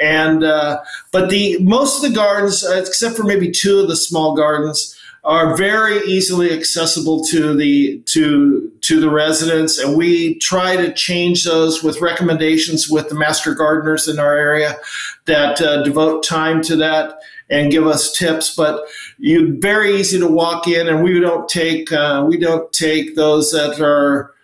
And 0.00 0.44
uh, 0.44 0.80
but 1.10 1.30
the 1.30 1.58
most 1.58 2.02
of 2.02 2.08
the 2.08 2.14
gardens, 2.14 2.64
except 2.64 3.16
for 3.16 3.24
maybe 3.24 3.50
two 3.50 3.80
of 3.80 3.88
the 3.88 3.96
small 3.96 4.36
gardens, 4.36 4.96
are 5.24 5.56
very 5.56 6.00
easily 6.04 6.52
accessible 6.52 7.24
to 7.24 7.56
the 7.56 7.98
to 8.00 8.70
to 8.82 9.00
the 9.00 9.08
residents 9.08 9.78
and 9.78 9.96
we 9.96 10.34
try 10.38 10.76
to 10.76 10.92
change 10.92 11.44
those 11.44 11.82
with 11.82 12.02
recommendations 12.02 12.90
with 12.90 13.08
the 13.08 13.14
master 13.14 13.54
gardeners 13.54 14.06
in 14.06 14.18
our 14.18 14.36
area 14.36 14.76
that 15.24 15.60
uh, 15.62 15.82
devote 15.82 16.22
time 16.22 16.60
to 16.62 16.76
that 16.76 17.18
and 17.48 17.72
give 17.72 17.86
us 17.86 18.12
tips 18.12 18.54
but 18.54 18.82
you 19.18 19.58
very 19.60 19.96
easy 19.96 20.18
to 20.18 20.28
walk 20.28 20.66
in 20.66 20.88
and 20.88 21.02
we 21.02 21.20
don't 21.20 21.48
take 21.48 21.92
uh, 21.92 22.24
we 22.28 22.36
don't 22.36 22.72
take 22.72 23.16
those 23.16 23.52
that 23.52 23.80
are 23.80 24.34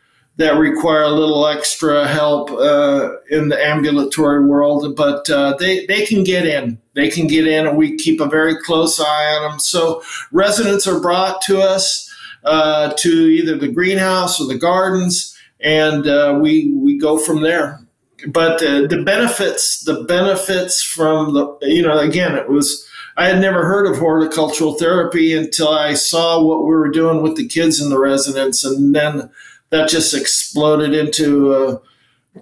that 0.41 0.57
require 0.57 1.03
a 1.03 1.11
little 1.11 1.47
extra 1.47 2.09
help 2.09 2.51
uh, 2.51 3.11
in 3.31 3.51
the 3.51 3.63
ambulatory 3.63 4.43
world, 4.43 4.97
but 4.97 5.29
uh, 5.29 5.55
they, 5.59 5.85
they 5.85 6.07
can 6.07 6.25
get 6.25 6.47
in. 6.47 6.81
They 6.95 7.11
can 7.11 7.27
get 7.27 7.47
in, 7.47 7.67
and 7.67 7.77
we 7.77 7.97
keep 7.99 8.21
a 8.21 8.27
very 8.27 8.57
close 8.57 8.99
eye 8.99 9.37
on 9.37 9.51
them. 9.51 9.61
So 9.61 10.03
residents 10.33 10.87
are 10.87 10.99
brought 10.99 11.43
to 11.43 11.61
us 11.61 12.11
uh, 12.45 12.95
to 12.97 13.09
either 13.11 13.59
the 13.59 13.69
greenhouse 13.69 14.41
or 14.41 14.47
the 14.47 14.57
gardens, 14.57 15.37
and 15.61 16.07
uh, 16.07 16.39
we 16.41 16.73
we 16.75 16.99
go 16.99 17.19
from 17.19 17.43
there. 17.43 17.79
But 18.27 18.63
uh, 18.63 18.87
the 18.87 19.03
benefits, 19.05 19.85
the 19.85 20.05
benefits 20.05 20.83
from 20.83 21.35
the 21.35 21.59
you 21.63 21.83
know 21.83 21.99
again, 21.99 22.35
it 22.35 22.49
was. 22.49 22.87
I 23.21 23.27
had 23.27 23.39
never 23.39 23.67
heard 23.67 23.87
of 23.87 23.99
horticultural 23.99 24.79
therapy 24.79 25.37
until 25.37 25.69
I 25.69 25.93
saw 25.93 26.43
what 26.43 26.61
we 26.61 26.71
were 26.71 26.89
doing 26.89 27.21
with 27.21 27.37
the 27.37 27.47
kids 27.47 27.79
in 27.79 27.91
the 27.91 27.99
residence, 27.99 28.65
and 28.65 28.95
then 28.95 29.29
that 29.69 29.91
just 29.91 30.15
exploded 30.15 30.95
into 30.95 31.53
uh, 31.53 31.79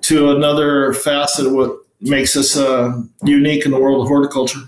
to 0.03 0.31
another 0.31 0.93
facet 0.93 1.47
of 1.47 1.53
what 1.53 1.79
makes 2.01 2.37
us 2.37 2.57
uh, 2.57 2.93
unique 3.24 3.64
in 3.64 3.72
the 3.72 3.81
world 3.81 4.03
of 4.03 4.09
horticulture. 4.09 4.61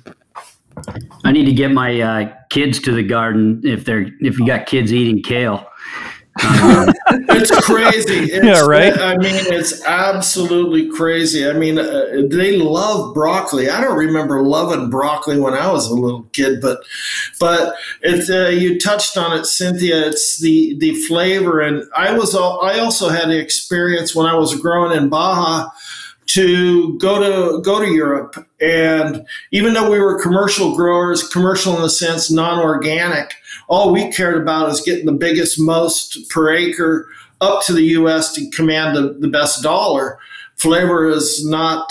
I 1.23 1.31
need 1.31 1.45
to 1.45 1.53
get 1.53 1.71
my 1.71 2.01
uh, 2.01 2.35
kids 2.49 2.81
to 2.81 2.93
the 2.93 3.05
garden 3.05 3.61
if 3.63 3.85
they're 3.85 4.11
if 4.19 4.37
you 4.37 4.45
got 4.45 4.67
kids 4.67 4.93
eating 4.93 5.23
kale. 5.23 5.65
It's 7.13 7.51
crazy. 7.67 8.21
It's, 8.31 8.45
yeah, 8.45 8.61
right. 8.61 8.97
I 8.99 9.17
mean, 9.17 9.35
it's 9.35 9.85
absolutely 9.85 10.89
crazy. 10.91 11.49
I 11.49 11.53
mean, 11.53 11.79
uh, 11.79 12.23
they 12.31 12.57
love 12.57 13.13
broccoli. 13.15 13.69
I 13.69 13.81
don't 13.81 13.97
remember 13.97 14.43
loving 14.43 14.89
broccoli 14.89 15.41
when 15.41 15.55
I 15.55 15.71
was 15.73 15.89
a 15.89 15.95
little 15.95 16.23
kid, 16.33 16.61
but 16.61 16.81
but 17.39 17.75
it's 18.03 18.31
uh, 18.31 18.49
you 18.49 18.79
touched 18.79 19.17
on 19.17 19.37
it, 19.39 19.47
Cynthia. 19.47 20.07
It's 20.07 20.41
the 20.41 20.77
the 20.79 20.95
flavor, 21.07 21.61
and 21.61 21.85
I 21.97 22.17
was 22.17 22.35
all, 22.35 22.65
I 22.65 22.79
also 22.79 23.09
had 23.09 23.29
the 23.29 23.39
experience 23.39 24.15
when 24.15 24.27
I 24.27 24.35
was 24.35 24.61
growing 24.61 24.97
in 24.97 25.09
Baja 25.09 25.71
to 26.33 26.97
go 26.99 27.18
to 27.18 27.61
go 27.62 27.81
to 27.81 27.89
Europe. 27.89 28.37
And 28.61 29.26
even 29.51 29.74
though 29.74 29.91
we 29.91 29.99
were 29.99 30.20
commercial 30.20 30.76
growers, 30.76 31.26
commercial 31.28 31.74
in 31.74 31.83
the 31.83 31.91
sense 31.91 32.31
non-organic, 32.31 33.35
all 33.68 33.93
we 33.93 34.12
cared 34.12 34.41
about 34.41 34.70
is 34.70 34.81
getting 34.81 35.07
the 35.07 35.12
biggest, 35.12 35.59
most 35.59 36.31
per 36.31 36.51
acre 36.51 37.09
up 37.41 37.64
to 37.64 37.72
the 37.72 37.83
U.S. 37.83 38.33
to 38.35 38.49
command 38.51 38.97
the, 38.97 39.14
the 39.14 39.28
best 39.28 39.62
dollar. 39.62 40.18
Flavor 40.57 41.09
is 41.09 41.45
not 41.45 41.91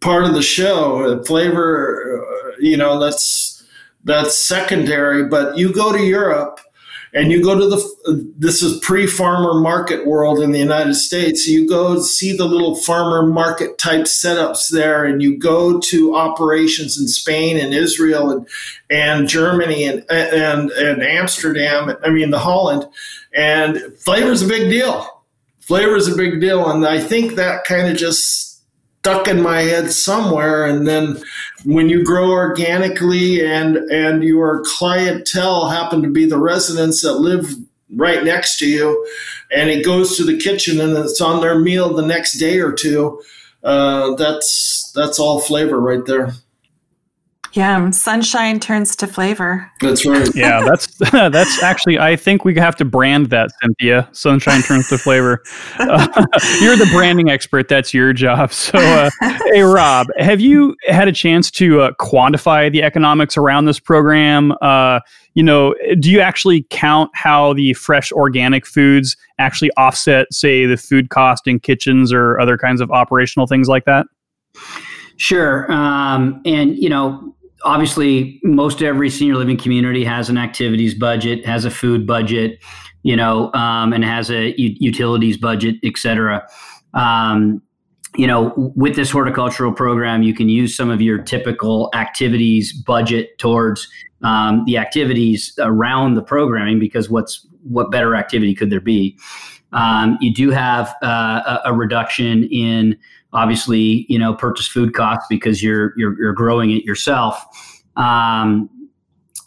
part 0.00 0.24
of 0.24 0.34
the 0.34 0.42
show. 0.42 1.22
Flavor, 1.24 2.26
uh, 2.26 2.56
you 2.58 2.76
know, 2.76 2.98
that's 2.98 3.64
that's 4.04 4.36
secondary. 4.36 5.24
But 5.24 5.56
you 5.56 5.72
go 5.72 5.92
to 5.92 6.02
Europe 6.02 6.60
and 7.14 7.30
you 7.30 7.42
go 7.42 7.58
to 7.58 7.66
the 7.66 8.32
this 8.38 8.62
is 8.62 8.78
pre-farmer 8.80 9.60
market 9.60 10.06
world 10.06 10.40
in 10.40 10.52
the 10.52 10.58
united 10.58 10.94
states. 10.94 11.46
You 11.46 11.68
go 11.68 12.00
see 12.00 12.34
the 12.36 12.46
little 12.46 12.74
farmer 12.74 13.26
market 13.26 13.78
type 13.78 14.04
setups 14.04 14.70
there 14.70 15.04
and 15.04 15.22
you 15.22 15.38
go 15.38 15.78
to 15.78 16.14
operations 16.14 16.98
in 16.98 17.08
spain 17.08 17.58
and 17.58 17.74
israel 17.74 18.30
and, 18.30 18.48
and 18.90 19.28
germany 19.28 19.84
and, 19.84 20.04
and 20.10 20.70
and 20.70 21.02
amsterdam 21.02 21.96
i 22.04 22.10
mean 22.10 22.30
the 22.30 22.38
holland. 22.38 22.86
And 23.34 23.78
flavor 23.98 24.30
is 24.30 24.42
a 24.42 24.46
big 24.46 24.68
deal. 24.68 25.24
Flavor 25.60 25.96
is 25.96 26.06
a 26.06 26.16
big 26.16 26.40
deal. 26.40 26.70
And 26.70 26.86
i 26.86 27.00
think 27.00 27.34
that 27.34 27.64
kind 27.64 27.88
of 27.88 27.96
just 27.96 28.51
stuck 29.02 29.26
in 29.26 29.42
my 29.42 29.62
head 29.62 29.90
somewhere 29.90 30.64
and 30.64 30.86
then 30.86 31.20
when 31.64 31.88
you 31.88 32.04
grow 32.04 32.30
organically 32.30 33.44
and 33.44 33.76
and 33.90 34.22
your 34.22 34.62
clientele 34.64 35.68
happen 35.68 36.00
to 36.02 36.08
be 36.08 36.24
the 36.24 36.38
residents 36.38 37.02
that 37.02 37.14
live 37.14 37.52
right 37.96 38.22
next 38.22 38.60
to 38.60 38.68
you 38.68 39.04
and 39.50 39.70
it 39.70 39.84
goes 39.84 40.16
to 40.16 40.22
the 40.22 40.38
kitchen 40.38 40.80
and 40.80 40.96
it's 40.96 41.20
on 41.20 41.40
their 41.40 41.58
meal 41.58 41.92
the 41.92 42.06
next 42.06 42.34
day 42.38 42.60
or 42.60 42.70
two 42.70 43.20
uh, 43.64 44.14
that's 44.14 44.92
that's 44.94 45.18
all 45.18 45.40
flavor 45.40 45.80
right 45.80 46.06
there 46.06 46.32
yeah, 47.54 47.90
sunshine 47.90 48.60
turns 48.60 48.96
to 48.96 49.06
flavor. 49.06 49.70
That's 49.80 50.06
right. 50.06 50.28
yeah, 50.34 50.60
that's 50.64 50.86
that's 51.10 51.62
actually. 51.62 51.98
I 51.98 52.16
think 52.16 52.44
we 52.44 52.54
have 52.54 52.76
to 52.76 52.84
brand 52.84 53.26
that, 53.26 53.50
Cynthia. 53.60 54.08
Sunshine 54.12 54.62
turns 54.62 54.88
to 54.88 54.98
flavor. 54.98 55.42
Uh, 55.78 56.06
you're 56.60 56.76
the 56.76 56.88
branding 56.92 57.28
expert. 57.28 57.68
That's 57.68 57.92
your 57.92 58.12
job. 58.12 58.52
So, 58.52 58.78
uh, 58.78 59.10
hey, 59.52 59.62
Rob, 59.62 60.06
have 60.18 60.40
you 60.40 60.74
had 60.86 61.08
a 61.08 61.12
chance 61.12 61.50
to 61.52 61.82
uh, 61.82 61.92
quantify 62.00 62.72
the 62.72 62.82
economics 62.82 63.36
around 63.36 63.66
this 63.66 63.78
program? 63.78 64.52
Uh, 64.62 65.00
you 65.34 65.42
know, 65.42 65.74
do 65.98 66.10
you 66.10 66.20
actually 66.20 66.66
count 66.70 67.10
how 67.14 67.52
the 67.54 67.74
fresh 67.74 68.12
organic 68.12 68.66
foods 68.66 69.16
actually 69.38 69.70
offset, 69.76 70.26
say, 70.32 70.66
the 70.66 70.76
food 70.76 71.10
cost 71.10 71.46
in 71.46 71.58
kitchens 71.60 72.12
or 72.12 72.38
other 72.40 72.56
kinds 72.56 72.80
of 72.80 72.90
operational 72.90 73.46
things 73.46 73.68
like 73.68 73.84
that? 73.84 74.06
Sure. 75.16 75.70
Um, 75.70 76.42
and, 76.44 76.76
you 76.76 76.88
know, 76.88 77.34
obviously 77.64 78.40
most 78.42 78.82
every 78.82 79.10
senior 79.10 79.36
living 79.36 79.56
community 79.56 80.04
has 80.04 80.28
an 80.28 80.38
activities 80.38 80.94
budget 80.94 81.44
has 81.46 81.64
a 81.64 81.70
food 81.70 82.06
budget 82.06 82.58
you 83.02 83.16
know 83.16 83.52
um, 83.54 83.92
and 83.92 84.04
has 84.04 84.30
a 84.30 84.58
u- 84.60 84.76
utilities 84.78 85.36
budget 85.36 85.76
et 85.82 85.96
cetera. 85.96 86.46
Um, 86.94 87.62
you 88.16 88.26
know 88.26 88.52
with 88.76 88.96
this 88.96 89.10
horticultural 89.10 89.72
program 89.72 90.22
you 90.22 90.34
can 90.34 90.48
use 90.48 90.76
some 90.76 90.90
of 90.90 91.00
your 91.00 91.18
typical 91.18 91.90
activities 91.94 92.72
budget 92.72 93.38
towards 93.38 93.88
um, 94.22 94.64
the 94.66 94.78
activities 94.78 95.52
around 95.58 96.14
the 96.14 96.22
programming 96.22 96.78
because 96.78 97.10
what's 97.10 97.46
what 97.62 97.90
better 97.90 98.14
activity 98.14 98.54
could 98.54 98.70
there 98.70 98.80
be? 98.80 99.16
Um, 99.72 100.18
you 100.20 100.34
do 100.34 100.50
have 100.50 100.94
uh, 101.02 101.58
a, 101.64 101.70
a 101.70 101.74
reduction 101.74 102.44
in 102.44 102.96
obviously 103.32 104.06
you 104.08 104.18
know 104.18 104.34
purchase 104.34 104.66
food 104.66 104.94
costs 104.94 105.26
because 105.28 105.62
you're 105.62 105.92
you're, 105.96 106.18
you're 106.20 106.32
growing 106.32 106.70
it 106.70 106.84
yourself. 106.84 107.42
Um, 107.96 108.68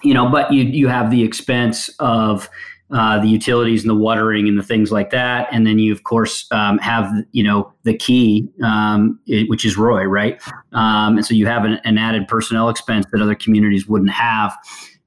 you 0.04 0.14
know 0.14 0.30
but 0.30 0.52
you 0.52 0.64
you 0.64 0.88
have 0.88 1.12
the 1.12 1.24
expense 1.24 1.90
of 2.00 2.50
uh, 2.92 3.20
the 3.20 3.28
utilities 3.28 3.82
and 3.82 3.90
the 3.90 3.96
watering 3.96 4.48
and 4.48 4.60
the 4.60 4.64
things 4.64 4.92
like 4.92 5.10
that. 5.10 5.48
And 5.52 5.66
then 5.66 5.80
you 5.80 5.92
of 5.92 6.04
course 6.04 6.46
um, 6.52 6.78
have 6.80 7.12
you 7.32 7.44
know 7.44 7.74
the 7.84 7.98
key 7.98 8.48
um, 8.64 9.20
it, 9.26 9.50
which 9.50 9.66
is 9.66 9.76
roy 9.76 10.04
right? 10.04 10.42
Um, 10.74 11.18
and 11.18 11.26
so 11.26 11.34
you 11.34 11.48
have 11.48 11.66
an, 11.66 11.80
an, 11.84 11.98
added 11.98 12.28
personnel 12.28 12.70
expense 12.70 13.08
that 13.12 13.22
other 13.22 13.36
communities 13.36 13.88
wouldn't 13.88 14.12
have. 14.12 14.56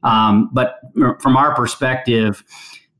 Um, 0.03 0.51
but 0.53 0.81
from 1.21 1.37
our 1.37 1.55
perspective 1.55 2.43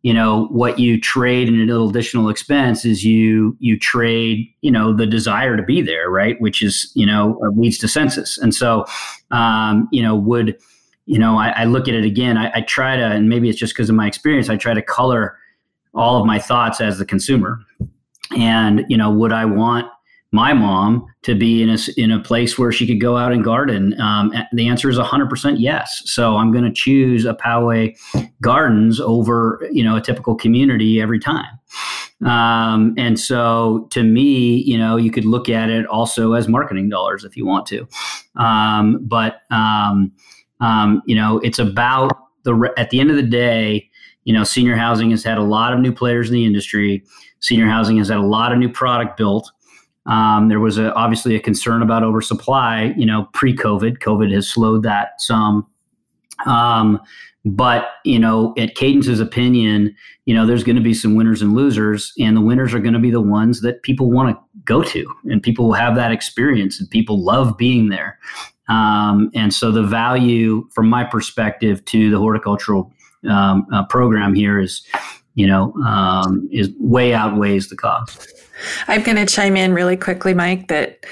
you 0.03 0.15
know 0.15 0.47
what 0.47 0.79
you 0.79 1.01
trade 1.01 1.49
in 1.49 1.61
a 1.61 1.65
little 1.65 1.89
additional 1.89 2.29
expense 2.29 2.85
is 2.85 3.05
you 3.05 3.57
you 3.59 3.79
trade 3.79 4.49
you 4.61 4.71
know 4.71 4.93
the 4.95 5.07
desire 5.07 5.57
to 5.57 5.63
be 5.63 5.83
there 5.83 6.11
right? 6.11 6.41
Which 6.41 6.63
is 6.63 6.91
you 6.95 7.07
know 7.07 7.39
leads 7.57 7.79
to 7.79 7.89
census. 7.89 8.39
And 8.39 8.55
so 8.55 8.85
um, 9.31 9.89
you 9.93 10.03
know 10.03 10.15
would 10.15 10.57
you 11.07 11.19
know 11.19 11.39
I, 11.39 11.49
I 11.51 11.65
look 11.65 11.89
at 11.89 11.95
it 11.95 12.05
again 12.05 12.37
I, 12.37 12.51
I 12.55 12.61
try 12.61 12.97
to 12.97 13.05
and 13.05 13.29
maybe 13.29 13.49
it's 13.49 13.59
just 13.59 13.75
because 13.75 13.89
of 13.89 13.97
my 13.97 14.07
experience 14.07 14.51
i 14.51 14.57
try 14.57 14.75
to 14.75 14.83
color 14.83 15.39
all 15.95 16.21
of 16.21 16.27
my 16.27 16.39
thoughts 16.39 16.81
as 16.81 16.99
the 16.99 17.07
consumer. 17.07 17.59
And 18.37 18.85
you 18.89 18.97
know 18.97 19.11
would 19.11 19.33
i 19.33 19.45
want 19.45 19.91
my 20.31 20.53
mom 20.53 21.07
to 21.23 21.35
be 21.35 21.63
in 21.63 21.71
a, 21.71 21.79
in 21.97 22.11
a 22.11 22.21
place 22.21 22.59
where 22.59 22.71
she 22.71 22.87
could 22.87 23.01
go 23.01 23.17
out 23.17 23.33
and 23.33 23.43
garden? 23.43 23.99
Um, 24.01 24.33
the 24.53 24.69
answer 24.69 24.91
is 24.91 24.99
100% 24.99 25.57
yes. 25.59 26.03
So 26.05 26.37
I'm 26.37 26.53
going 26.53 26.65
to 26.65 26.73
choose 26.73 27.25
a 27.25 27.35
Poway 27.35 27.97
Gardens 28.43 29.01
over, 29.01 29.67
you 29.73 29.83
know, 29.83 29.97
a 29.97 30.01
typical 30.01 30.35
community 30.35 31.01
every 31.01 31.19
time. 31.19 31.59
Um, 32.25 32.95
and 32.99 33.19
so 33.19 33.87
to 33.91 34.03
me, 34.03 34.63
you 34.67 34.77
know, 34.77 34.97
you 34.97 35.11
could 35.11 35.25
look 35.25 35.49
at 35.49 35.71
it 35.71 35.87
also 35.87 36.33
as 36.33 36.49
marketing 36.49 36.89
dollars 36.89 37.25
if 37.25 37.37
you 37.37 37.47
want 37.47 37.67
to. 37.67 37.89
Um, 38.37 38.99
but, 39.03 39.43
um, 39.51 40.13
um, 40.61 41.03
you 41.07 41.15
know, 41.15 41.39
it's 41.39 41.59
about 41.59 42.13
the, 42.43 42.73
at 42.77 42.91
the 42.91 43.01
end 43.01 43.11
of 43.11 43.17
the 43.17 43.23
day, 43.23 43.89
you 44.25 44.35
know, 44.35 44.45
senior 44.45 44.77
housing 44.77 45.11
has 45.11 45.25
had 45.25 45.39
a 45.39 45.43
lot 45.43 45.73
of 45.73 45.79
new 45.79 45.93
players 45.93 46.29
in 46.29 46.35
the 46.35 46.45
industry. 46.45 47.03
Senior 47.41 47.67
housing 47.67 47.97
has 47.99 48.09
had 48.09 48.19
a 48.19 48.27
lot 48.27 48.53
of 48.53 48.59
new 48.59 48.69
product 48.69 49.17
built. 49.17 49.51
Um, 50.09 50.49
there 50.49 50.61
was 50.61 50.79
a, 50.79 50.93
obviously 50.95 51.37
a 51.37 51.41
concern 51.41 51.83
about 51.83 52.03
oversupply, 52.03 52.95
you 52.97 53.07
know, 53.07 53.29
pre-COVID. 53.35 53.99
COVID 53.99 54.33
has 54.33 54.49
slowed 54.49 54.83
that 54.83 55.21
some. 55.21 55.67
Um, 56.47 57.01
but 57.45 57.91
you 58.05 58.19
know, 58.19 58.55
at 58.59 58.75
Cadence's 58.75 59.21
opinion, 59.21 59.95
you 60.25 60.35
know, 60.35 60.47
there's 60.47 60.65
going 60.65 60.77
to 60.77 60.83
be 60.83 60.95
some 60.95 61.15
winners 61.15 61.41
and 61.41 61.55
losers, 61.55 62.13
and 62.19 62.37
the 62.37 62.41
winners 62.41 62.75
are 62.75 62.81
going 62.81 62.95
to 62.95 62.99
be 62.99 63.11
the 63.11 63.21
ones 63.21 63.61
that 63.63 63.83
people 63.83 64.11
want 64.11 64.37
to 64.37 64.43
go 64.65 64.83
to, 64.83 65.07
and 65.25 65.43
people 65.43 65.67
will 65.67 65.75
have 65.75 65.95
that 65.95 66.13
experience, 66.13 66.81
and 66.81 66.91
people 66.91 67.23
love 67.23 67.57
being 67.57 67.89
there. 67.89 68.19
Um, 68.69 69.31
and 69.35 69.55
so, 69.55 69.71
the 69.73 69.83
value, 69.83 70.69
from 70.73 70.89
my 70.89 71.05
perspective, 71.05 71.85
to 71.87 72.11
the 72.11 72.19
horticultural 72.19 72.93
um, 73.29 73.67
uh, 73.73 73.87
program 73.87 74.35
here 74.35 74.61
is, 74.61 74.83
you 75.39 75.47
know, 75.47 75.73
um, 75.87 76.49
is 76.51 76.71
way 76.81 77.15
outweighs 77.15 77.69
the 77.69 77.77
cost. 77.77 78.27
I'm 78.89 79.05
going 79.05 79.17
to 79.17 79.25
chime 79.25 79.57
in 79.57 79.73
really 79.73 79.97
quickly, 79.97 80.35
Mike. 80.35 80.67
That 80.67 81.07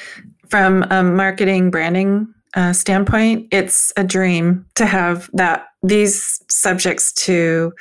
from 0.49 0.83
a 0.91 1.05
marketing 1.05 1.71
branding 1.71 2.27
uh, 2.57 2.73
standpoint, 2.73 3.47
it's 3.53 3.93
a 3.97 4.03
dream 4.03 4.67
to 4.75 4.85
have 4.85 5.31
that 5.35 5.69
these 5.85 6.43
subjects 6.51 7.13
to 7.13 7.73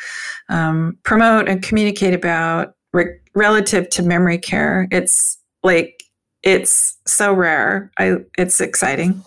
um, 0.50 1.00
promote 1.02 1.50
and 1.50 1.64
communicate 1.64 2.14
about 2.14 2.76
re- 2.94 3.18
relative 3.34 3.90
to 3.90 4.04
memory 4.04 4.38
care. 4.38 4.88
It's 4.92 5.40
like 5.64 6.04
it's 6.44 6.96
so 7.08 7.34
rare. 7.34 7.90
I 7.98 8.18
it's 8.38 8.62
exciting. 8.62 9.20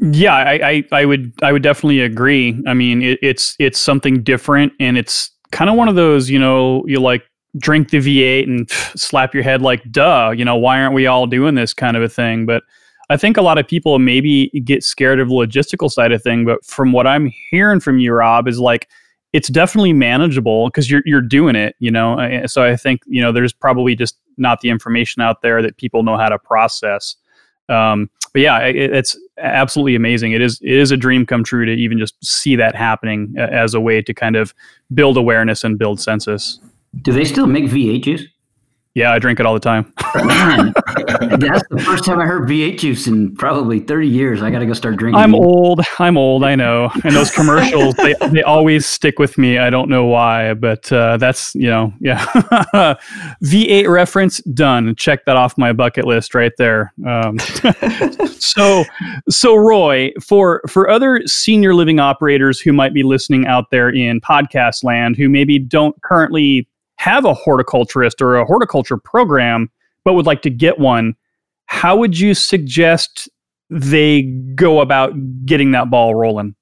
Yeah, 0.00 0.34
I, 0.34 0.68
I, 0.68 0.84
I 0.92 1.04
would 1.04 1.32
I 1.42 1.50
would 1.50 1.62
definitely 1.62 2.00
agree. 2.00 2.62
I 2.64 2.74
mean, 2.74 3.02
it, 3.02 3.18
it's 3.22 3.56
it's 3.58 3.80
something 3.80 4.22
different, 4.22 4.72
and 4.78 4.96
it's 4.96 5.33
kind 5.50 5.70
of 5.70 5.76
one 5.76 5.88
of 5.88 5.94
those 5.94 6.30
you 6.30 6.38
know 6.38 6.84
you 6.86 7.00
like 7.00 7.22
drink 7.58 7.90
the 7.90 7.98
V8 7.98 8.44
and 8.44 8.70
slap 8.70 9.32
your 9.34 9.42
head 9.42 9.62
like 9.62 9.90
duh. 9.90 10.32
You 10.36 10.44
know 10.44 10.56
why 10.56 10.80
aren't 10.80 10.94
we 10.94 11.06
all 11.06 11.26
doing 11.26 11.54
this 11.54 11.72
kind 11.72 11.96
of 11.96 12.02
a 12.02 12.08
thing? 12.08 12.46
But 12.46 12.62
I 13.10 13.16
think 13.16 13.36
a 13.36 13.42
lot 13.42 13.58
of 13.58 13.68
people 13.68 13.98
maybe 13.98 14.48
get 14.64 14.82
scared 14.82 15.20
of 15.20 15.28
the 15.28 15.34
logistical 15.34 15.90
side 15.90 16.12
of 16.12 16.22
thing, 16.22 16.44
but 16.44 16.64
from 16.64 16.92
what 16.92 17.06
I'm 17.06 17.30
hearing 17.50 17.80
from 17.80 17.98
you, 17.98 18.12
Rob, 18.12 18.48
is 18.48 18.58
like 18.58 18.88
it's 19.32 19.48
definitely 19.48 19.92
manageable 19.92 20.68
because 20.68 20.90
you're 20.90 21.02
you're 21.04 21.20
doing 21.20 21.56
it, 21.56 21.76
you 21.80 21.90
know. 21.90 22.44
So 22.46 22.62
I 22.62 22.76
think 22.76 23.02
you 23.06 23.20
know 23.20 23.32
there's 23.32 23.52
probably 23.52 23.94
just 23.94 24.16
not 24.36 24.60
the 24.60 24.70
information 24.70 25.22
out 25.22 25.42
there 25.42 25.60
that 25.62 25.76
people 25.76 26.02
know 26.02 26.16
how 26.16 26.28
to 26.28 26.38
process. 26.38 27.16
Um, 27.68 28.10
but 28.32 28.42
yeah, 28.42 28.58
it, 28.60 28.76
it's 28.76 29.16
absolutely 29.38 29.94
amazing. 29.94 30.32
It 30.32 30.40
is 30.40 30.58
it 30.62 30.72
is 30.72 30.90
a 30.90 30.96
dream 30.96 31.26
come 31.26 31.44
true 31.44 31.64
to 31.64 31.72
even 31.72 31.98
just 31.98 32.14
see 32.24 32.56
that 32.56 32.74
happening 32.74 33.34
uh, 33.38 33.42
as 33.42 33.74
a 33.74 33.80
way 33.80 34.02
to 34.02 34.14
kind 34.14 34.36
of 34.36 34.54
build 34.92 35.16
awareness 35.16 35.64
and 35.64 35.78
build 35.78 36.00
census. 36.00 36.60
Do 37.02 37.12
they 37.12 37.24
still 37.24 37.46
make 37.46 37.64
V8 37.64 38.02
juice? 38.02 38.24
Yeah, 38.94 39.12
I 39.12 39.18
drink 39.18 39.40
it 39.40 39.46
all 39.46 39.54
the 39.54 39.60
time. 39.60 39.92
That's 40.14 41.66
the 41.68 41.82
first 41.84 42.04
time 42.04 42.20
I 42.20 42.26
heard 42.26 42.48
V8 42.48 42.78
juice 42.78 43.08
in 43.08 43.34
probably 43.34 43.80
30 43.80 44.06
years. 44.06 44.40
I 44.40 44.52
got 44.52 44.60
to 44.60 44.66
go 44.66 44.72
start 44.72 44.96
drinking. 44.98 45.20
I'm 45.20 45.34
old. 45.34 45.80
I'm 45.98 46.16
old. 46.16 46.44
I 46.44 46.54
know. 46.54 46.92
And 47.02 47.12
those 47.12 47.30
commercials, 47.34 47.96
they, 47.96 48.14
they 48.30 48.42
always 48.44 48.86
stick 48.86 49.18
with 49.18 49.36
me. 49.36 49.58
I 49.58 49.68
don't 49.68 49.88
know 49.88 50.04
why, 50.04 50.54
but 50.54 50.92
uh, 50.92 51.16
that's, 51.16 51.56
you 51.56 51.68
know, 51.68 51.92
yeah. 51.98 52.24
V8 53.42 53.88
reference 53.88 54.38
done. 54.42 54.94
Check 54.94 55.24
that 55.24 55.36
off 55.36 55.58
my 55.58 55.72
bucket 55.72 56.04
list 56.04 56.32
right 56.32 56.52
there. 56.56 56.92
Um, 57.04 57.40
so, 58.38 58.84
so 59.28 59.56
Roy, 59.56 60.12
for, 60.22 60.62
for 60.68 60.88
other 60.88 61.20
senior 61.26 61.74
living 61.74 61.98
operators 61.98 62.60
who 62.60 62.72
might 62.72 62.94
be 62.94 63.02
listening 63.02 63.44
out 63.48 63.70
there 63.72 63.90
in 63.90 64.20
podcast 64.20 64.84
land 64.84 65.16
who 65.16 65.28
maybe 65.28 65.58
don't 65.58 66.00
currently 66.02 66.68
have 67.04 67.26
a 67.26 67.34
horticulturist 67.34 68.22
or 68.22 68.36
a 68.36 68.46
horticulture 68.46 68.96
program, 68.96 69.70
but 70.06 70.14
would 70.14 70.24
like 70.24 70.40
to 70.40 70.48
get 70.48 70.78
one, 70.78 71.14
how 71.66 71.94
would 71.94 72.18
you 72.18 72.32
suggest 72.32 73.28
they 73.68 74.22
go 74.54 74.80
about 74.80 75.12
getting 75.44 75.72
that 75.72 75.90
ball 75.90 76.14
rolling? 76.14 76.54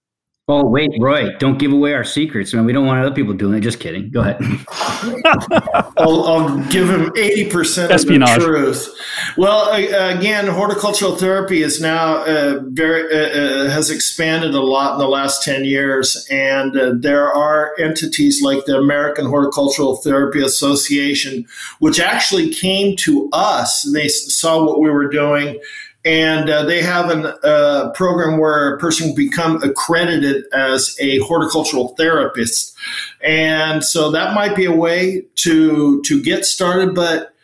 Oh, 0.49 0.67
wait, 0.67 0.91
Roy, 0.99 1.31
don't 1.39 1.57
give 1.57 1.73
away 1.73 1.95
our 1.95 2.03
secrets, 2.03 2.53
man. 2.53 2.65
We 2.65 2.73
don't 2.73 2.85
want 2.85 2.99
other 2.99 3.15
people 3.15 3.33
doing 3.33 3.59
it. 3.59 3.61
Just 3.61 3.79
kidding. 3.79 4.11
Go 4.11 4.23
ahead. 4.23 4.39
I'll, 5.97 6.25
I'll, 6.25 6.59
give 6.69 6.91
him 6.91 7.11
80% 7.11 7.91
Espionage. 7.91 8.39
of 8.39 8.43
the 8.43 8.49
truth. 8.49 9.01
Well, 9.37 9.71
uh, 9.71 10.19
again, 10.19 10.49
horticultural 10.49 11.15
therapy 11.15 11.63
is 11.63 11.81
now 11.81 12.25
uh, 12.25 12.59
very, 12.65 13.05
uh, 13.05 13.67
uh, 13.67 13.71
has 13.71 13.89
expanded 13.89 14.53
a 14.53 14.61
lot 14.61 14.95
in 14.95 14.99
the 14.99 15.07
last 15.07 15.45
10 15.45 15.65
years. 15.65 16.27
And 16.29 16.77
uh, 16.77 16.95
there 16.99 17.33
are 17.33 17.73
entities 17.79 18.43
like 18.43 18.65
the 18.65 18.77
American 18.77 19.27
Horticultural 19.27 19.99
Therapy 19.99 20.43
Association, 20.43 21.47
which 21.79 22.01
actually 22.01 22.53
came 22.53 22.97
to 22.97 23.29
us. 23.33 23.89
They 23.93 24.09
saw 24.09 24.65
what 24.65 24.81
we 24.81 24.91
were 24.91 25.09
doing 25.09 25.61
and 26.05 26.51
uh, 26.51 26.65
they 26.65 26.83
have 26.83 27.11
a 27.11 27.37
uh, 27.47 27.91
program 27.93 28.39
where 28.39 28.75
a 28.75 28.79
person 28.79 29.09
can 29.09 29.15
become 29.15 29.63
accredited 29.63 30.45
as 30.53 30.97
a 31.01 31.19
horticultural 31.21 31.89
therapist. 31.97 32.75
And 33.23 33.85
so 33.85 34.11
that 34.11 34.35
might 34.35 34.57
be 34.57 34.65
a 34.65 34.73
way 34.73 35.25
to 35.37 36.03
to 36.03 36.23
get 36.23 36.45
started 36.45 36.95
but 36.95 37.35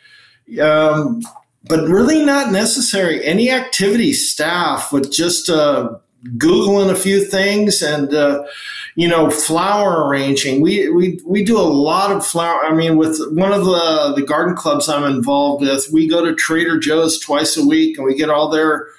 um, 0.61 1.21
but 1.63 1.87
really 1.87 2.25
not 2.25 2.51
necessary. 2.51 3.23
Any 3.23 3.51
activity 3.51 4.13
staff 4.13 4.91
with 4.91 5.11
just 5.11 5.49
uh, 5.49 5.97
googling 6.37 6.89
a 6.89 6.95
few 6.95 7.23
things 7.23 7.81
and 7.81 8.13
uh, 8.13 8.43
you 8.99 9.07
know, 9.07 9.29
flower 9.29 10.05
arranging. 10.05 10.59
We, 10.59 10.89
we, 10.89 11.21
we 11.23 11.41
do 11.41 11.57
a 11.57 11.61
lot 11.61 12.11
of 12.11 12.27
flower. 12.27 12.65
I 12.65 12.73
mean, 12.73 12.97
with 12.97 13.17
one 13.31 13.53
of 13.53 13.63
the, 13.63 14.11
the 14.13 14.23
garden 14.23 14.57
clubs 14.57 14.89
I'm 14.89 15.05
involved 15.05 15.61
with, 15.61 15.87
we 15.89 16.05
go 16.05 16.25
to 16.25 16.35
Trader 16.35 16.77
Joe's 16.77 17.17
twice 17.17 17.55
a 17.55 17.65
week 17.65 17.97
and 17.97 18.05
we 18.05 18.13
get 18.13 18.29
all 18.29 18.49
their, 18.49 18.89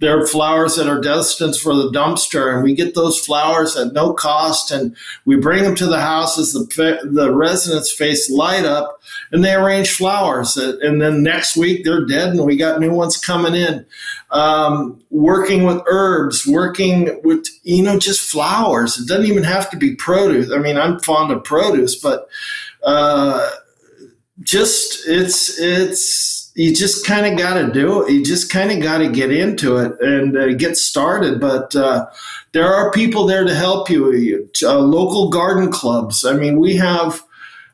their 0.00 0.26
flowers 0.26 0.76
that 0.76 0.88
are 0.88 1.00
destined 1.00 1.54
for 1.56 1.74
the 1.74 1.90
dumpster 1.90 2.52
and 2.52 2.62
we 2.62 2.74
get 2.74 2.94
those 2.94 3.18
flowers 3.18 3.76
at 3.76 3.92
no 3.92 4.12
cost 4.12 4.70
and 4.70 4.96
we 5.26 5.36
bring 5.36 5.62
them 5.62 5.74
to 5.74 5.86
the 5.86 6.00
house 6.00 6.38
as 6.38 6.52
the, 6.52 7.00
the 7.04 7.32
residents 7.32 7.92
face 7.92 8.30
light 8.30 8.64
up 8.64 9.00
and 9.30 9.44
they 9.44 9.54
arrange 9.54 9.92
flowers 9.92 10.56
and 10.56 11.00
then 11.00 11.22
next 11.22 11.56
week 11.56 11.84
they're 11.84 12.06
dead 12.06 12.30
and 12.30 12.44
we 12.44 12.56
got 12.56 12.80
new 12.80 12.92
ones 12.92 13.16
coming 13.16 13.54
in 13.54 13.84
um, 14.30 15.02
working 15.10 15.64
with 15.64 15.82
herbs, 15.86 16.46
working 16.46 17.20
with, 17.24 17.46
you 17.62 17.82
know, 17.82 17.98
just 17.98 18.30
flowers. 18.30 18.98
It 18.98 19.08
doesn't 19.08 19.26
even 19.26 19.42
have 19.42 19.70
to 19.70 19.76
be 19.76 19.94
produce. 19.94 20.52
I 20.52 20.58
mean, 20.58 20.76
I'm 20.76 21.00
fond 21.00 21.32
of 21.32 21.44
produce, 21.44 21.96
but 21.96 22.28
uh, 22.84 23.48
just, 24.40 25.06
it's, 25.06 25.58
it's, 25.58 26.39
you 26.54 26.74
just 26.74 27.06
kind 27.06 27.26
of 27.26 27.38
got 27.38 27.54
to 27.54 27.72
do 27.72 28.02
it. 28.02 28.12
You 28.12 28.24
just 28.24 28.50
kind 28.50 28.70
of 28.70 28.82
got 28.82 28.98
to 28.98 29.08
get 29.08 29.32
into 29.32 29.76
it 29.76 30.00
and 30.00 30.36
uh, 30.36 30.52
get 30.54 30.76
started. 30.76 31.40
But 31.40 31.74
uh, 31.76 32.06
there 32.52 32.72
are 32.72 32.90
people 32.90 33.26
there 33.26 33.44
to 33.44 33.54
help 33.54 33.88
you. 33.88 34.48
Uh, 34.62 34.78
local 34.78 35.30
garden 35.30 35.70
clubs. 35.70 36.24
I 36.24 36.34
mean, 36.34 36.58
we 36.58 36.76
have 36.76 37.22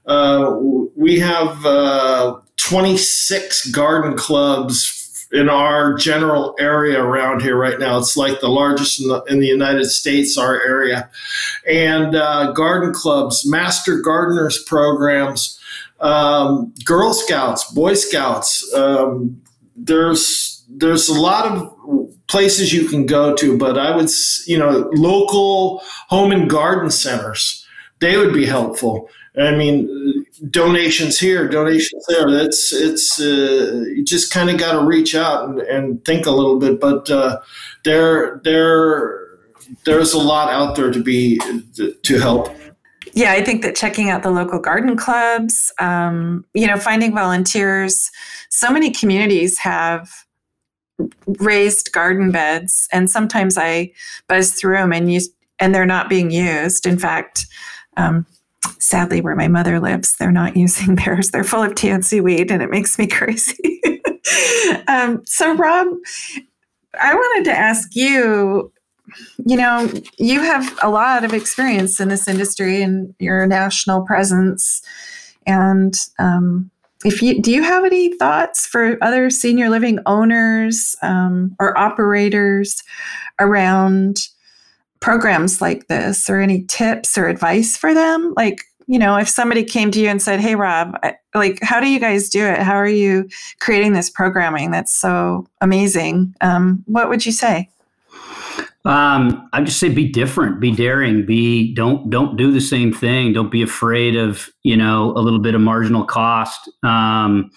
uh, 0.07 0.55
we 0.95 1.19
have 1.19 1.65
uh, 1.67 2.39
26 2.57 3.71
garden 3.71 4.17
clubs 4.17 5.27
in 5.33 5.49
our 5.49 5.95
general 5.95 6.55
area 6.61 7.03
around 7.03 7.43
here 7.43 7.57
right 7.57 7.79
now. 7.79 7.99
It's 7.99 8.17
like 8.17 8.41
the 8.41 8.49
largest 8.49 9.01
in 9.01 9.09
the, 9.09 9.23
in 9.25 9.41
the 9.41 9.47
United 9.47 9.87
States, 9.87 10.39
our 10.39 10.63
area. 10.65 11.11
And 11.69 12.15
uh, 12.15 12.53
garden 12.53 12.95
clubs, 12.95 13.45
master 13.45 14.01
gardeners 14.01 14.63
programs, 14.65 15.59
um, 16.01 16.75
Girl 16.85 17.13
Scouts, 17.13 17.73
Boy 17.73 17.95
Scouts. 17.95 18.73
Um, 18.75 19.43
there's 19.75 20.65
there's 20.69 21.09
a 21.09 21.19
lot 21.19 21.47
of 21.47 21.77
places 22.27 22.73
you 22.73 22.89
can 22.89 23.07
go 23.07 23.35
to, 23.37 23.57
but 23.57 23.79
I 23.79 23.95
would, 23.95 24.11
you 24.47 24.59
know, 24.59 24.91
local 24.95 25.83
home 26.09 26.33
and 26.33 26.51
garden 26.51 26.91
centers, 26.91 27.65
they 28.01 28.17
would 28.17 28.35
be 28.35 28.47
helpful. 28.47 29.09
I 29.39 29.55
mean, 29.55 30.25
donations 30.51 31.19
here, 31.19 31.47
donations 31.47 32.05
there. 32.09 32.31
That's 32.31 32.73
it's 32.73 33.21
uh, 33.21 33.85
you 33.95 34.03
just 34.03 34.33
kind 34.33 34.49
of 34.49 34.59
got 34.59 34.73
to 34.73 34.87
reach 34.87 35.15
out 35.15 35.49
and, 35.49 35.61
and, 35.61 36.05
think 36.07 36.25
a 36.25 36.31
little 36.31 36.59
bit. 36.59 36.81
But 36.81 37.11
uh, 37.11 37.41
there, 37.85 38.41
there, 38.45 39.27
there's 39.85 40.15
a 40.15 40.19
lot 40.19 40.51
out 40.51 40.75
there 40.75 40.91
to 40.91 41.03
be 41.03 41.39
to 42.03 42.19
help. 42.19 42.49
Yeah, 43.17 43.33
I 43.33 43.43
think 43.43 43.63
that 43.63 43.75
checking 43.75 44.11
out 44.11 44.23
the 44.23 44.31
local 44.31 44.59
garden 44.59 44.95
clubs, 44.95 45.73
um, 45.81 46.45
you 46.53 46.67
know, 46.67 46.77
finding 46.77 47.15
volunteers. 47.15 48.11
So 48.51 48.71
many 48.71 48.91
communities 48.91 49.59
have 49.59 50.11
raised 51.39 51.93
garden 51.93 52.31
beds, 52.31 52.87
and 52.93 53.09
sometimes 53.09 53.57
I 53.57 53.93
buzz 54.29 54.53
through 54.53 54.77
them 54.77 54.93
and 54.93 55.11
use, 55.11 55.31
and 55.59 55.75
they're 55.75 55.87
not 55.87 56.09
being 56.09 56.31
used. 56.31 56.87
In 56.87 56.99
fact. 56.99 57.47
Um, 57.97 58.27
sadly, 58.79 59.23
where 59.23 59.37
my 59.37 59.49
mother 59.49 59.81
lives, 59.81 60.17
they're 60.17 60.31
not 60.31 60.57
using 60.65 60.97
theirs. 60.97 61.31
They're 61.31 61.45
full 61.45 61.63
of 61.63 61.73
TNC 61.73 62.23
weed, 62.23 62.51
and 62.51 62.63
it 62.63 62.71
makes 62.71 62.99
me 62.99 63.07
crazy. 63.07 63.81
um, 64.89 65.23
so, 65.25 65.55
Rob, 65.55 65.89
I 67.01 67.15
wanted 67.15 67.45
to 67.51 67.57
ask 67.57 67.95
you 67.95 68.73
you 69.45 69.57
know, 69.57 69.91
you 70.19 70.41
have 70.41 70.79
a 70.83 70.91
lot 70.91 71.25
of 71.25 71.33
experience 71.33 72.01
in 72.01 72.09
this 72.09 72.29
industry 72.29 72.83
and 72.83 73.15
your 73.19 73.47
national 73.47 74.03
presence. 74.03 74.83
And 75.47 75.95
um, 76.19 76.71
if 77.05 77.23
you 77.23 77.41
do, 77.41 77.51
you 77.51 77.63
have 77.63 77.85
any 77.85 78.17
thoughts 78.17 78.67
for 78.67 78.99
other 79.03 79.31
senior 79.31 79.71
living 79.71 79.99
owners 80.07 80.97
um, 81.03 81.55
or 81.61 81.77
operators 81.79 82.83
around 83.39 84.29
programs 85.01 85.61
like 85.61 85.87
this 85.89 86.29
or 86.29 86.41
any 86.41 86.65
tips 86.65 87.17
or 87.17 87.29
advice 87.29 87.77
for 87.77 87.95
them? 87.95 88.35
Like, 88.37 88.63
you 88.87 88.99
know, 88.99 89.17
if 89.17 89.29
somebody 89.29 89.65
came 89.65 89.91
to 89.91 90.01
you 90.01 90.09
and 90.09 90.23
said, 90.23 90.41
Hey, 90.41 90.55
Rob, 90.55 90.97
like, 91.35 91.59
how 91.63 91.81
do 91.81 91.89
you 91.89 92.01
guys 92.01 92.29
do 92.29 92.45
it? 92.45 92.59
How 92.59 92.75
are 92.75 92.89
you 92.89 93.29
creating 93.61 93.93
this 93.93 94.11
programming 94.11 94.71
that's 94.71 94.93
so 94.93 95.47
amazing? 95.61 96.35
Um, 96.41 96.83
what 96.87 97.09
would 97.09 97.27
you 97.27 97.33
say? 97.33 97.69
Um, 98.87 99.49
I 99.53 99.63
just 99.63 99.81
say 99.81 99.89
be 99.89 100.09
different, 100.09 100.61
be 100.61 100.71
daring, 100.71 101.27
be 101.27 101.75
don't 101.75 102.09
don't 102.09 102.37
do 102.37 102.53
the 102.53 102.61
same 102.61 102.93
thing. 102.93 103.33
Don't 103.33 103.51
be 103.51 103.61
afraid 103.61 104.15
of 104.15 104.49
you 104.63 104.77
know 104.77 105.13
a 105.17 105.21
little 105.21 105.41
bit 105.41 105.57
of 105.57 105.61
marginal 105.61 106.05
cost. 106.05 106.71
Um, 106.85 107.51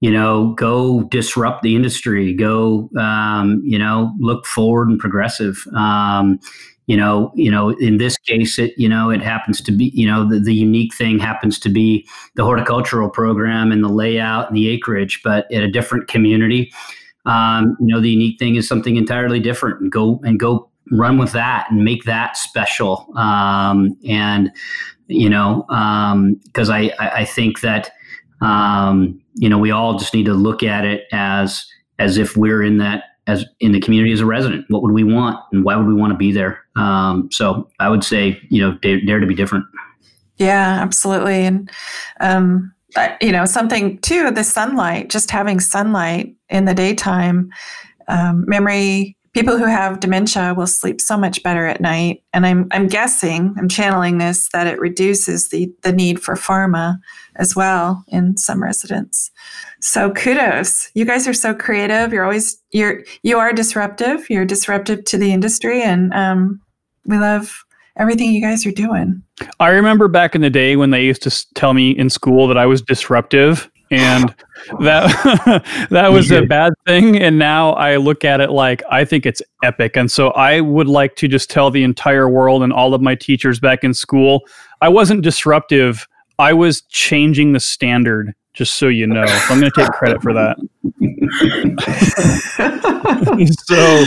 you 0.00 0.10
know, 0.10 0.54
go 0.54 1.02
disrupt 1.04 1.62
the 1.62 1.76
industry. 1.76 2.32
Go 2.32 2.88
um, 2.98 3.60
you 3.62 3.78
know 3.78 4.14
look 4.18 4.46
forward 4.46 4.88
and 4.88 4.98
progressive. 4.98 5.62
Um, 5.76 6.40
you 6.86 6.96
know, 6.96 7.32
you 7.34 7.50
know, 7.50 7.70
in 7.70 7.98
this 7.98 8.16
case, 8.16 8.58
it 8.58 8.72
you 8.78 8.88
know 8.88 9.10
it 9.10 9.20
happens 9.20 9.60
to 9.60 9.72
be 9.72 9.92
you 9.94 10.06
know 10.06 10.26
the, 10.26 10.40
the 10.40 10.54
unique 10.54 10.94
thing 10.94 11.18
happens 11.18 11.58
to 11.60 11.68
be 11.68 12.08
the 12.36 12.44
horticultural 12.44 13.10
program 13.10 13.72
and 13.72 13.84
the 13.84 13.88
layout 13.88 14.48
and 14.48 14.56
the 14.56 14.68
acreage, 14.68 15.20
but 15.22 15.52
at 15.52 15.62
a 15.62 15.70
different 15.70 16.08
community 16.08 16.72
um, 17.26 17.76
you 17.80 17.86
know 17.86 18.00
the 18.00 18.10
unique 18.10 18.38
thing 18.38 18.56
is 18.56 18.66
something 18.66 18.96
entirely 18.96 19.40
different 19.40 19.80
and 19.80 19.92
go 19.92 20.20
and 20.24 20.38
go 20.38 20.68
run 20.90 21.18
with 21.18 21.32
that 21.32 21.66
and 21.70 21.84
make 21.84 22.04
that 22.04 22.36
special. 22.36 23.06
Um, 23.16 23.96
and 24.06 24.50
you 25.06 25.28
know 25.28 25.64
because 26.46 26.70
um, 26.70 26.74
I, 26.74 26.92
I 26.98 27.24
think 27.24 27.60
that 27.60 27.90
um, 28.40 29.20
you 29.34 29.48
know 29.48 29.58
we 29.58 29.70
all 29.70 29.98
just 29.98 30.14
need 30.14 30.26
to 30.26 30.34
look 30.34 30.62
at 30.62 30.84
it 30.84 31.04
as 31.12 31.66
as 31.98 32.18
if 32.18 32.36
we're 32.36 32.62
in 32.62 32.78
that 32.78 33.04
as 33.28 33.44
in 33.60 33.72
the 33.72 33.80
community 33.80 34.12
as 34.12 34.20
a 34.20 34.26
resident. 34.26 34.66
What 34.68 34.82
would 34.82 34.92
we 34.92 35.04
want 35.04 35.38
and 35.52 35.64
why 35.64 35.76
would 35.76 35.86
we 35.86 35.94
want 35.94 36.12
to 36.12 36.16
be 36.16 36.32
there? 36.32 36.60
Um, 36.74 37.28
so 37.30 37.68
i 37.78 37.88
would 37.88 38.02
say 38.02 38.40
you 38.48 38.60
know 38.60 38.76
dare, 38.78 39.00
dare 39.04 39.20
to 39.20 39.26
be 39.26 39.34
different. 39.34 39.64
Yeah 40.38 40.78
absolutely. 40.80 41.44
And 41.44 41.70
um, 42.20 42.74
you 43.20 43.32
know, 43.32 43.44
something 43.44 43.98
too, 43.98 44.30
the 44.30 44.44
sunlight, 44.44 45.10
just 45.10 45.30
having 45.30 45.60
sunlight 45.60 46.34
in 46.48 46.64
the 46.64 46.74
daytime, 46.74 47.50
um, 48.08 48.44
memory, 48.46 49.16
people 49.32 49.56
who 49.56 49.64
have 49.64 50.00
dementia 50.00 50.54
will 50.54 50.66
sleep 50.66 51.00
so 51.00 51.16
much 51.16 51.42
better 51.42 51.66
at 51.66 51.80
night. 51.80 52.22
And 52.34 52.46
I'm, 52.46 52.68
I'm 52.70 52.86
guessing, 52.86 53.54
I'm 53.58 53.68
channeling 53.68 54.18
this, 54.18 54.48
that 54.52 54.66
it 54.66 54.78
reduces 54.78 55.48
the, 55.48 55.72
the 55.82 55.92
need 55.92 56.20
for 56.20 56.34
pharma 56.34 56.98
as 57.36 57.56
well 57.56 58.04
in 58.08 58.36
some 58.36 58.62
residents. 58.62 59.30
So 59.80 60.10
kudos. 60.10 60.90
You 60.94 61.04
guys 61.04 61.26
are 61.26 61.34
so 61.34 61.54
creative. 61.54 62.12
You're 62.12 62.24
always, 62.24 62.60
you're, 62.72 63.04
you 63.22 63.38
are 63.38 63.52
disruptive. 63.52 64.28
You're 64.28 64.44
disruptive 64.44 65.04
to 65.06 65.16
the 65.16 65.32
industry. 65.32 65.82
And 65.82 66.12
um, 66.12 66.60
we 67.06 67.16
love 67.16 67.64
everything 67.96 68.32
you 68.32 68.40
guys 68.40 68.66
are 68.66 68.72
doing. 68.72 69.22
I 69.60 69.68
remember 69.68 70.08
back 70.08 70.34
in 70.34 70.40
the 70.40 70.50
day 70.50 70.76
when 70.76 70.90
they 70.90 71.04
used 71.04 71.22
to 71.22 71.54
tell 71.54 71.74
me 71.74 71.90
in 71.90 72.10
school 72.10 72.46
that 72.48 72.58
I 72.58 72.66
was 72.66 72.82
disruptive 72.82 73.70
and 73.92 74.34
that 74.80 75.86
that 75.90 76.08
was 76.08 76.32
a 76.32 76.42
bad 76.46 76.72
thing 76.86 77.16
and 77.18 77.38
now 77.38 77.72
I 77.74 77.96
look 77.96 78.24
at 78.24 78.40
it 78.40 78.50
like 78.50 78.82
I 78.90 79.04
think 79.04 79.26
it's 79.26 79.42
epic 79.62 79.96
and 79.96 80.10
so 80.10 80.30
I 80.30 80.60
would 80.60 80.88
like 80.88 81.14
to 81.16 81.28
just 81.28 81.50
tell 81.50 81.70
the 81.70 81.84
entire 81.84 82.28
world 82.28 82.62
and 82.62 82.72
all 82.72 82.94
of 82.94 83.02
my 83.02 83.14
teachers 83.14 83.60
back 83.60 83.84
in 83.84 83.94
school 83.94 84.40
I 84.80 84.88
wasn't 84.88 85.22
disruptive 85.22 86.08
I 86.38 86.54
was 86.54 86.82
changing 86.82 87.52
the 87.52 87.60
standard 87.60 88.34
just 88.54 88.74
so 88.74 88.88
you 88.88 89.06
know 89.06 89.26
so 89.26 89.54
I'm 89.54 89.60
going 89.60 89.70
to 89.72 89.80
take 89.80 89.92
credit 89.92 90.22
for 90.22 90.32
that. 90.32 90.56
So 93.68 94.04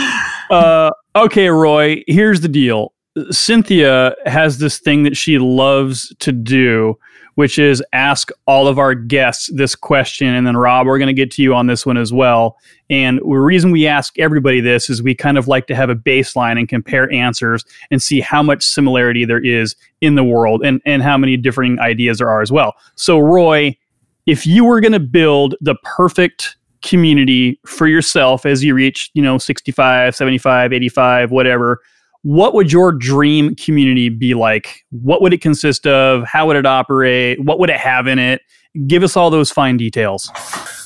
uh, 0.55 0.91
okay 1.15 1.49
Roy 1.49 2.03
here's 2.07 2.41
the 2.41 2.47
deal 2.47 2.93
Cynthia 3.31 4.15
has 4.25 4.57
this 4.57 4.77
thing 4.79 5.03
that 5.03 5.15
she 5.15 5.37
loves 5.37 6.13
to 6.19 6.31
do, 6.31 6.97
which 7.35 7.57
is 7.57 7.83
ask 7.93 8.29
all 8.45 8.67
of 8.67 8.77
our 8.77 8.93
guests 8.93 9.49
this 9.53 9.75
question. 9.75 10.27
And 10.27 10.45
then, 10.45 10.57
Rob, 10.57 10.85
we're 10.85 10.97
going 10.97 11.07
to 11.07 11.13
get 11.13 11.31
to 11.31 11.41
you 11.41 11.53
on 11.53 11.67
this 11.67 11.85
one 11.85 11.97
as 11.97 12.11
well. 12.11 12.57
And 12.89 13.19
the 13.19 13.37
reason 13.37 13.71
we 13.71 13.87
ask 13.87 14.17
everybody 14.19 14.59
this 14.59 14.89
is 14.89 15.01
we 15.01 15.15
kind 15.15 15.37
of 15.37 15.47
like 15.47 15.67
to 15.67 15.75
have 15.75 15.89
a 15.89 15.95
baseline 15.95 16.59
and 16.59 16.67
compare 16.67 17.11
answers 17.11 17.63
and 17.89 18.01
see 18.01 18.19
how 18.19 18.43
much 18.43 18.63
similarity 18.63 19.23
there 19.23 19.43
is 19.43 19.75
in 20.01 20.15
the 20.15 20.23
world 20.23 20.61
and, 20.65 20.81
and 20.85 21.01
how 21.01 21.17
many 21.17 21.37
differing 21.37 21.79
ideas 21.79 22.17
there 22.17 22.29
are 22.29 22.41
as 22.41 22.51
well. 22.51 22.73
So, 22.95 23.19
Roy, 23.19 23.77
if 24.25 24.45
you 24.45 24.65
were 24.65 24.81
going 24.81 24.91
to 24.91 24.99
build 24.99 25.55
the 25.61 25.75
perfect 25.83 26.57
community 26.81 27.59
for 27.65 27.87
yourself 27.87 28.45
as 28.45 28.63
you 28.63 28.75
reach, 28.75 29.09
you 29.13 29.21
know, 29.21 29.37
65, 29.37 30.15
75, 30.15 30.73
85, 30.73 31.31
whatever, 31.31 31.81
what 32.25 32.55
would 32.55 32.71
your 32.71 32.91
dream 32.91 33.53
community 33.53 34.09
be 34.09 34.33
like? 34.33 34.83
What 34.89 35.21
would 35.21 35.31
it 35.31 35.41
consist 35.41 35.85
of? 35.85 36.23
How 36.23 36.47
would 36.47 36.55
it 36.55 36.65
operate? 36.65 37.39
What 37.45 37.59
would 37.59 37.69
it 37.69 37.77
have 37.77 38.07
in 38.07 38.17
it? 38.17 38.41
Give 38.87 39.03
us 39.03 39.15
all 39.15 39.29
those 39.29 39.51
fine 39.51 39.77
details. 39.77 40.31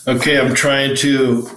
Okay, 0.06 0.38
I'm 0.38 0.54
trying 0.54 0.98
to 0.98 1.50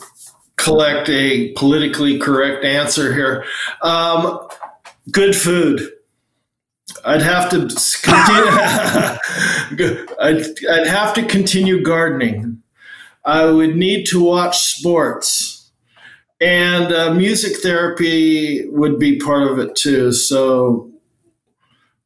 collect 0.55 1.09
a 1.09 1.53
politically 1.55 2.17
correct 2.17 2.65
answer 2.65 3.13
here. 3.13 3.45
Um, 3.83 4.47
good 5.11 5.35
food. 5.35 5.91
I'd 7.05 7.23
have 7.23 7.51
to 7.51 7.59
continue. 8.05 8.53
I'd, 10.21 10.45
I'd 10.71 10.87
have 10.87 11.13
to 11.15 11.27
continue 11.27 11.83
gardening. 11.83 12.63
I 13.25 13.47
would 13.47 13.75
need 13.75 14.07
to 14.07 14.23
watch 14.23 14.59
sports 14.61 15.52
and 16.43 16.93
uh, 16.93 17.15
music 17.15 17.59
therapy 17.59 18.67
would 18.69 18.99
be 18.99 19.19
part 19.19 19.45
of 19.45 19.61
it 19.61 19.77
too. 19.77 20.11
So, 20.11 20.91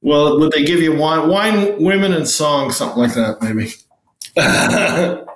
well, 0.02 0.38
would 0.38 0.52
they 0.52 0.62
give 0.62 0.80
you 0.82 0.94
wine, 0.94 1.28
wine, 1.28 1.82
women, 1.82 2.12
and 2.12 2.28
song, 2.28 2.70
something 2.70 2.98
like 2.98 3.14
that, 3.14 3.40
maybe? 3.40 3.72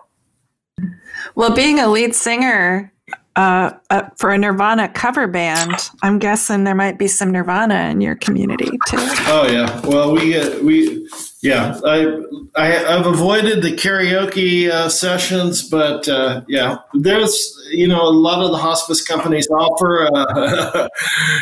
well, 1.34 1.54
being 1.54 1.80
a 1.80 1.88
lead 1.88 2.14
singer 2.14 2.89
uh, 3.36 3.70
uh, 3.90 4.02
for 4.16 4.30
a 4.30 4.38
Nirvana 4.38 4.88
cover 4.88 5.28
band, 5.28 5.72
I'm 6.02 6.18
guessing 6.18 6.64
there 6.64 6.74
might 6.74 6.98
be 6.98 7.06
some 7.06 7.30
Nirvana 7.30 7.88
in 7.88 8.00
your 8.00 8.16
community 8.16 8.70
too. 8.88 8.96
Oh 9.28 9.48
yeah, 9.48 9.80
well 9.86 10.12
we 10.12 10.30
get 10.30 10.64
we 10.64 11.08
yeah 11.40 11.78
I, 11.86 12.20
I 12.56 12.66
have 12.66 13.06
avoided 13.06 13.62
the 13.62 13.70
karaoke 13.70 14.68
uh, 14.68 14.88
sessions, 14.88 15.62
but 15.62 16.08
uh, 16.08 16.42
yeah, 16.48 16.78
there's 16.92 17.56
you 17.70 17.86
know 17.86 18.02
a 18.02 18.10
lot 18.10 18.42
of 18.42 18.50
the 18.50 18.58
hospice 18.58 19.00
companies 19.00 19.48
offer 19.48 20.10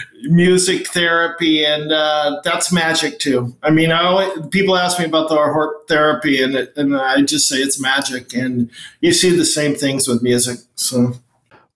music 0.24 0.88
therapy, 0.88 1.64
and 1.64 1.90
that's 2.44 2.70
magic 2.70 3.18
too. 3.18 3.56
I 3.62 3.70
mean, 3.70 3.92
I 3.92 4.04
always, 4.04 4.46
people 4.50 4.76
ask 4.76 4.98
me 4.98 5.06
about 5.06 5.30
the 5.30 5.36
hort 5.36 5.88
therapy, 5.88 6.42
and 6.42 6.54
it, 6.54 6.74
and 6.76 6.94
I 6.94 7.22
just 7.22 7.48
say 7.48 7.56
it's 7.56 7.80
magic, 7.80 8.34
and 8.34 8.70
you 9.00 9.12
see 9.12 9.34
the 9.34 9.46
same 9.46 9.74
things 9.74 10.06
with 10.06 10.22
music, 10.22 10.58
so. 10.74 11.14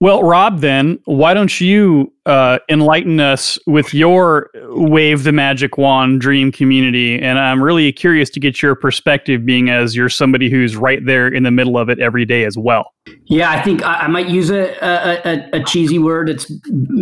Well, 0.02 0.24
Rob, 0.24 0.58
then 0.58 0.98
why 1.04 1.32
don't 1.32 1.60
you 1.60 2.12
uh, 2.26 2.58
enlighten 2.68 3.20
us 3.20 3.58
with 3.66 3.92
your 3.92 4.50
wave 4.68 5.24
the 5.24 5.32
magic 5.32 5.76
wand 5.76 6.20
dream 6.20 6.52
community? 6.52 7.20
And 7.20 7.38
I'm 7.38 7.62
really 7.62 7.92
curious 7.92 8.30
to 8.30 8.40
get 8.40 8.62
your 8.62 8.74
perspective, 8.74 9.44
being 9.44 9.70
as 9.70 9.96
you're 9.96 10.08
somebody 10.08 10.50
who's 10.50 10.76
right 10.76 11.04
there 11.04 11.28
in 11.28 11.42
the 11.42 11.50
middle 11.50 11.78
of 11.78 11.88
it 11.88 11.98
every 11.98 12.24
day 12.24 12.44
as 12.44 12.56
well. 12.56 12.92
Yeah, 13.24 13.50
I 13.50 13.60
think 13.62 13.82
I, 13.82 14.00
I 14.00 14.06
might 14.08 14.28
use 14.28 14.50
a, 14.50 14.72
a, 14.84 15.48
a, 15.54 15.64
cheesy 15.64 15.98
word. 15.98 16.28
It's 16.28 16.50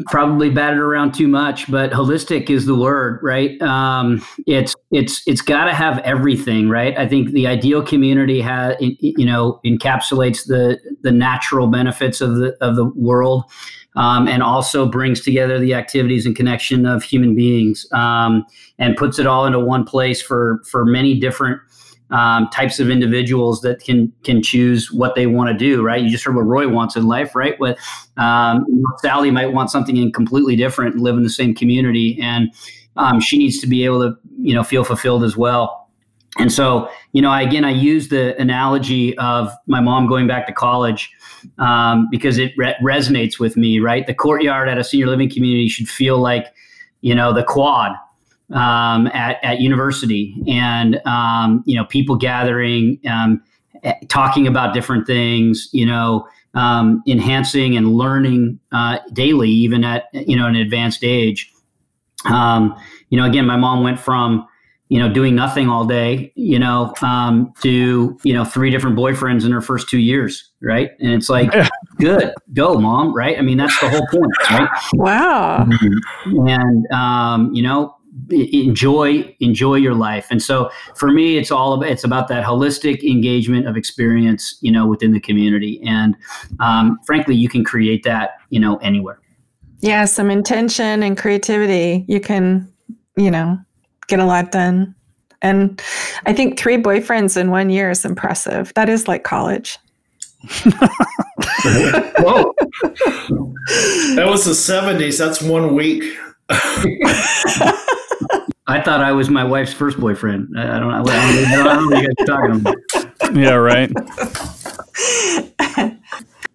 probably 0.06 0.48
batted 0.48 0.78
around 0.78 1.12
too 1.12 1.28
much, 1.28 1.70
but 1.70 1.90
holistic 1.90 2.48
is 2.48 2.64
the 2.64 2.74
word, 2.74 3.20
right? 3.22 3.60
Um, 3.60 4.24
it's 4.46 4.74
it's 4.90 5.22
it's 5.26 5.42
got 5.42 5.64
to 5.64 5.74
have 5.74 5.98
everything, 5.98 6.70
right? 6.70 6.96
I 6.96 7.06
think 7.06 7.32
the 7.32 7.46
ideal 7.46 7.82
community 7.82 8.40
has, 8.40 8.76
you 8.80 9.26
know, 9.26 9.60
encapsulates 9.66 10.46
the 10.46 10.78
the 11.02 11.12
natural 11.12 11.66
benefits 11.66 12.22
of 12.22 12.36
the 12.36 12.56
of 12.62 12.76
the 12.76 12.86
world, 12.86 13.44
um, 13.96 14.28
and 14.28 14.42
also 14.42 14.86
brings 14.86 15.20
together 15.20 15.58
the 15.58 15.74
activities 15.74 16.26
and 16.26 16.36
connection 16.36 16.86
of 16.86 17.02
human 17.02 17.34
beings, 17.34 17.86
um, 17.92 18.44
and 18.78 18.96
puts 18.96 19.18
it 19.18 19.26
all 19.26 19.46
into 19.46 19.60
one 19.60 19.84
place 19.84 20.22
for 20.22 20.62
for 20.70 20.84
many 20.84 21.18
different 21.18 21.60
um, 22.10 22.48
types 22.48 22.80
of 22.80 22.90
individuals 22.90 23.60
that 23.62 23.82
can 23.82 24.12
can 24.24 24.42
choose 24.42 24.90
what 24.92 25.14
they 25.14 25.26
want 25.26 25.50
to 25.50 25.56
do. 25.56 25.82
Right? 25.82 26.02
You 26.02 26.10
just 26.10 26.24
heard 26.24 26.36
what 26.36 26.42
Roy 26.42 26.68
wants 26.68 26.96
in 26.96 27.06
life, 27.06 27.34
right? 27.34 27.58
What 27.58 27.78
um, 28.16 28.64
Sally 28.98 29.30
might 29.30 29.52
want 29.52 29.70
something 29.70 30.12
completely 30.12 30.56
different 30.56 30.94
and 30.94 31.02
live 31.02 31.16
in 31.16 31.22
the 31.22 31.30
same 31.30 31.54
community, 31.54 32.18
and 32.20 32.52
um, 32.96 33.20
she 33.20 33.38
needs 33.38 33.58
to 33.60 33.66
be 33.66 33.84
able 33.84 34.00
to 34.00 34.16
you 34.40 34.54
know 34.54 34.62
feel 34.62 34.84
fulfilled 34.84 35.24
as 35.24 35.36
well. 35.36 35.80
And 36.38 36.52
so, 36.52 36.88
you 37.12 37.20
know, 37.20 37.30
I, 37.30 37.42
again, 37.42 37.64
I 37.64 37.70
use 37.70 38.08
the 38.08 38.40
analogy 38.40 39.18
of 39.18 39.52
my 39.66 39.80
mom 39.80 40.06
going 40.06 40.28
back 40.28 40.46
to 40.46 40.52
college 40.52 41.10
um, 41.58 42.08
because 42.10 42.38
it 42.38 42.52
re- 42.56 42.76
resonates 42.82 43.38
with 43.38 43.56
me. 43.56 43.80
Right, 43.80 44.06
the 44.06 44.14
courtyard 44.14 44.68
at 44.68 44.78
a 44.78 44.84
senior 44.84 45.06
living 45.06 45.30
community 45.30 45.68
should 45.68 45.88
feel 45.88 46.18
like, 46.18 46.46
you 47.00 47.14
know, 47.14 47.32
the 47.32 47.44
quad 47.44 47.92
um, 48.52 49.06
at, 49.08 49.38
at 49.44 49.60
university 49.60 50.34
and, 50.48 51.00
um, 51.06 51.62
you 51.66 51.76
know, 51.76 51.84
people 51.84 52.16
gathering, 52.16 52.98
um, 53.08 53.40
eh, 53.84 53.94
talking 54.08 54.46
about 54.46 54.74
different 54.74 55.06
things, 55.06 55.68
you 55.72 55.86
know, 55.86 56.26
um, 56.54 57.02
enhancing 57.06 57.76
and 57.76 57.94
learning 57.94 58.58
uh, 58.72 58.98
daily, 59.12 59.48
even 59.50 59.84
at, 59.84 60.04
you 60.12 60.36
know, 60.36 60.46
an 60.46 60.56
advanced 60.56 61.04
age. 61.04 61.52
um, 62.24 62.74
you 63.08 63.18
know, 63.18 63.26
again, 63.26 63.46
my 63.46 63.56
mom 63.56 63.82
went 63.82 63.98
from 63.98 64.46
you 64.88 64.98
know 64.98 65.12
doing 65.12 65.34
nothing 65.34 65.68
all 65.68 65.84
day, 65.84 66.32
you 66.34 66.58
know, 66.58 66.92
um, 67.02 67.52
to 67.62 68.18
you 68.24 68.34
know 68.34 68.44
three 68.44 68.70
different 68.70 68.96
boyfriends 68.96 69.44
in 69.44 69.52
her 69.52 69.60
first 69.60 69.88
two 69.88 69.98
years, 69.98 70.49
right? 70.62 70.90
And 71.00 71.12
it's 71.12 71.28
like, 71.28 71.50
good, 71.98 72.32
go, 72.52 72.78
mom, 72.78 73.14
right? 73.14 73.38
I 73.38 73.42
mean, 73.42 73.58
that's 73.58 73.78
the 73.80 73.88
whole 73.88 74.06
point, 74.06 74.32
right? 74.50 74.68
Wow. 74.94 75.66
And 76.26 76.92
um, 76.92 77.52
you 77.54 77.62
know, 77.62 77.96
enjoy 78.30 79.34
enjoy 79.38 79.76
your 79.76 79.94
life 79.94 80.26
and 80.30 80.42
so 80.42 80.68
for 80.96 81.12
me 81.12 81.38
it's 81.38 81.50
all 81.52 81.72
about 81.74 81.88
it's 81.88 82.02
about 82.02 82.26
that 82.26 82.44
holistic 82.44 83.02
engagement 83.04 83.68
of 83.68 83.76
experience 83.76 84.58
you 84.62 84.70
know 84.70 84.84
within 84.84 85.12
the 85.12 85.20
community 85.20 85.80
and 85.86 86.16
um, 86.58 86.98
frankly 87.06 87.36
you 87.36 87.48
can 87.48 87.62
create 87.64 88.02
that 88.02 88.30
you 88.50 88.58
know 88.58 88.76
anywhere 88.78 89.20
Yeah, 89.80 90.04
some 90.04 90.30
intention 90.30 91.02
and 91.02 91.16
creativity. 91.16 92.04
You 92.06 92.20
can, 92.20 92.70
you 93.16 93.30
know, 93.30 93.58
get 94.08 94.20
a 94.20 94.26
lot 94.26 94.52
done. 94.52 94.94
And 95.42 95.80
I 96.26 96.34
think 96.34 96.58
three 96.58 96.76
boyfriends 96.76 97.40
in 97.40 97.50
one 97.50 97.70
year 97.70 97.90
is 97.90 98.04
impressive. 98.04 98.72
That 98.74 98.90
is 98.90 99.08
like 99.08 99.24
college. 99.24 99.78
Whoa. 102.22 102.54
that 104.16 104.26
was 104.26 104.44
the 104.44 104.52
70s. 104.52 105.18
That's 105.18 105.42
one 105.42 105.74
week. 105.74 106.04
i 108.66 108.80
thought 108.80 109.00
i 109.00 109.12
was 109.12 109.30
my 109.30 109.44
wife's 109.44 109.72
first 109.72 110.00
boyfriend 110.00 110.48
i, 110.58 110.76
I 110.76 110.80
don't 110.80 110.88
know 110.88 110.96
I 110.96 111.02
don't, 111.04 111.46
I 111.46 111.54
don't 111.62 111.90
know 111.90 111.96
what 111.96 112.02
you 112.02 112.08
guys 112.08 112.14
are 112.18 112.26
talking 112.26 112.60
about 112.60 112.76
Yeah, 113.36 113.54
right. 113.54 113.90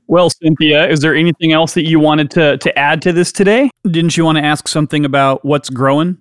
well, 0.07 0.29
Cynthia, 0.29 0.89
is 0.89 0.99
there 0.99 1.15
anything 1.15 1.53
else 1.53 1.73
that 1.75 1.85
you 1.85 1.99
wanted 1.99 2.29
to, 2.31 2.57
to 2.57 2.77
add 2.77 3.01
to 3.03 3.13
this 3.13 3.31
today? 3.31 3.69
Didn't 3.89 4.17
you 4.17 4.25
want 4.25 4.37
to 4.37 4.43
ask 4.43 4.67
something 4.67 5.05
about 5.05 5.45
what's 5.45 5.69
growing? 5.69 6.17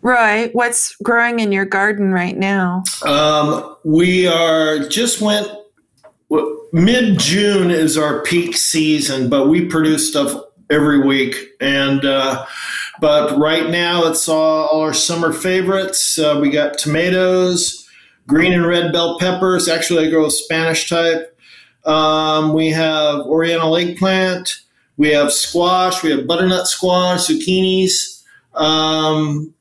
Roy, 0.00 0.48
what's 0.52 0.96
growing 1.02 1.40
in 1.40 1.52
your 1.52 1.64
garden 1.64 2.12
right 2.12 2.36
now? 2.36 2.82
Um, 3.04 3.76
we 3.84 4.26
are 4.26 4.78
just 4.88 5.20
went 5.20 5.46
mid 6.72 7.18
June 7.18 7.70
is 7.70 7.96
our 7.96 8.22
peak 8.22 8.56
season, 8.56 9.28
but 9.28 9.48
we 9.48 9.66
produce 9.66 10.08
stuff 10.08 10.34
every 10.70 10.98
week. 10.98 11.50
And 11.60 12.04
uh, 12.04 12.46
but 13.00 13.36
right 13.38 13.70
now 13.70 14.06
it's 14.06 14.28
all, 14.28 14.66
all 14.66 14.80
our 14.80 14.94
summer 14.94 15.32
favorites. 15.32 16.18
Uh, 16.18 16.38
we 16.40 16.50
got 16.50 16.78
tomatoes, 16.78 17.88
green 18.26 18.52
and 18.52 18.66
red 18.66 18.92
bell 18.92 19.18
peppers. 19.18 19.68
Actually, 19.68 20.06
I 20.06 20.10
grow 20.10 20.28
Spanish 20.28 20.88
type. 20.88 21.28
Um, 21.84 22.52
we 22.54 22.70
have 22.70 23.20
Oriental 23.26 23.76
eggplant. 23.76 24.60
We 24.96 25.10
have 25.10 25.32
squash. 25.32 26.02
We 26.02 26.10
have 26.10 26.26
butternut 26.26 26.66
squash, 26.66 27.26
zucchinis. 27.26 28.22
Um, 28.54 29.52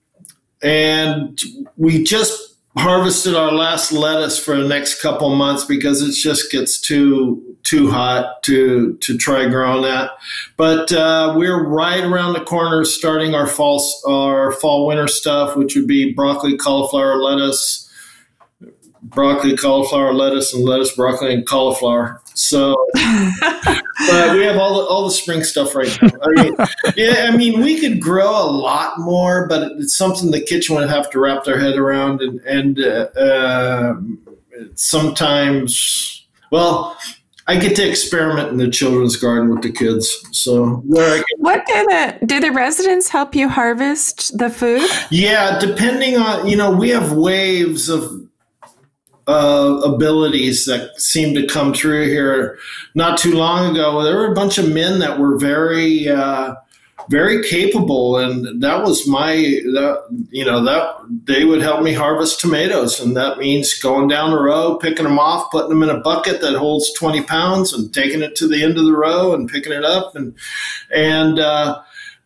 and 0.61 1.39
we 1.77 2.03
just 2.03 2.50
harvested 2.77 3.35
our 3.35 3.51
last 3.51 3.91
lettuce 3.91 4.39
for 4.39 4.55
the 4.55 4.67
next 4.67 5.01
couple 5.01 5.33
months 5.35 5.65
because 5.65 6.01
it 6.01 6.13
just 6.13 6.51
gets 6.51 6.79
too 6.79 7.43
too 7.63 7.91
hot 7.91 8.41
to 8.43 8.97
to 9.01 9.17
try 9.17 9.47
growing 9.47 9.83
that. 9.83 10.11
But 10.57 10.91
uh, 10.91 11.33
we're 11.37 11.63
right 11.63 12.03
around 12.03 12.33
the 12.33 12.41
corner 12.41 12.85
starting 12.85 13.35
our 13.35 13.47
fall 13.47 13.83
our 14.07 14.53
fall 14.53 14.87
winter 14.87 15.07
stuff, 15.07 15.55
which 15.55 15.75
would 15.75 15.87
be 15.87 16.13
broccoli, 16.13 16.57
cauliflower, 16.57 17.17
lettuce, 17.17 17.89
broccoli, 19.01 19.57
cauliflower, 19.57 20.13
lettuce, 20.13 20.53
and 20.53 20.63
lettuce, 20.63 20.95
broccoli, 20.95 21.33
and 21.33 21.45
cauliflower. 21.45 22.20
So, 22.33 22.75
but 22.93 24.33
we 24.33 24.43
have 24.43 24.57
all 24.57 24.79
the 24.79 24.87
all 24.87 25.05
the 25.05 25.11
spring 25.11 25.43
stuff 25.43 25.75
right 25.75 25.95
now. 26.01 26.09
I 26.21 26.43
mean, 26.43 26.55
yeah, 26.95 27.29
I 27.31 27.35
mean, 27.35 27.61
we 27.61 27.79
could 27.79 28.01
grow 28.01 28.29
a 28.29 28.49
lot 28.49 28.99
more, 28.99 29.47
but 29.47 29.71
it's 29.73 29.97
something 29.97 30.31
the 30.31 30.41
kitchen 30.41 30.75
would 30.75 30.89
have 30.89 31.09
to 31.11 31.19
wrap 31.19 31.43
their 31.43 31.59
head 31.59 31.77
around, 31.77 32.21
and 32.21 32.39
and 32.41 32.79
uh, 32.79 33.07
uh, 33.19 33.95
sometimes, 34.75 36.25
well. 36.51 36.97
I 37.47 37.57
get 37.57 37.75
to 37.77 37.89
experiment 37.89 38.49
in 38.49 38.57
the 38.57 38.69
children's 38.69 39.17
garden 39.17 39.49
with 39.49 39.63
the 39.63 39.71
kids. 39.71 40.07
So, 40.31 40.75
where 40.85 41.15
I 41.15 41.17
can 41.17 41.25
What 41.37 41.65
do 41.65 41.73
the 41.73 42.19
do 42.25 42.39
the 42.39 42.51
residents 42.51 43.09
help 43.09 43.35
you 43.35 43.49
harvest 43.49 44.37
the 44.37 44.49
food? 44.49 44.87
Yeah, 45.09 45.59
depending 45.59 46.17
on 46.17 46.47
you 46.47 46.55
know, 46.55 46.71
we 46.71 46.89
have 46.89 47.13
waves 47.13 47.89
of 47.89 48.30
uh, 49.31 49.79
abilities 49.93 50.65
that 50.65 50.99
seem 50.99 51.33
to 51.35 51.47
come 51.47 51.73
through 51.73 52.07
here. 52.07 52.57
Not 52.93 53.17
too 53.17 53.33
long 53.33 53.71
ago, 53.71 54.03
there 54.03 54.17
were 54.17 54.31
a 54.31 54.35
bunch 54.35 54.57
of 54.57 54.71
men 54.71 54.99
that 54.99 55.19
were 55.19 55.37
very, 55.37 56.09
uh, 56.09 56.55
very 57.09 57.43
capable, 57.43 58.17
and 58.17 58.61
that 58.61 58.83
was 58.83 59.07
my, 59.07 59.33
that, 59.75 59.95
you 60.29 60.45
know, 60.45 60.63
that 60.63 60.85
they 61.25 61.45
would 61.45 61.61
help 61.61 61.81
me 61.81 61.93
harvest 61.93 62.39
tomatoes, 62.39 62.99
and 62.99 63.17
that 63.17 63.39
means 63.39 63.81
going 63.81 64.07
down 64.07 64.31
the 64.31 64.39
row, 64.39 64.77
picking 64.77 65.07
them 65.07 65.19
off, 65.19 65.51
putting 65.51 65.69
them 65.69 65.83
in 65.83 65.89
a 65.89 65.99
bucket 65.99 66.41
that 66.41 66.55
holds 66.55 66.93
twenty 66.93 67.23
pounds, 67.23 67.73
and 67.73 67.93
taking 67.93 68.21
it 68.21 68.35
to 68.35 68.47
the 68.47 68.63
end 68.63 68.77
of 68.77 68.85
the 68.85 68.95
row 68.95 69.33
and 69.33 69.49
picking 69.49 69.73
it 69.73 69.85
up, 69.85 70.15
and 70.15 70.35
and. 70.93 71.39
Uh, 71.39 71.81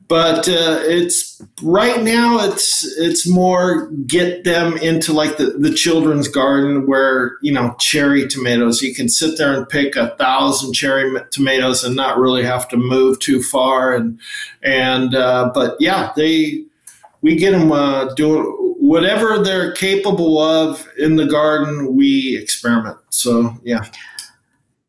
but 0.08 0.48
uh, 0.48 0.80
it's 0.84 1.42
right 1.62 2.04
now 2.04 2.40
it's 2.40 2.86
it's 2.98 3.28
more 3.28 3.88
get 4.06 4.44
them 4.44 4.78
into 4.78 5.14
like 5.14 5.38
the, 5.38 5.56
the 5.58 5.74
children's 5.74 6.28
garden 6.28 6.86
where 6.86 7.38
you 7.42 7.52
know 7.52 7.76
cherry 7.80 8.28
tomatoes. 8.28 8.82
You 8.82 8.94
can 8.94 9.10
sit 9.10 9.38
there 9.38 9.54
and 9.54 9.68
pick 9.68 9.96
a 9.96 10.16
thousand 10.18 10.74
cherry 10.74 11.20
tomatoes 11.32 11.84
and 11.84 11.96
not 11.96 12.20
really 12.20 12.44
have 12.44 12.68
to 12.70 12.78
move 12.78 13.20
too 13.20 13.42
far 13.42 13.96
and 13.96 14.20
and 14.62 15.16
uh, 15.16 15.52
but 15.54 15.76
yeah 15.80 16.12
they 16.16 16.64
we 17.22 17.36
get 17.36 17.52
them 17.52 17.72
uh, 17.72 18.14
doing 18.14 18.44
whatever 18.80 19.40
they're 19.40 19.72
capable 19.72 20.38
of 20.38 20.88
in 20.98 21.16
the 21.16 21.26
garden 21.26 21.96
we 21.96 22.38
experiment. 22.38 22.98
So 23.10 23.56
yeah 23.64 23.86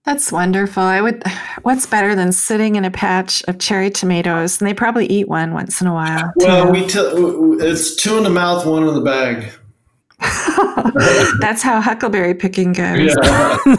That's 0.06 0.30
wonderful. 0.32 0.82
I 0.84 1.00
would. 1.00 1.22
What's 1.62 1.84
better 1.84 2.14
than 2.14 2.32
sitting 2.32 2.76
in 2.76 2.84
a 2.84 2.90
patch 2.90 3.42
of 3.48 3.58
cherry 3.58 3.90
tomatoes? 3.90 4.60
And 4.60 4.68
they 4.68 4.72
probably 4.72 5.06
eat 5.06 5.28
one 5.28 5.52
once 5.52 5.80
in 5.80 5.88
a 5.88 5.92
while. 5.92 6.32
well 6.36 6.66
too. 6.66 6.70
we 6.72 6.86
t- 6.86 7.64
it's 7.66 7.96
two 7.96 8.16
in 8.16 8.22
the 8.22 8.30
mouth 8.30 8.64
one 8.64 8.86
in 8.86 8.94
the 8.94 9.00
bag 9.00 9.50
That's 11.40 11.60
how 11.62 11.80
huckleberry 11.80 12.34
picking 12.34 12.72
goes. 12.72 13.14
yeah. 13.24 13.58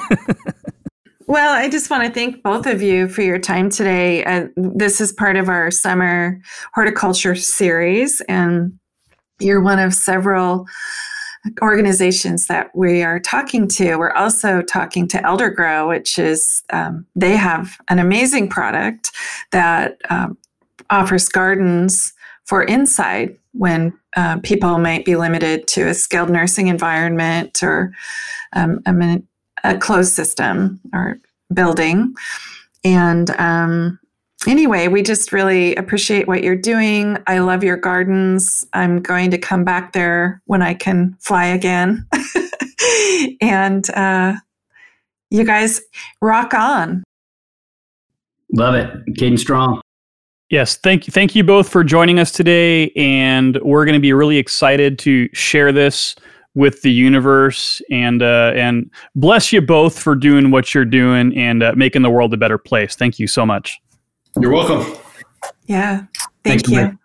Well, 1.29 1.53
I 1.53 1.67
just 1.69 1.89
want 1.89 2.05
to 2.07 2.13
thank 2.13 2.41
both 2.41 2.65
of 2.65 2.81
you 2.81 3.09
for 3.09 3.21
your 3.21 3.37
time 3.37 3.69
today. 3.69 4.23
Uh, 4.23 4.47
this 4.55 5.01
is 5.01 5.11
part 5.11 5.35
of 5.35 5.49
our 5.49 5.71
summer 5.71 6.39
horticulture 6.73 7.35
series, 7.35 8.21
and 8.29 8.71
you're 9.39 9.59
one 9.59 9.77
of 9.77 9.93
several 9.93 10.65
organizations 11.61 12.47
that 12.47 12.75
we 12.75 13.03
are 13.03 13.19
talking 13.19 13.67
to. 13.67 13.95
We're 13.95 14.11
also 14.11 14.61
talking 14.61 15.07
to 15.09 15.17
Eldergrow, 15.19 15.87
which 15.87 16.19
is 16.19 16.63
um, 16.71 17.05
they 17.15 17.35
have 17.35 17.77
an 17.89 17.99
amazing 17.99 18.49
product 18.49 19.11
that 19.51 19.97
um, 20.09 20.37
offers 20.89 21.29
gardens 21.29 22.13
for 22.45 22.63
inside 22.63 23.37
when 23.53 23.93
uh, 24.15 24.39
people 24.39 24.77
might 24.77 25.05
be 25.05 25.15
limited 25.15 25.67
to 25.67 25.87
a 25.87 25.93
skilled 25.93 26.29
nursing 26.29 26.67
environment 26.67 27.61
or 27.63 27.91
um, 28.53 28.81
a, 28.85 29.21
a 29.63 29.77
closed 29.77 30.13
system 30.13 30.79
or 30.93 31.17
building. 31.53 32.13
And 32.83 33.29
um, 33.31 33.99
anyway, 34.47 34.87
we 34.87 35.03
just 35.03 35.31
really 35.31 35.75
appreciate 35.75 36.27
what 36.27 36.43
you're 36.43 36.55
doing. 36.55 37.17
I 37.27 37.39
love 37.39 37.63
your 37.63 37.77
gardens. 37.77 38.65
I'm 38.73 39.01
going 39.01 39.31
to 39.31 39.37
come 39.37 39.63
back 39.63 39.93
there 39.93 40.41
when 40.45 40.61
I 40.61 40.73
can 40.73 41.15
fly 41.19 41.45
again. 41.45 42.07
and 43.41 43.89
uh, 43.91 44.33
you 45.29 45.43
guys 45.43 45.81
rock 46.21 46.53
on. 46.53 47.03
love 48.53 48.75
it 48.75 48.89
Cadence 49.17 49.41
strong 49.41 49.81
Yes, 50.49 50.77
thank 50.77 51.07
you, 51.07 51.11
thank 51.11 51.35
you 51.35 51.43
both 51.43 51.67
for 51.67 51.83
joining 51.83 52.19
us 52.19 52.31
today, 52.31 52.89
and 52.91 53.59
we're 53.63 53.83
going 53.83 53.95
to 53.95 53.99
be 53.99 54.13
really 54.13 54.37
excited 54.37 54.97
to 54.99 55.27
share 55.33 55.73
this 55.73 56.15
with 56.55 56.83
the 56.83 56.91
universe, 56.91 57.81
and 57.91 58.23
uh, 58.23 58.53
and 58.55 58.89
bless 59.13 59.51
you 59.51 59.59
both 59.59 59.99
for 59.99 60.15
doing 60.15 60.49
what 60.49 60.73
you're 60.73 60.85
doing 60.85 61.37
and 61.37 61.63
uh, 61.63 61.73
making 61.75 62.01
the 62.01 62.09
world 62.09 62.33
a 62.33 62.37
better 62.37 62.57
place. 62.57 62.95
Thank 62.95 63.19
you 63.19 63.27
so 63.27 63.45
much. 63.45 63.77
You're 64.41 64.51
welcome 64.51 64.93
Yeah. 65.67 66.03
Thanks, 66.43 66.63
Thank 66.63 66.67
you. 66.69 66.81
Mike. 66.81 66.95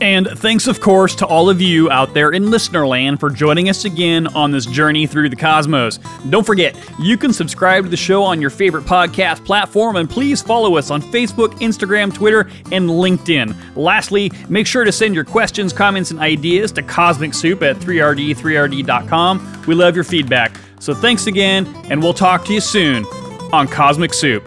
And 0.00 0.26
thanks, 0.26 0.66
of 0.66 0.80
course, 0.80 1.14
to 1.16 1.26
all 1.26 1.48
of 1.48 1.62
you 1.62 1.90
out 1.90 2.14
there 2.14 2.32
in 2.32 2.50
listener 2.50 2.86
land 2.86 3.20
for 3.20 3.30
joining 3.30 3.68
us 3.68 3.84
again 3.84 4.26
on 4.28 4.50
this 4.50 4.66
journey 4.66 5.06
through 5.06 5.28
the 5.28 5.36
cosmos. 5.36 5.98
Don't 6.30 6.44
forget, 6.44 6.74
you 6.98 7.16
can 7.16 7.32
subscribe 7.32 7.84
to 7.84 7.90
the 7.90 7.96
show 7.96 8.22
on 8.24 8.40
your 8.40 8.50
favorite 8.50 8.84
podcast 8.84 9.44
platform, 9.44 9.96
and 9.96 10.10
please 10.10 10.42
follow 10.42 10.76
us 10.76 10.90
on 10.90 11.00
Facebook, 11.00 11.50
Instagram, 11.60 12.12
Twitter, 12.12 12.40
and 12.72 12.90
LinkedIn. 12.90 13.54
Lastly, 13.76 14.32
make 14.48 14.66
sure 14.66 14.84
to 14.84 14.92
send 14.92 15.14
your 15.14 15.24
questions, 15.24 15.72
comments, 15.72 16.10
and 16.10 16.18
ideas 16.20 16.72
to 16.72 16.82
Cosmic 16.82 17.32
Soup 17.32 17.62
at 17.62 17.76
3rd3rd.com. 17.76 19.64
We 19.66 19.74
love 19.74 19.94
your 19.94 20.04
feedback. 20.04 20.56
So 20.80 20.92
thanks 20.92 21.26
again, 21.28 21.66
and 21.88 22.02
we'll 22.02 22.14
talk 22.14 22.44
to 22.46 22.52
you 22.52 22.60
soon 22.60 23.04
on 23.52 23.68
Cosmic 23.68 24.12
Soup. 24.12 24.42